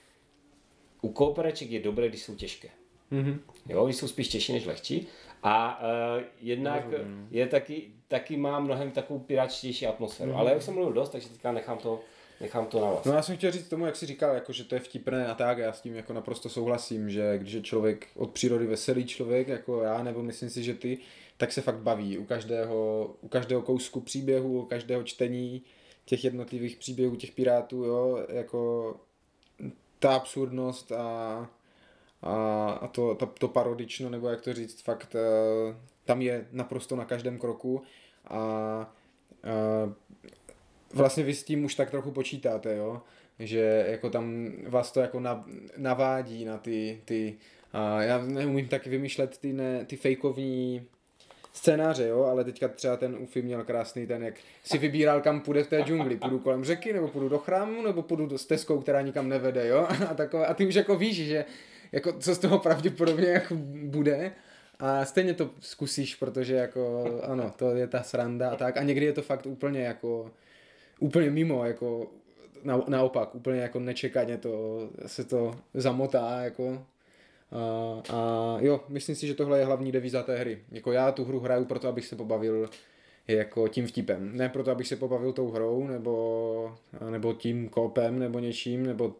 u 1.01 1.09
kooperaček 1.09 1.71
je 1.71 1.79
dobré, 1.79 2.09
když 2.09 2.21
jsou 2.21 2.35
těžké. 2.35 2.69
Mhm. 3.11 3.41
Jo, 3.69 3.85
když 3.85 3.95
jsou 3.95 4.07
spíš 4.07 4.27
těžší 4.27 4.53
než 4.53 4.65
lehčí. 4.65 5.07
A 5.43 5.81
uh, 5.81 6.23
jednak 6.41 6.91
Rozumím. 6.91 7.27
je 7.31 7.47
taky, 7.47 7.91
taky 8.07 8.37
má 8.37 8.59
mnohem 8.59 8.91
takovou 8.91 9.19
piráčtější 9.19 9.87
atmosféru. 9.87 10.29
Mhm. 10.29 10.39
Ale 10.39 10.51
já 10.51 10.57
už 10.57 10.63
jsem 10.63 10.73
mluvil 10.73 10.93
dost, 10.93 11.09
takže 11.09 11.29
teďka 11.29 11.51
nechám 11.51 11.77
to, 11.77 12.01
nechám 12.41 12.65
to 12.65 12.81
na 12.81 12.87
vás. 12.87 13.05
No 13.05 13.13
já 13.13 13.21
jsem 13.21 13.37
chtěl 13.37 13.51
říct 13.51 13.69
tomu, 13.69 13.85
jak 13.85 13.95
jsi 13.95 14.05
říkal, 14.05 14.35
jako, 14.35 14.53
že 14.53 14.63
to 14.63 14.75
je 14.75 14.81
vtipné 14.81 15.27
a 15.27 15.35
tak, 15.35 15.57
já 15.57 15.73
s 15.73 15.81
tím 15.81 15.95
jako 15.95 16.13
naprosto 16.13 16.49
souhlasím, 16.49 17.09
že 17.09 17.37
když 17.37 17.53
je 17.53 17.61
člověk 17.61 18.07
od 18.15 18.31
přírody 18.31 18.67
veselý 18.67 19.05
člověk, 19.05 19.47
jako 19.47 19.81
já, 19.81 20.03
nebo 20.03 20.23
myslím 20.23 20.49
si, 20.49 20.63
že 20.63 20.73
ty, 20.73 20.97
tak 21.37 21.51
se 21.51 21.61
fakt 21.61 21.79
baví 21.79 22.17
u 22.17 22.25
každého, 22.25 23.11
u 23.21 23.27
každého 23.27 23.61
kousku 23.61 24.01
příběhu, 24.01 24.61
u 24.61 24.65
každého 24.65 25.03
čtení 25.03 25.63
těch 26.05 26.23
jednotlivých 26.23 26.77
příběhů 26.77 27.15
těch 27.15 27.31
pirátů, 27.31 27.83
jo, 27.83 28.25
jako 28.29 28.95
ta 29.99 30.15
absurdnost 30.15 30.91
a, 30.91 31.49
a, 32.21 32.69
a 32.71 32.87
to, 32.87 33.15
to, 33.15 33.25
to 33.25 33.47
parodično, 33.47 34.09
nebo 34.09 34.29
jak 34.29 34.41
to 34.41 34.53
říct, 34.53 34.81
fakt 34.81 35.15
eh, 35.15 35.75
tam 36.05 36.21
je 36.21 36.47
naprosto 36.51 36.95
na 36.95 37.05
každém 37.05 37.39
kroku 37.39 37.81
a, 38.25 38.37
a 38.37 38.89
vlastně 40.93 41.23
vy 41.23 41.33
s 41.33 41.43
tím 41.43 41.65
už 41.65 41.75
tak 41.75 41.91
trochu 41.91 42.11
počítáte, 42.11 42.75
jo? 42.75 43.01
že 43.39 43.85
jako 43.87 44.09
tam 44.09 44.51
vás 44.67 44.91
to 44.91 44.99
jako 44.99 45.19
nav, 45.19 45.43
navádí 45.77 46.45
na 46.45 46.57
ty, 46.57 47.01
ty 47.05 47.37
a 47.73 48.01
já 48.01 48.25
neumím 48.25 48.67
taky 48.67 48.89
vymýšlet 48.89 49.37
ty, 49.37 49.53
ne, 49.53 49.85
ty 49.85 49.97
fejkovní 49.97 50.87
scénáře, 51.53 52.07
jo, 52.07 52.23
ale 52.23 52.43
teďka 52.43 52.67
třeba 52.67 52.97
ten 52.97 53.15
Ufi 53.19 53.41
měl 53.41 53.63
krásný 53.63 54.07
ten, 54.07 54.23
jak 54.23 54.33
si 54.63 54.77
vybíral, 54.77 55.21
kam 55.21 55.41
půjde 55.41 55.63
v 55.63 55.67
té 55.67 55.81
džungli, 55.81 56.17
půjdu 56.17 56.39
kolem 56.39 56.63
řeky, 56.63 56.93
nebo 56.93 57.07
půjdu 57.07 57.29
do 57.29 57.37
chrámu, 57.37 57.81
nebo 57.81 58.01
půjdu 58.01 58.25
do 58.25 58.37
stezkou, 58.37 58.81
která 58.81 59.01
nikam 59.01 59.29
nevede, 59.29 59.67
jo, 59.67 59.87
a 60.09 60.13
takové, 60.13 60.45
a 60.45 60.53
ty 60.53 60.67
už 60.67 60.75
jako 60.75 60.95
víš, 60.95 61.15
že 61.15 61.45
jako 61.91 62.13
co 62.13 62.35
z 62.35 62.39
toho 62.39 62.59
pravděpodobně 62.59 63.27
jako 63.27 63.55
bude, 63.83 64.31
a 64.79 65.05
stejně 65.05 65.33
to 65.33 65.49
zkusíš, 65.59 66.15
protože 66.15 66.55
jako, 66.55 67.05
ano, 67.23 67.53
to 67.55 67.75
je 67.75 67.87
ta 67.87 68.03
sranda 68.03 68.49
a 68.49 68.55
tak, 68.55 68.77
a 68.77 68.83
někdy 68.83 69.05
je 69.05 69.13
to 69.13 69.21
fakt 69.21 69.45
úplně 69.45 69.81
jako, 69.81 70.31
úplně 70.99 71.29
mimo, 71.29 71.65
jako 71.65 72.07
na, 72.63 72.83
naopak, 72.87 73.35
úplně 73.35 73.59
jako 73.59 73.79
nečekaně 73.79 74.37
to, 74.37 74.79
se 75.05 75.23
to 75.23 75.55
zamotá, 75.73 76.41
jako 76.41 76.85
a, 77.51 78.01
a 78.15 78.57
jo, 78.59 78.83
myslím 78.89 79.15
si, 79.15 79.27
že 79.27 79.35
tohle 79.35 79.59
je 79.59 79.65
hlavní 79.65 79.91
devíza 79.91 80.23
té 80.23 80.37
hry. 80.37 80.59
Jako 80.71 80.91
já 80.91 81.11
tu 81.11 81.25
hru 81.25 81.39
hraju 81.39 81.65
proto, 81.65 81.87
abych 81.87 82.05
se 82.05 82.15
pobavil 82.15 82.69
jako 83.27 83.67
tím 83.67 83.87
vtipem. 83.87 84.37
Ne 84.37 84.49
proto, 84.49 84.71
abych 84.71 84.87
se 84.87 84.95
pobavil 84.95 85.33
tou 85.33 85.51
hrou, 85.51 85.87
nebo, 85.87 86.77
nebo 87.09 87.33
tím 87.33 87.69
kopem, 87.69 88.19
nebo 88.19 88.39
něčím, 88.39 88.85
nebo 88.85 89.15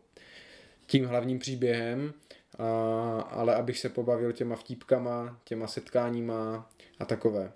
tím 0.86 1.06
hlavním 1.06 1.40
příběhem, 1.40 2.14
a, 2.58 3.22
ale 3.22 3.56
abych 3.56 3.80
se 3.80 3.90
pobavil 3.90 4.32
těma 4.32 4.56
vtípkama, 4.56 5.40
těma 5.44 5.68
setkáníma 5.68 6.70
a 7.00 7.06
takové. 7.06 7.52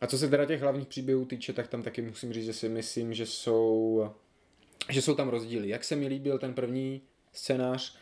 A 0.00 0.06
co 0.06 0.18
se 0.18 0.28
teda 0.28 0.44
těch 0.44 0.60
hlavních 0.60 0.88
příběhů 0.88 1.24
týče, 1.24 1.52
tak 1.52 1.68
tam 1.68 1.82
taky 1.82 2.02
musím 2.02 2.32
říct, 2.32 2.44
že 2.44 2.52
si 2.52 2.68
myslím, 2.68 3.14
že 3.14 3.26
jsou, 3.26 4.10
že 4.88 5.02
jsou 5.02 5.14
tam 5.14 5.28
rozdíly. 5.28 5.68
Jak 5.68 5.84
se 5.84 5.96
mi 5.96 6.06
líbil 6.06 6.38
ten 6.38 6.54
první 6.54 7.02
scénář, 7.32 7.96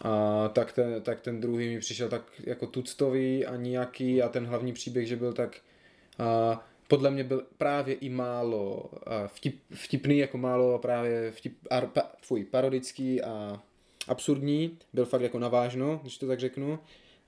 A 0.00 0.48
tak 0.48 0.72
ten, 0.72 1.02
tak 1.02 1.20
ten 1.20 1.40
druhý 1.40 1.68
mi 1.68 1.80
přišel 1.80 2.08
tak 2.08 2.22
jako 2.44 2.66
tuctový 2.66 3.46
a 3.46 3.56
nějaký 3.56 4.22
a 4.22 4.28
ten 4.28 4.46
hlavní 4.46 4.72
příběh, 4.72 5.06
že 5.06 5.16
byl 5.16 5.32
tak 5.32 5.60
a 6.18 6.66
podle 6.88 7.10
mě 7.10 7.24
byl 7.24 7.46
právě 7.58 7.94
i 7.94 8.08
málo 8.08 8.90
vtip, 9.26 9.60
vtipný, 9.74 10.18
jako 10.18 10.38
málo 10.38 10.78
právě 10.78 11.30
vtip, 11.30 11.58
ar, 11.70 11.86
pa, 11.86 12.12
fuj, 12.22 12.44
parodický 12.44 13.22
a 13.22 13.62
absurdní, 14.08 14.78
byl 14.92 15.04
fakt 15.04 15.20
jako 15.22 15.38
navážno, 15.38 15.98
když 16.02 16.18
to 16.18 16.26
tak 16.26 16.40
řeknu 16.40 16.78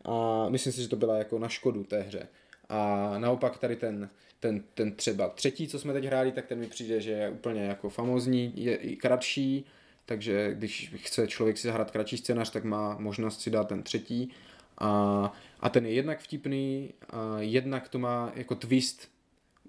a 0.04 0.48
myslím 0.48 0.72
si, 0.72 0.82
že 0.82 0.88
to 0.88 0.96
byla 0.96 1.18
jako 1.18 1.38
na 1.38 1.48
škodu 1.48 1.84
té 1.84 2.02
hře. 2.02 2.28
A 2.68 3.14
naopak 3.18 3.58
tady 3.58 3.76
ten, 3.76 4.10
ten, 4.40 4.62
ten 4.74 4.92
třeba 4.92 5.28
třetí, 5.28 5.68
co 5.68 5.78
jsme 5.78 5.92
teď 5.92 6.04
hráli, 6.04 6.32
tak 6.32 6.46
ten 6.46 6.58
mi 6.58 6.66
přijde, 6.66 7.00
že 7.00 7.10
je 7.10 7.30
úplně 7.30 7.60
jako 7.64 7.90
famózní, 7.90 8.52
je 8.56 8.76
i 8.76 8.96
kratší, 8.96 9.66
takže 10.06 10.54
když 10.54 10.92
chce 10.96 11.26
člověk 11.26 11.58
si 11.58 11.66
zahrát 11.68 11.90
kratší 11.90 12.16
scénář, 12.16 12.50
tak 12.50 12.64
má 12.64 12.96
možnost 12.98 13.40
si 13.40 13.50
dát 13.50 13.68
ten 13.68 13.82
třetí. 13.82 14.30
A, 14.78 15.32
a 15.60 15.68
ten 15.68 15.86
je 15.86 15.92
jednak 15.92 16.20
vtipný, 16.20 16.92
a 17.10 17.36
jednak 17.40 17.88
to 17.88 17.98
má 17.98 18.32
jako 18.34 18.54
twist 18.54 19.08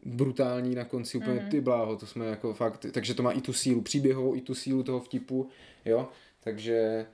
brutální 0.05 0.75
na 0.75 0.85
konci, 0.85 1.17
úplně 1.17 1.39
Mhm. 1.39 1.49
ty 1.49 1.61
bláho, 1.61 1.95
to 1.97 2.05
jsme 2.05 2.25
jako 2.25 2.53
fakt, 2.53 2.85
takže 2.91 3.13
to 3.13 3.23
má 3.23 3.31
i 3.31 3.41
tu 3.41 3.53
sílu 3.53 3.81
příběhovou, 3.81 4.35
i 4.35 4.41
tu 4.41 4.55
sílu 4.55 4.83
toho 4.83 4.99
vtipu, 4.99 5.49
jo, 5.85 6.09
takže 6.43 7.05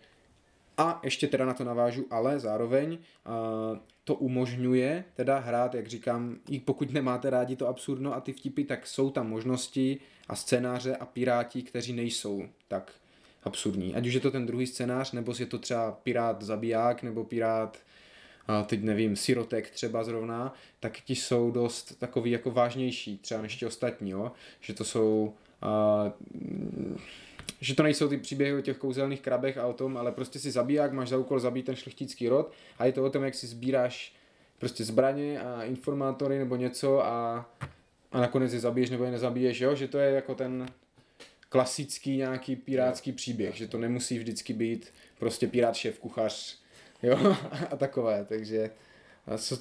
a 0.77 0.99
ještě 1.03 1.27
teda 1.27 1.45
na 1.45 1.53
to 1.53 1.63
navážu, 1.63 2.05
ale 2.09 2.39
zároveň 2.39 2.97
a, 3.25 3.31
to 4.03 4.15
umožňuje 4.15 5.03
teda 5.15 5.39
hrát, 5.39 5.75
jak 5.75 5.87
říkám, 5.87 6.37
i 6.49 6.59
pokud 6.59 6.91
nemáte 6.91 7.29
rádi 7.29 7.55
to 7.55 7.67
absurdno 7.67 8.13
a 8.13 8.21
ty 8.21 8.33
vtipy, 8.33 8.63
tak 8.63 8.87
jsou 8.87 9.09
tam 9.09 9.29
možnosti 9.29 9.99
a 10.27 10.35
scénáře 10.35 10.95
a 10.95 11.05
piráti, 11.05 11.63
kteří 11.63 11.93
nejsou 11.93 12.43
tak 12.67 12.91
absurdní. 13.43 13.95
Ať 13.95 14.07
už 14.07 14.13
je 14.13 14.19
to 14.19 14.31
ten 14.31 14.45
druhý 14.45 14.67
scénář, 14.67 15.11
nebo 15.11 15.33
je 15.39 15.45
to 15.45 15.59
třeba 15.59 15.91
pirát 15.91 16.41
zabiják, 16.41 17.03
nebo 17.03 17.23
pirát 17.23 17.77
teď 18.65 18.83
nevím, 18.83 19.15
sirotek 19.15 19.69
třeba 19.69 20.03
zrovna, 20.03 20.53
tak 20.79 21.01
ti 21.01 21.15
jsou 21.15 21.51
dost 21.51 21.99
takový 21.99 22.31
jako 22.31 22.51
vážnější, 22.51 23.17
třeba 23.17 23.41
než 23.41 23.55
ti 23.55 23.65
ostatní, 23.65 24.09
jo? 24.09 24.31
že 24.61 24.73
to 24.73 24.83
jsou 24.83 25.33
mm, 26.33 26.97
že 27.63 27.75
to 27.75 27.83
nejsou 27.83 28.07
ty 28.07 28.17
příběhy 28.17 28.53
o 28.53 28.61
těch 28.61 28.77
kouzelných 28.77 29.21
krabech 29.21 29.57
a 29.57 29.65
o 29.65 29.73
tom, 29.73 29.97
ale 29.97 30.11
prostě 30.11 30.39
si 30.39 30.51
zabiják, 30.51 30.93
máš 30.93 31.09
za 31.09 31.17
úkol 31.17 31.39
zabít 31.39 31.65
ten 31.65 31.75
šlechtický 31.75 32.29
rod 32.29 32.51
a 32.77 32.85
je 32.85 32.91
to 32.91 33.03
o 33.03 33.09
tom, 33.09 33.23
jak 33.23 33.35
si 33.35 33.47
sbíráš 33.47 34.15
prostě 34.59 34.83
zbraně 34.83 35.41
a 35.41 35.63
informátory 35.63 36.39
nebo 36.39 36.55
něco 36.55 37.05
a, 37.05 37.45
a 38.11 38.21
nakonec 38.21 38.53
je 38.53 38.59
zabiješ 38.59 38.89
nebo 38.89 39.03
je 39.03 39.11
nezabiješ, 39.11 39.59
jo? 39.59 39.75
že 39.75 39.87
to 39.87 39.97
je 39.97 40.11
jako 40.11 40.35
ten 40.35 40.65
klasický 41.49 42.17
nějaký 42.17 42.55
pirátský 42.55 43.11
příběh, 43.11 43.55
že 43.55 43.67
to 43.67 43.77
nemusí 43.77 44.17
vždycky 44.17 44.53
být 44.53 44.93
prostě 45.19 45.47
pirát 45.47 45.75
šéf 45.75 45.99
kuchař, 45.99 46.59
jo, 47.03 47.35
a 47.71 47.75
takové, 47.75 48.25
takže 48.29 48.71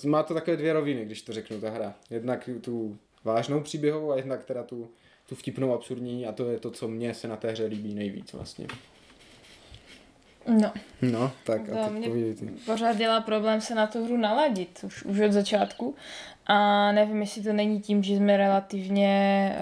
má 0.06 0.22
to 0.22 0.34
takové 0.34 0.56
dvě 0.56 0.72
roviny, 0.72 1.04
když 1.04 1.22
to 1.22 1.32
řeknu 1.32 1.60
ta 1.60 1.70
hra. 1.70 1.94
Jednak 2.10 2.48
tu 2.60 2.98
vážnou 3.24 3.60
příběhovou 3.60 4.12
a 4.12 4.16
jednak 4.16 4.44
teda 4.44 4.62
tu, 4.62 4.90
tu 5.32 5.36
vtipnou 5.36 5.74
absurdní 5.74 6.26
a 6.26 6.32
to 6.32 6.50
je 6.50 6.58
to, 6.58 6.70
co 6.70 6.88
mně 6.88 7.14
se 7.14 7.28
na 7.28 7.36
té 7.36 7.50
hře 7.50 7.64
líbí 7.64 7.94
nejvíc 7.94 8.32
vlastně. 8.32 8.66
No, 10.48 10.72
No, 11.02 11.32
tak 11.44 11.68
To 11.68 11.80
a 11.80 11.88
teď 11.88 12.12
mě- 12.12 12.52
pořád 12.66 12.96
dělá 12.96 13.20
problém 13.20 13.60
se 13.60 13.74
na 13.74 13.86
tu 13.86 14.04
hru 14.04 14.16
naladit, 14.16 14.80
už, 14.86 15.02
už 15.04 15.20
od 15.20 15.32
začátku. 15.32 15.94
A 16.46 16.92
nevím, 16.92 17.20
jestli 17.20 17.42
to 17.42 17.52
není 17.52 17.80
tím, 17.80 18.02
že 18.02 18.16
jsme 18.16 18.36
relativně 18.36 19.56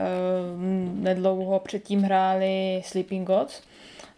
uh, 0.56 0.62
nedlouho 1.02 1.58
předtím 1.58 2.02
hráli 2.02 2.82
Sleeping 2.84 3.26
Gods, 3.26 3.62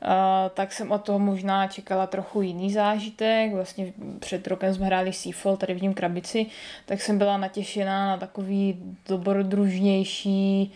Uh, 0.05 0.09
tak 0.55 0.73
jsem 0.73 0.93
od 0.93 1.03
toho 1.05 1.19
možná 1.19 1.67
čekala 1.67 2.07
trochu 2.07 2.43
jiný 2.43 2.73
zážitek. 2.73 3.53
Vlastně 3.53 3.93
před 4.19 4.47
rokem 4.47 4.75
jsme 4.75 4.87
hráli 4.87 5.13
Seafall, 5.13 5.57
tady 5.57 5.75
vidím 5.75 5.95
krabici, 5.95 6.47
tak 6.87 7.03
jsem 7.03 7.19
byla 7.19 7.37
natěšená 7.37 8.07
na 8.07 8.17
takový 8.17 8.77
dobrodružnější, 9.09 10.63
mm, 10.65 10.71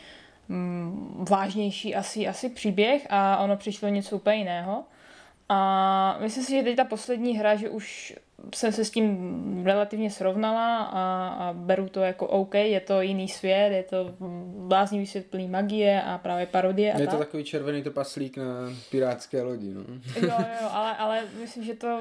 vážnější 1.29 1.95
asi, 1.95 2.29
asi 2.29 2.49
příběh 2.49 3.07
a 3.11 3.39
ono 3.39 3.57
přišlo 3.57 3.89
něco 3.89 4.17
úplně 4.17 4.37
jiného. 4.37 4.85
A 5.49 6.19
myslím 6.21 6.45
si, 6.45 6.53
že 6.53 6.63
teď 6.63 6.77
ta 6.77 6.85
poslední 6.85 7.39
hra, 7.39 7.55
že 7.57 7.69
už 7.69 8.17
jsem 8.55 8.73
se 8.73 8.85
s 8.85 8.91
tím 8.91 9.63
relativně 9.67 10.11
srovnala 10.11 10.77
a, 10.83 11.29
a 11.29 11.53
beru 11.53 11.89
to 11.89 12.01
jako 12.01 12.27
OK, 12.27 12.55
je 12.55 12.81
to 12.81 13.01
jiný 13.01 13.29
svět, 13.29 13.73
je 13.73 13.83
to 13.83 14.15
bláznivý 14.67 15.07
svět 15.07 15.27
plný 15.27 15.49
magie 15.49 16.03
a 16.03 16.19
právě 16.19 16.47
parodie 16.47 16.93
a 16.93 16.99
Je 16.99 17.07
tak. 17.07 17.15
to 17.15 17.19
takový 17.25 17.45
červený 17.45 17.83
trpaslík 17.83 18.37
na 18.37 18.45
pirátské 18.91 19.43
lodi, 19.43 19.75
no. 19.75 19.81
Jo, 20.21 20.35
jo, 20.63 20.69
ale, 20.71 20.97
ale 20.97 21.23
myslím, 21.41 21.65
že 21.65 21.75
to 21.75 22.01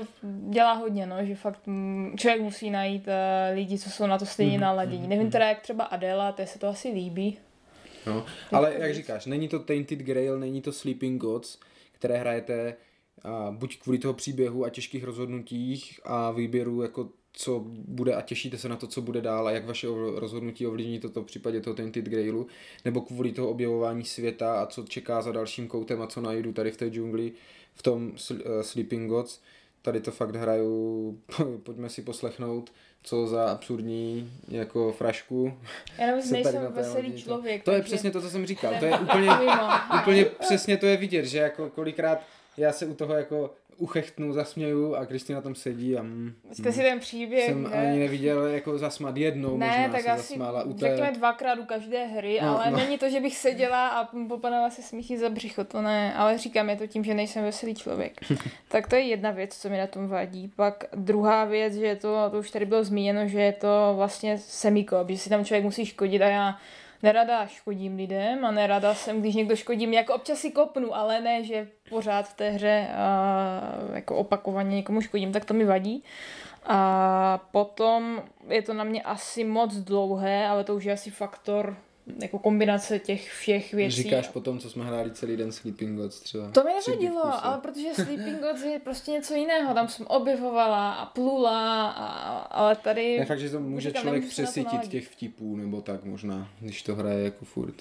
dělá 0.50 0.74
hodně, 0.74 1.06
no, 1.06 1.26
že 1.26 1.36
fakt 1.36 1.68
mm, 1.68 2.14
člověk 2.18 2.42
musí 2.42 2.70
najít 2.70 3.08
uh, 3.08 3.14
lidi, 3.56 3.80
co 3.80 3.90
jsou 3.90 4.08
na 4.08 4.18
to 4.18 4.26
stejně 4.26 4.52
Mhm, 4.58 4.62
naladění. 4.62 5.08
Nevím 5.08 5.32
teda, 5.32 5.50
jak 5.50 5.60
třeba 5.62 5.84
Adela, 5.84 6.32
té 6.32 6.48
se 6.48 6.60
to 6.60 6.68
asi 6.68 6.90
líbí. 6.90 7.38
No, 8.08 8.26
ale 8.52 8.74
jak 8.80 8.96
říkáš, 8.96 9.26
není 9.26 9.48
to 9.48 9.60
Tainted 9.60 10.00
Grail, 10.00 10.40
není 10.40 10.62
to 10.62 10.72
Sleeping 10.72 11.22
Gods, 11.22 11.60
které 11.92 12.18
hrajete 12.18 12.76
a 13.24 13.52
buď 13.52 13.80
kvůli 13.80 13.98
toho 13.98 14.14
příběhu 14.14 14.66
a 14.66 14.70
těžkých 14.70 15.04
rozhodnutích 15.04 16.00
a 16.04 16.32
výběru, 16.32 16.82
jako 16.82 17.10
co 17.38 17.64
bude 17.68 18.16
a 18.16 18.22
těšíte 18.22 18.58
se 18.58 18.70
na 18.70 18.76
to, 18.76 18.88
co 18.88 19.02
bude 19.02 19.22
dál 19.22 19.48
a 19.48 19.52
jak 19.52 19.66
vaše 19.66 19.88
rozhodnutí 20.16 20.68
ovlivní 20.68 21.00
toto 21.00 21.22
v 21.22 21.26
případě 21.26 21.62
toho 21.62 21.76
Tainted 21.76 22.06
Grailu, 22.06 22.48
nebo 22.86 23.02
kvůli 23.02 23.32
toho 23.32 23.50
objevování 23.50 24.04
světa 24.04 24.62
a 24.62 24.66
co 24.66 24.84
čeká 24.84 25.22
za 25.22 25.32
dalším 25.32 25.68
koutem 25.68 26.02
a 26.02 26.08
co 26.08 26.22
najdu 26.22 26.54
tady 26.54 26.72
v 26.72 26.78
té 26.78 26.90
džungli 26.90 27.32
v 27.74 27.84
tom 27.84 28.12
eh, 28.32 28.64
Sleeping 28.64 29.10
Gods. 29.10 29.42
Tady 29.86 30.02
to 30.02 30.12
fakt 30.12 30.36
hraju, 30.36 31.18
pojďme 31.64 31.90
si 31.90 32.02
poslechnout, 32.02 32.74
co 33.04 33.28
za 33.28 33.46
absurdní 33.52 34.32
jako 34.48 34.92
frašku 34.92 35.54
Já 35.98 36.08
nevím, 36.08 36.32
nejsem 36.32 36.68
veselý 36.74 37.08
lodi 37.08 37.24
to- 37.24 37.30
člověk. 37.30 37.64
To 37.64 37.72
je 37.72 37.82
přesně 37.82 38.12
to, 38.12 38.22
co 38.22 38.30
jsem 38.30 38.46
říkal. 38.46 38.74
To 38.80 38.86
je 38.86 39.00
úplně, 39.00 39.30
úplně 40.02 40.26
přesně 40.26 40.78
to 40.78 40.86
je 40.86 40.98
vidět, 40.98 41.26
že 41.26 41.38
jako 41.38 41.70
kolikrát 41.70 42.22
já 42.58 42.72
se 42.72 42.86
u 42.86 42.94
toho 42.94 43.14
jako 43.14 43.52
uchechtnu, 43.78 44.34
zasměju 44.34 44.96
a 44.96 45.06
Kristýna 45.06 45.42
tam 45.42 45.56
sedí 45.56 45.98
a 45.98 46.02
mm, 46.02 46.34
Jste 46.52 46.72
si 46.72 46.82
ten 46.82 47.00
příběh, 47.00 47.46
jsem 47.46 47.64
ne? 47.64 47.70
ani 47.70 48.00
neviděl 48.00 48.46
jako 48.46 48.78
zasmat 48.78 49.18
jednou 49.18 49.58
ne, 49.58 49.68
možná 49.68 49.90
tak 49.90 50.02
se 50.02 50.12
asi 50.12 50.28
zasmála 50.28 50.64
u 50.64 50.78
řekněme 50.78 51.12
té... 51.12 51.18
dvakrát 51.18 51.60
u 51.60 51.66
každé 51.66 52.06
hry, 52.06 52.40
No, 52.42 52.50
ale 52.50 52.72
no. 52.72 52.78
není 52.78 52.98
to, 52.98 53.10
že 53.10 53.20
bych 53.20 53.38
seděla 53.38 53.88
a 53.88 54.10
popadala 54.28 54.70
se 54.70 54.82
smíchy 54.82 55.18
za 55.18 55.30
břicho, 55.30 55.64
to 55.64 55.82
ne, 55.82 56.16
ale 56.16 56.38
říkám, 56.38 56.70
je 56.70 56.76
to 56.76 56.88
tím, 56.88 57.04
že 57.04 57.14
nejsem 57.14 57.44
veselý 57.44 57.76
člověk. 57.76 58.14
tak 58.68 58.88
to 58.88 58.96
je 58.96 59.02
jedna 59.02 59.32
věc, 59.32 59.58
co 59.58 59.70
mi 59.70 59.78
na 59.78 59.88
tom 59.88 60.08
vadí. 60.08 60.52
Pak 60.56 60.84
druhá 60.96 61.46
věc, 61.46 61.74
že 61.74 61.86
je 61.86 61.96
to, 61.96 62.30
to 62.32 62.40
už 62.40 62.52
tady 62.52 62.66
bylo 62.66 62.84
zmíněno, 62.84 63.28
že 63.28 63.42
je 63.42 63.54
to 63.54 63.94
vlastně 63.96 64.38
semikop, 64.38 65.10
že 65.10 65.18
si 65.18 65.30
tam 65.30 65.46
člověk 65.46 65.64
musí 65.64 65.86
škodit 65.86 66.22
a 66.22 66.28
já 66.28 66.58
nerada 67.06 67.48
škodím 67.48 67.96
lidem 67.96 68.46
a 68.46 68.52
nerada 68.52 68.94
jsem, 68.94 69.22
když 69.22 69.36
někdo 69.36 69.56
škodím, 69.56 69.94
jako 69.94 70.14
občas 70.14 70.40
si 70.40 70.52
kopnu, 70.52 70.96
ale 70.96 71.22
ne, 71.22 71.44
že 71.44 71.68
pořád 71.90 72.28
v 72.28 72.34
té 72.34 72.50
hře 72.50 72.88
a, 72.96 73.62
jako 73.94 74.16
opakovaně 74.16 74.76
někomu 74.76 75.02
škodím, 75.02 75.32
tak 75.32 75.46
to 75.46 75.54
mi 75.54 75.66
vadí. 75.66 76.04
A 76.66 77.40
potom 77.52 78.24
je 78.48 78.62
to 78.62 78.74
na 78.74 78.84
mě 78.84 79.02
asi 79.04 79.44
moc 79.44 79.76
dlouhé, 79.76 80.48
ale 80.48 80.64
to 80.64 80.76
už 80.76 80.84
je 80.84 80.94
asi 80.94 81.12
faktor 81.12 81.78
jako 82.22 82.40
kombinace 82.40 83.00
těch 83.00 83.32
všech 83.32 83.74
věcí. 83.74 84.04
Říkáš 84.04 84.28
po 84.28 84.42
tom, 84.42 84.60
co 84.60 84.70
jsme 84.70 84.86
hráli 84.86 85.12
celý 85.12 85.38
den 85.38 85.52
Sleeping 85.52 86.00
Gods 86.00 86.20
třeba. 86.20 86.52
To 86.52 86.64
mi 86.64 86.72
nevadilo, 86.74 87.46
ale 87.46 87.58
protože 87.62 87.94
Sleeping 87.94 88.42
Gods 88.42 88.64
je 88.64 88.80
prostě 88.80 89.12
něco 89.12 89.34
jiného. 89.34 89.74
Tam 89.74 89.88
jsem 89.88 90.08
objevovala 90.08 90.94
a 90.94 91.06
plula, 91.06 91.90
a, 91.92 92.38
ale 92.38 92.76
tady... 92.76 93.04
Je 93.04 93.26
fakt, 93.26 93.40
že 93.40 93.50
to 93.50 93.60
může 93.60 93.90
říkám, 93.90 94.02
člověk 94.02 94.28
přesytit 94.28 94.88
těch 94.88 95.08
vtipů, 95.08 95.56
nebo 95.56 95.82
tak 95.82 96.04
možná, 96.04 96.50
když 96.60 96.84
to 96.84 96.96
hraje 96.96 97.24
jako 97.24 97.46
furt. 97.46 97.76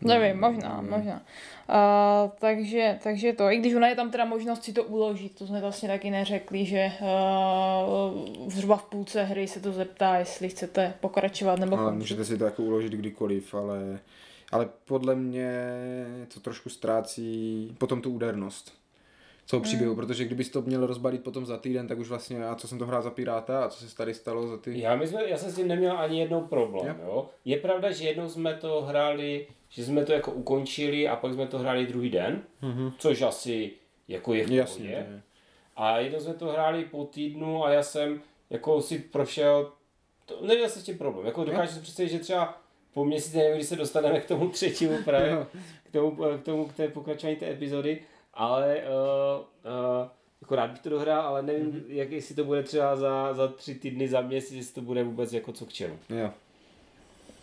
Nevím, 0.00 0.40
možná, 0.40 0.80
možná. 0.90 1.22
Uh, 1.68 2.30
takže, 2.38 2.98
takže 3.02 3.32
to, 3.32 3.50
i 3.50 3.56
když 3.58 3.74
ona 3.74 3.88
je 3.88 3.96
tam 3.96 4.10
teda 4.10 4.24
možnost 4.24 4.64
si 4.64 4.72
to 4.72 4.84
uložit, 4.84 5.38
to 5.38 5.46
jsme 5.46 5.60
vlastně 5.60 5.88
taky 5.88 6.10
neřekli, 6.10 6.64
že 6.64 6.92
uh, 7.00 8.48
zhruba 8.50 8.76
v 8.76 8.84
půlce 8.84 9.22
hry 9.22 9.48
se 9.48 9.60
to 9.60 9.72
zeptá, 9.72 10.16
jestli 10.18 10.48
chcete 10.48 10.94
pokračovat 11.00 11.58
nebo 11.58 11.76
Ale 11.78 11.84
končit. 11.84 11.98
můžete 11.98 12.24
si 12.24 12.38
to 12.38 12.44
jako 12.44 12.62
uložit 12.62 12.92
kdykoliv, 12.92 13.54
ale, 13.54 13.98
ale 14.52 14.68
podle 14.84 15.14
mě 15.14 15.50
to 16.34 16.40
trošku 16.40 16.68
ztrácí 16.68 17.74
potom 17.78 18.00
tu 18.02 18.10
údernost 18.10 18.72
toho 19.50 19.60
příběhu, 19.60 19.92
Hmm. 19.94 20.00
protože 20.06 20.24
kdybys 20.24 20.48
to 20.50 20.62
měl 20.62 20.86
rozbalit 20.86 21.22
potom 21.24 21.46
za 21.46 21.56
týden, 21.56 21.86
tak 21.88 21.98
už 21.98 22.08
vlastně, 22.08 22.46
a 22.46 22.54
co 22.54 22.68
jsem 22.68 22.78
to 22.78 22.86
hrál 22.86 23.02
za 23.02 23.10
Piráta 23.10 23.64
a 23.64 23.68
co 23.68 23.88
se 23.88 23.96
tady 23.96 24.14
stalo 24.14 24.46
za 24.48 24.56
ty... 24.56 24.80
Já, 24.80 24.96
my 24.96 25.06
jsme, 25.06 25.28
já 25.28 25.36
jsem 25.36 25.50
s 25.50 25.56
tím 25.56 25.68
neměl 25.68 25.98
ani 25.98 26.20
jednou 26.20 26.40
problém, 26.40 26.96
Jo. 27.00 27.06
jo. 27.06 27.28
Je 27.44 27.56
pravda, 27.56 27.90
že 27.90 28.04
jednou 28.08 28.28
jsme 28.28 28.54
to 28.54 28.82
hráli, 28.82 29.46
že 29.68 29.84
jsme 29.84 30.04
to 30.04 30.12
jako 30.12 30.32
ukončili 30.32 31.08
a 31.08 31.16
pak 31.16 31.32
jsme 31.34 31.46
to 31.46 31.58
hráli 31.58 31.86
druhý 31.86 32.10
den, 32.10 32.42
Mhm. 32.62 32.92
což 32.98 33.22
asi 33.22 33.72
jako 34.08 34.34
je 34.34 34.46
v. 34.46 34.50
Jasně, 34.52 34.88
ne. 35.10 35.22
A 35.76 35.98
jednou 35.98 36.20
jsme 36.20 36.34
to 36.34 36.46
hráli 36.46 36.84
po 36.84 37.04
týdnu 37.04 37.64
a 37.64 37.70
já 37.70 37.82
jsem 37.82 38.20
jako 38.50 38.82
si 38.82 38.98
prošel, 38.98 39.72
to, 40.26 40.38
neměl 40.46 40.68
jsem 40.68 40.82
s 40.82 40.84
tím 40.84 40.98
problém, 40.98 41.26
jako 41.26 41.44
dokážu 41.44 41.72
si 41.74 41.80
představit, 41.80 42.08
že 42.08 42.18
třeba 42.18 42.58
po 42.94 43.04
měsíci, 43.04 43.36
nevím, 43.36 43.54
když 43.56 43.66
se 43.66 43.76
dostaneme 43.76 44.20
k 44.20 44.28
tomu 44.28 44.48
třetímu 44.48 44.98
právě, 45.04 45.46
k 45.84 45.92
tomu, 45.92 46.10
k 46.16 46.42
tomu, 46.42 46.64
k 46.64 46.72
té 46.74 46.88
pokračování 46.88 47.36
té 47.36 47.50
epizody, 47.50 48.00
ale 48.34 48.76
uh, 48.76 49.40
uh, 49.40 50.08
jako 50.40 50.56
rád 50.56 50.70
bych 50.70 50.80
to 50.80 50.88
dohrál, 50.90 51.20
ale 51.26 51.42
nevím, 51.42 51.72
mm-hmm. 51.72 51.84
jak 51.88 52.10
jestli 52.10 52.34
to 52.34 52.44
bude 52.44 52.62
třeba 52.62 52.96
za, 52.96 53.34
za 53.34 53.48
tři 53.48 53.74
týdny, 53.74 54.08
za 54.08 54.20
měsíc, 54.20 54.52
jestli 54.56 54.74
to 54.74 54.80
bude 54.80 55.02
vůbec 55.04 55.32
jako 55.32 55.52
co 55.52 55.66
k 55.66 55.72
čemu. 55.72 55.98
Jo. 56.10 56.30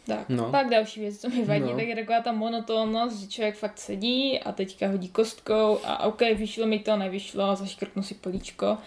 Tak, 0.08 0.30
No. 0.30 0.52
pak 0.52 0.70
další 0.70 1.00
věc, 1.00 1.20
co 1.20 1.30
mi 1.30 1.44
vadí, 1.46 1.62
No. 1.64 1.76
tak 1.76 1.88
je 1.88 1.96
taková 1.96 2.22
ta 2.22 2.32
monotónnost, 2.32 3.20
že 3.22 3.28
člověk 3.28 3.56
fakt 3.56 3.78
sedí 3.80 4.40
a 4.40 4.52
teďka 4.52 4.88
hodí 4.88 5.10
kostkou 5.10 5.80
a 5.84 6.04
ok, 6.06 6.22
vyšlo 6.22 6.68
mi 6.68 6.80
to, 6.80 6.98
nevyšlo, 6.98 7.56
zaškrtnu 7.56 8.04
si 8.04 8.14
políčko. 8.14 8.78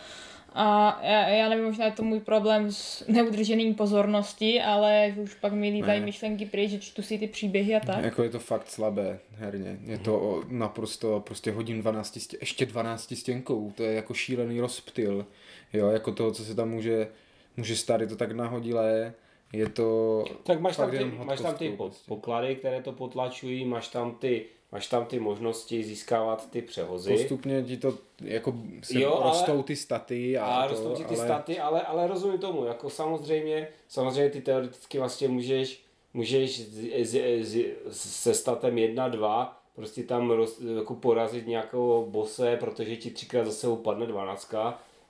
A 0.58 0.98
já, 1.02 1.28
já 1.28 1.48
nevím, 1.48 1.64
možná 1.64 1.84
je 1.84 1.92
to 1.92 2.02
můj 2.02 2.20
problém 2.20 2.72
s 2.72 3.04
neudrženým 3.08 3.74
pozornosti, 3.74 4.62
ale 4.62 5.14
už 5.22 5.34
pak 5.34 5.52
mi 5.52 5.68
lítají 5.70 6.00
Ne. 6.00 6.06
myšlenky 6.06 6.46
pryč, 6.46 6.70
že 6.70 6.78
čtu 6.78 7.02
si 7.02 7.18
ty 7.18 7.26
příběhy 7.26 7.74
a 7.74 7.80
tak. 7.80 8.04
Jako 8.04 8.22
je 8.22 8.30
to 8.30 8.38
fakt 8.38 8.70
slabé 8.70 9.18
herně. 9.34 9.78
Je 9.84 9.98
to 9.98 10.42
naprosto, 10.48 11.20
prostě 11.26 11.52
hodím 11.52 11.80
12 11.80 12.20
stě, 12.20 12.36
ještě 12.40 12.66
12 12.66 13.16
stěnkou. 13.16 13.72
To 13.76 13.82
je 13.82 13.92
jako 13.94 14.14
šílený 14.14 14.60
rozptyl. 14.60 15.26
Jo, 15.72 15.88
jako 15.88 16.12
toho, 16.12 16.30
co 16.30 16.44
se 16.44 16.54
tam 16.54 16.70
může, 16.70 17.08
může 17.56 17.76
stát, 17.76 18.00
je 18.00 18.06
to 18.06 18.16
tak 18.16 18.32
nahodilé. 18.32 19.12
Je 19.52 19.68
to 19.68 20.24
Tak 20.42 20.60
máš 20.60 20.76
tam 20.76 20.90
ty, 20.90 21.04
máš 21.04 21.40
tam 21.40 21.54
ty 21.54 21.68
po- 21.70 21.84
prostě. 21.84 22.04
poklady, 22.08 22.56
které 22.56 22.82
to 22.82 22.92
potlačují, 22.92 23.64
máš 23.64 23.88
tam 23.88 24.14
ty, 24.14 24.44
máš 24.72 24.86
tam 24.86 25.06
ty 25.06 25.20
možnosti 25.20 25.84
získávat 25.84 26.50
ty 26.50 26.62
převozy. 26.62 27.12
Postupně 27.12 27.62
ti 27.62 27.76
to 27.76 27.94
jako 28.20 28.54
se 28.82 29.00
Jo, 29.00 29.14
ale- 29.14 29.30
rostou 29.30 29.62
ty 29.62 29.76
staty 29.76 30.38
a, 30.38 30.44
A 30.44 30.68
to, 30.68 30.74
rostou 30.74 30.94
ti 30.94 31.04
ty 31.04 31.14
ale... 31.16 31.24
staty, 31.24 31.58
ale, 31.58 31.82
ale 31.82 32.06
rozumím 32.06 32.38
tomu, 32.38 32.64
jako 32.64 32.90
samozřejmě, 32.90 33.68
samozřejmě 33.88 34.30
ty 34.30 34.40
teoreticky 34.40 34.98
vlastně 34.98 35.28
můžeš, 35.28 35.82
můžeš 36.14 36.60
z, 36.60 37.04
z, 37.04 37.42
z, 37.44 37.64
se 37.90 38.34
statem 38.34 38.78
1, 38.78 39.08
2 39.08 39.62
prostě 39.74 40.02
tam 40.02 40.30
roz, 40.30 40.60
jako 40.76 40.94
porazit 40.94 41.46
nějakého 41.46 42.06
bose, 42.10 42.56
protože 42.60 42.96
ti 42.96 43.10
třikrát 43.10 43.44
zase 43.44 43.68
upadne 43.68 44.06
12 44.06 44.54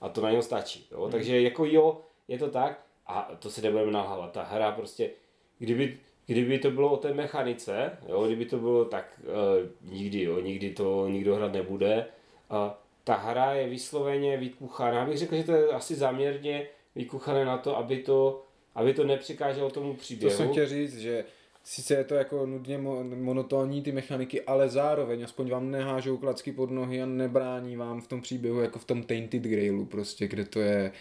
a 0.01 0.09
to 0.12 0.20
na 0.20 0.30
něm 0.30 0.43
stačí. 0.43 0.87
Jo? 0.93 1.09
Takže 1.11 1.41
jako 1.43 1.64
jo, 1.64 2.01
je 2.28 2.39
to 2.39 2.49
tak 2.51 2.86
a 3.07 3.30
to 3.38 3.50
se 3.50 3.62
nebudeme 3.62 3.92
nalhávat. 3.92 4.32
Ta 4.32 4.42
hra 4.42 4.72
prostě, 4.72 5.11
kdyby, 5.59 5.98
kdyby 6.26 6.59
to 6.59 6.70
bylo 6.70 6.92
o 6.92 6.96
té 6.96 7.14
mechanice, 7.14 7.90
jo? 8.09 8.26
kdyby 8.26 8.44
to 8.46 8.59
bylo 8.59 8.84
tak 8.84 9.20
uh, 9.22 9.92
nikdy, 9.92 10.22
jo? 10.22 10.40
nikdy 10.40 10.70
to 10.70 11.09
nikdo 11.09 11.34
hrát 11.36 11.52
nebude, 11.52 12.07
a 12.50 12.82
ta 13.04 13.14
hra 13.16 13.52
je 13.54 13.68
vysloveně 13.68 14.36
vykuchaná. 14.36 14.98
Já 14.98 15.07
bych 15.07 15.18
řekl, 15.18 15.36
že 15.36 15.44
to 15.44 15.52
je 15.52 15.68
asi 15.68 15.94
záměrně 15.94 16.66
vykuchané 16.94 17.44
na 17.44 17.59
to, 17.59 17.76
aby 17.76 17.96
to, 18.02 18.42
aby 18.74 18.94
to 18.94 19.04
nepřekáželo 19.04 19.70
tomu 19.70 19.92
To 19.94 19.98
příběhu. 20.00 20.36
jsem 20.36 20.48
chtěl 20.50 20.66
říct, 20.66 20.98
že 20.98 21.24
sice 21.64 21.94
je 21.94 22.04
to 22.04 22.14
jako 22.14 22.46
nudně 22.46 22.78
mo- 22.78 23.16
monotónní 23.22 23.82
ty 23.82 23.92
mechaniky, 23.92 24.42
ale 24.42 24.68
zároveň 24.68 25.24
aspoň 25.24 25.50
vám 25.50 25.70
nehážou 25.70 26.16
klacky 26.16 26.52
pod 26.52 26.70
nohy 26.70 27.02
a 27.02 27.07
nebrání 27.07 27.76
vám 27.76 28.00
v 28.00 28.07
tom 28.09 28.20
příběhu 28.22 28.61
jako 28.61 28.78
v 28.78 28.84
tom 28.84 29.02
Tainted 29.02 29.42
Grailu 29.42 29.84
prostě, 29.84 30.28
kde 30.28 30.44
to 30.44 30.61
je 30.61 30.92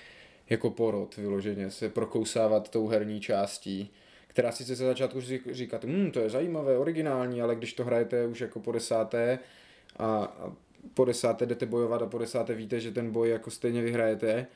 jako 0.49 0.69
porod 0.69 1.17
vyloženě, 1.17 1.71
se 1.71 1.89
prokousávat 1.89 2.69
tou 2.69 2.87
herní 2.87 3.21
částí, 3.21 3.91
která 4.27 4.51
sice 4.51 4.75
ze 4.75 4.85
začátku 4.85 5.21
si 5.21 5.41
říkáte, 5.51 5.87
hm, 5.87 6.11
to 6.11 6.19
je 6.19 6.29
zajímavé, 6.29 6.77
originální, 6.77 7.41
ale 7.41 7.55
když 7.55 7.73
to 7.73 7.83
hrajete 7.83 8.27
už 8.27 8.41
jako 8.41 8.59
po 8.59 8.71
desáté 8.71 9.39
a, 9.97 10.05
a 10.05 10.53
po 10.93 11.05
desáté 11.05 11.45
jdete 11.45 11.65
bojovat 11.65 12.01
a 12.01 12.05
po 12.05 12.17
desáté 12.17 12.53
víte, 12.53 12.79
že 12.79 12.91
ten 12.91 13.11
boj 13.11 13.29
jako 13.29 13.51
stejně 13.51 13.81
vyhrajete, 13.81 14.47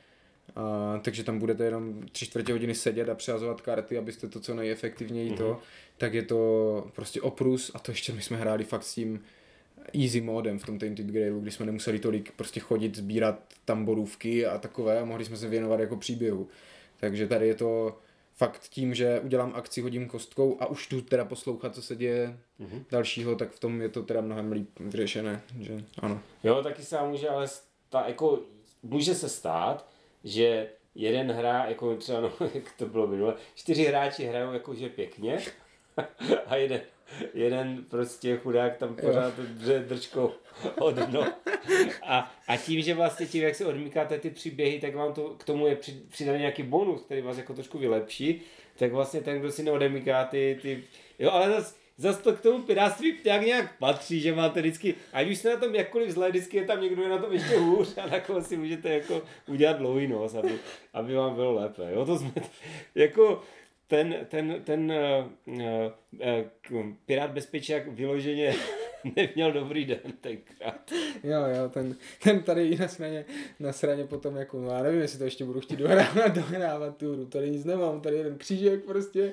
a, 0.56 1.00
takže 1.04 1.24
tam 1.24 1.38
budete 1.38 1.64
jenom 1.64 2.02
tři 2.12 2.26
čtvrtě 2.26 2.52
hodiny 2.52 2.74
sedět 2.74 3.08
a 3.08 3.14
přehazovat 3.14 3.60
karty, 3.60 3.98
abyste 3.98 4.28
to 4.28 4.40
co 4.40 4.54
nejefektivněji 4.54 5.30
mm-hmm. 5.30 5.38
to, 5.38 5.58
tak 5.98 6.14
je 6.14 6.22
to 6.22 6.86
prostě 6.94 7.20
oprus 7.20 7.70
a 7.74 7.78
to 7.78 7.92
ještě 7.92 8.12
my 8.12 8.22
jsme 8.22 8.36
hráli 8.36 8.64
fakt 8.64 8.84
s 8.84 8.94
tím 8.94 9.24
easy 9.94 10.20
modem 10.20 10.58
v 10.58 10.66
tom 10.66 10.78
Tainted 10.78 11.06
Grailu, 11.06 11.40
kdy 11.40 11.50
jsme 11.50 11.66
nemuseli 11.66 11.98
tolik 11.98 12.32
prostě 12.32 12.60
chodit, 12.60 12.96
sbírat 12.96 13.38
tam 13.64 13.84
bodůvky 13.84 14.46
a 14.46 14.58
takové 14.58 15.00
a 15.00 15.04
mohli 15.04 15.24
jsme 15.24 15.36
se 15.36 15.48
věnovat 15.48 15.80
jako 15.80 15.96
příběhu. 15.96 16.48
Takže 17.00 17.26
tady 17.26 17.48
je 17.48 17.54
to 17.54 17.98
fakt 18.40 18.60
tím, 18.68 18.94
že 18.94 19.20
udělám 19.20 19.52
akci, 19.54 19.80
hodím 19.80 20.08
kostkou 20.08 20.56
a 20.60 20.66
už 20.66 20.86
tu 20.86 21.02
teda 21.02 21.24
poslouchat, 21.24 21.74
co 21.74 21.82
se 21.82 21.96
děje 21.96 22.38
mm-hmm. 22.60 22.84
dalšího, 22.90 23.36
tak 23.36 23.50
v 23.50 23.60
tom 23.60 23.82
je 23.82 23.88
to 23.88 24.02
teda 24.02 24.20
mnohem 24.20 24.52
líp 24.52 24.68
vyřešené, 24.78 25.42
že 25.60 25.84
ano. 25.98 26.20
Jo, 26.44 26.62
taky 26.62 26.82
se 26.82 27.02
může, 27.02 27.28
ale 27.28 27.48
sta, 27.48 28.04
jako, 28.08 28.40
může 28.82 29.14
se 29.14 29.28
stát, 29.28 29.88
že 30.24 30.68
jeden 30.94 31.32
hra, 31.32 31.64
jako 31.64 31.96
třeba, 31.96 32.20
no, 32.20 32.32
jak 32.54 32.72
to 32.76 32.86
bylo 32.86 33.06
minule, 33.06 33.34
čtyři 33.54 33.84
hráči 33.84 34.24
hrajou 34.24 34.52
jakože 34.52 34.88
pěkně 34.88 35.38
a 36.46 36.56
jeden, 36.56 36.80
jeden 37.34 37.84
prostě 37.90 38.36
chudák 38.36 38.76
tam 38.76 38.96
pořád 38.96 39.38
dře 39.38 39.78
držkou 39.88 40.32
od 40.80 40.94
dno. 40.94 41.24
A, 42.02 42.32
a 42.48 42.56
tím, 42.56 42.82
že 42.82 42.94
vlastně 42.94 43.26
tím, 43.26 43.42
jak 43.42 43.54
se 43.54 43.66
odmykáte 43.66 44.18
ty 44.18 44.30
příběhy, 44.30 44.80
tak 44.80 44.94
vám 44.94 45.12
to 45.12 45.34
k 45.38 45.44
tomu 45.44 45.66
je 45.66 45.76
při- 45.76 46.02
přidaný 46.08 46.38
nějaký 46.38 46.62
bonus, 46.62 47.02
který 47.02 47.20
vás 47.20 47.38
jako 47.38 47.54
trošku 47.54 47.78
vylepší, 47.78 48.42
tak 48.76 48.92
vlastně 48.92 49.20
ten, 49.20 49.38
kdo 49.38 49.52
si 49.52 49.62
neodemyká 49.62 50.24
ty, 50.24 50.58
ty 50.62 50.84
jo, 51.18 51.30
ale 51.30 51.50
zase 51.50 51.80
Zas 52.00 52.18
to 52.18 52.32
k 52.32 52.40
tomu 52.40 52.62
piráctví 52.62 53.12
tak 53.12 53.42
nějak 53.42 53.78
patří, 53.78 54.20
že 54.20 54.34
máte 54.34 54.60
vždycky, 54.60 54.94
ať 55.12 55.30
už 55.30 55.38
jste 55.38 55.50
na 55.50 55.56
tom 55.56 55.74
jakkoliv 55.74 56.10
zle, 56.10 56.30
vždycky 56.30 56.56
je 56.56 56.64
tam 56.64 56.80
někdo, 56.80 56.94
kdo 56.94 57.02
je 57.02 57.08
na 57.08 57.18
tom 57.18 57.32
ještě 57.32 57.56
hůř 57.56 57.98
a 57.98 58.06
na 58.06 58.20
koho 58.20 58.42
si 58.42 58.56
můžete 58.56 58.88
jako 58.88 59.22
udělat 59.46 59.76
dlouhý 59.76 60.06
nos, 60.06 60.34
aby, 60.34 60.58
aby 60.92 61.14
vám 61.14 61.34
bylo 61.34 61.52
lépe. 61.52 61.82
Jo, 61.92 62.04
to 62.04 62.18
jsme, 62.18 62.30
jako 62.94 63.42
ten, 63.90 64.14
ten, 64.28 64.60
ten 64.64 64.92
uh, 65.46 65.54
uh, 65.54 66.80
uh, 66.80 66.86
Pirát 67.06 67.30
bezpečák 67.30 67.88
vyloženě 67.88 68.54
neměl 69.16 69.52
dobrý 69.52 69.84
den 69.84 69.98
tenkrát. 70.20 70.90
Jo, 71.24 71.40
jo, 71.56 71.68
ten, 71.68 71.96
ten 72.22 72.42
tady 72.42 72.68
i 72.68 72.78
na 72.78 72.88
straně, 72.88 73.24
na 73.60 73.72
straně 73.72 74.04
potom 74.04 74.36
jako, 74.36 74.60
no 74.60 74.70
já 74.70 74.82
nevím, 74.82 75.00
jestli 75.00 75.18
to 75.18 75.24
ještě 75.24 75.44
budu 75.44 75.60
chtít 75.60 75.76
dohrávat, 75.76 76.34
dohrávat 76.34 76.96
tu 76.96 77.12
hru, 77.12 77.26
tady 77.26 77.50
nic 77.50 77.64
nemám, 77.64 78.00
tady 78.00 78.16
jeden 78.16 78.38
křížek 78.38 78.84
prostě. 78.84 79.32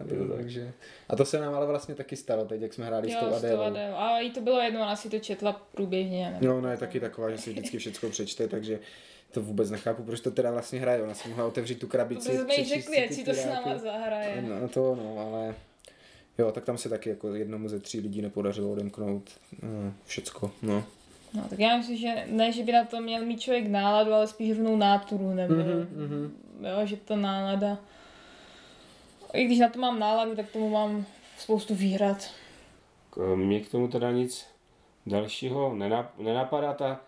A 0.00 0.04
to, 0.04 0.36
takže, 0.36 0.72
a 1.08 1.16
to 1.16 1.24
se 1.24 1.40
nám 1.40 1.54
ale 1.54 1.66
vlastně 1.66 1.94
taky 1.94 2.16
stalo 2.16 2.44
teď, 2.44 2.60
jak 2.60 2.72
jsme 2.74 2.86
hráli 2.86 3.10
s 3.10 3.12
Jo, 3.14 3.20
tou 3.20 3.26
s 3.26 3.40
tou 3.40 3.60
Adélou. 3.60 3.94
Ale 3.96 4.22
jí 4.24 4.30
to 4.30 4.40
bylo 4.40 4.60
jedno, 4.60 4.80
ona 4.80 4.96
si 4.96 5.10
to 5.10 5.18
četla 5.18 5.52
průběžně. 5.74 6.30
nebo- 6.30 6.46
No, 6.46 6.58
ona 6.58 6.70
je 6.70 6.76
taky 6.76 7.00
taková, 7.00 7.30
že 7.30 7.38
si 7.38 7.50
vždycky 7.50 7.78
všechno 7.78 8.10
přečte, 8.10 8.48
takže 8.48 8.78
to 9.32 9.42
vůbec 9.42 9.70
nechápu, 9.70 10.02
proč 10.02 10.20
to 10.20 10.30
teda 10.30 10.50
vlastně 10.50 10.80
hraje. 10.80 11.02
Ona 11.02 11.14
si 11.14 11.28
mohla 11.28 11.46
otevřít 11.46 11.74
tu 11.74 11.86
To 11.86 11.90
krabici. 11.90 12.28
jsme 12.28 12.38
jí 12.40 12.44
přečíst 12.46 12.68
řekli, 12.68 12.94
si 12.96 13.04
ať 13.04 13.12
si 13.12 13.24
to 13.24 13.30
s 13.34 13.46
náma 13.46 13.78
zahraje. 13.78 14.42
No 14.60 14.68
to 14.68 14.94
no, 14.94 15.18
ale 15.18 15.54
jo, 16.38 16.52
tak 16.52 16.64
tam 16.64 16.78
se 16.78 16.88
taky 16.88 17.08
jako 17.10 17.34
jednomu 17.34 17.68
ze 17.68 17.80
tří 17.80 18.00
lidí 18.00 18.22
nepodařilo 18.22 18.72
odemknout 18.72 19.30
no, 19.62 19.92
všecko, 20.04 20.50
no. 20.62 20.84
No, 21.34 21.44
tak 21.50 21.58
já 21.58 21.76
myslím, 21.76 21.96
že 21.96 22.24
ne, 22.26 22.52
že 22.52 22.62
by 22.64 22.72
na 22.72 22.84
to 22.84 23.00
měl 23.00 23.24
mít 23.26 23.40
člověk 23.40 23.66
náladu, 23.66 24.12
ale 24.12 24.26
spíš 24.26 24.50
rovnou 24.58 24.76
náturu, 24.76 25.34
nebo 25.34 25.54
Mhm, 25.54 25.88
mhm. 25.96 26.32
jo, 26.66 26.86
že 26.86 26.96
to 26.96 27.16
nálada. 27.16 27.78
I 29.32 29.44
když 29.44 29.58
na 29.58 29.68
to 29.68 29.78
mám 29.78 29.98
náladu, 29.98 30.36
tak 30.36 30.50
tomu 30.50 30.70
mám 30.70 31.06
spoustu 31.38 31.74
výhrad. 31.74 32.30
K- 33.10 33.34
Mně 33.36 33.60
k 33.60 33.68
tomu 33.68 33.88
teda 33.88 34.10
nic 34.10 34.46
dalšího 35.06 35.70
nenap- 35.74 36.08
nenapadá. 36.18 36.72
Ta, 36.74 37.00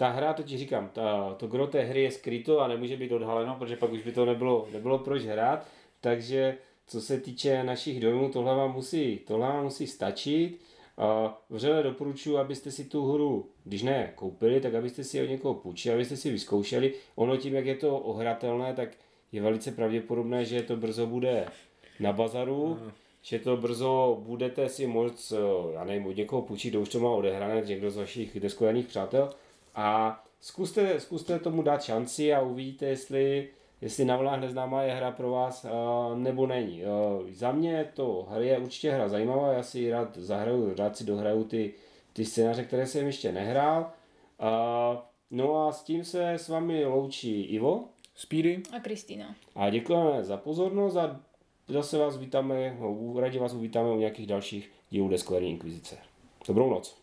ta 0.00 0.08
hra, 0.08 0.32
to 0.32 0.42
ti 0.42 0.58
říkám, 0.58 0.90
ta, 0.92 1.34
to 1.34 1.46
gro 1.46 1.66
té 1.66 1.80
hry 1.80 2.02
je 2.02 2.10
skryto 2.10 2.60
a 2.60 2.68
nemůže 2.68 2.96
být 2.96 3.12
odhaleno, 3.12 3.56
protože 3.58 3.76
pak 3.76 3.92
už 3.92 4.02
by 4.02 4.12
to 4.12 4.24
nebylo, 4.24 4.68
nebylo 4.72 4.98
proč 4.98 5.22
hrát. 5.22 5.66
Takže 6.00 6.56
co 6.86 7.00
se 7.00 7.20
týče 7.20 7.64
našich 7.64 8.00
dojmů, 8.00 8.28
tohle 8.28 8.56
vám 8.56 8.72
musí, 8.72 9.18
tohle 9.26 9.48
vám 9.48 9.64
musí 9.64 9.86
stačit. 9.86 10.60
A 10.98 11.38
vřele 11.50 11.82
doporučuji, 11.82 12.38
abyste 12.38 12.70
si 12.70 12.84
tu 12.84 13.12
hru, 13.12 13.48
když 13.64 13.82
ne 13.82 14.12
koupili, 14.14 14.60
tak 14.60 14.74
abyste 14.74 15.04
si 15.04 15.22
od 15.22 15.26
někoho 15.30 15.54
půjčili, 15.54 15.94
abyste 15.94 16.16
si 16.16 16.30
vyzkoušeli. 16.30 16.94
Ono 17.14 17.36
tím, 17.36 17.54
jak 17.54 17.66
je 17.66 17.74
to 17.74 17.98
ohratelné, 17.98 18.74
tak 18.74 18.88
je 19.32 19.42
velice 19.42 19.72
pravděpodobné, 19.72 20.44
že 20.44 20.62
to 20.62 20.76
brzo 20.76 21.06
bude 21.06 21.46
na 22.00 22.12
bazaru, 22.12 22.78
že 23.22 23.38
to 23.38 23.56
brzo 23.56 24.18
budete 24.20 24.68
si 24.68 24.86
moc, 24.86 25.32
eh, 25.32 25.72
já 25.74 25.84
nevím, 25.84 26.06
od 26.06 26.16
někoho 26.16 26.42
půjčit, 26.42 26.70
kdo 26.70 26.80
už 26.80 26.88
to 26.88 27.00
má 27.00 27.10
odehrané, 27.10 27.62
někdo 27.66 27.90
z 27.90 27.96
vašich 27.96 28.40
deskodaných 28.40 28.86
přátel 28.86 29.30
a 29.74 30.22
zkuste, 30.40 31.00
zkuste 31.00 31.38
tomu 31.38 31.62
dát 31.62 31.82
šanci 31.82 32.34
a 32.34 32.40
uvidíte, 32.42 32.86
jestli, 32.86 33.48
jestli 33.80 34.04
na 34.04 34.16
vlnách 34.16 34.40
neznámá 34.40 34.82
je 34.82 34.94
hra 34.94 35.10
pro 35.10 35.30
vás 35.30 35.64
a, 35.64 36.14
nebo 36.14 36.46
není. 36.46 36.82
Eh, 36.82 36.86
Za 37.32 37.52
mě 37.52 37.90
to 37.94 38.26
hra 38.30 38.40
je 38.42 38.58
určitě 38.58 38.90
hra 38.90 39.08
zajímavá, 39.08 39.52
já 39.52 39.62
si 39.62 39.78
ji 39.78 39.90
rád 39.90 40.16
zahraju, 40.16 40.74
rád 40.78 40.96
si 40.96 41.04
dohraju 41.04 41.44
ty, 41.44 41.74
ty 42.12 42.24
scénáře, 42.24 42.64
které 42.64 42.86
jsem 42.86 43.06
ještě 43.06 43.32
nehrál. 43.32 43.90
A, 44.38 45.10
no 45.30 45.68
a 45.68 45.72
s 45.72 45.82
tím 45.82 46.04
se 46.04 46.30
s 46.32 46.48
vámi 46.48 46.84
loučí 46.84 47.42
Ivo 47.42 47.84
Speedy? 48.14 48.62
A 48.76 48.80
Kristýna. 48.80 49.34
a 49.54 49.70
děkujeme 49.70 50.24
za 50.24 50.36
pozornost 50.36 50.96
a 50.96 51.20
zase 51.68 51.98
vás 51.98 52.16
vítáme, 52.16 52.76
no, 52.80 53.20
rádi 53.20 53.38
vás 53.38 53.52
uvítáme 53.54 53.90
u 53.90 53.96
nějakých 53.96 54.26
dalších 54.26 54.70
dílů 54.90 55.08
Desklerní 55.08 55.50
inkvizice. 55.50 55.96
Dobrou 56.48 56.70
noc. 56.70 56.99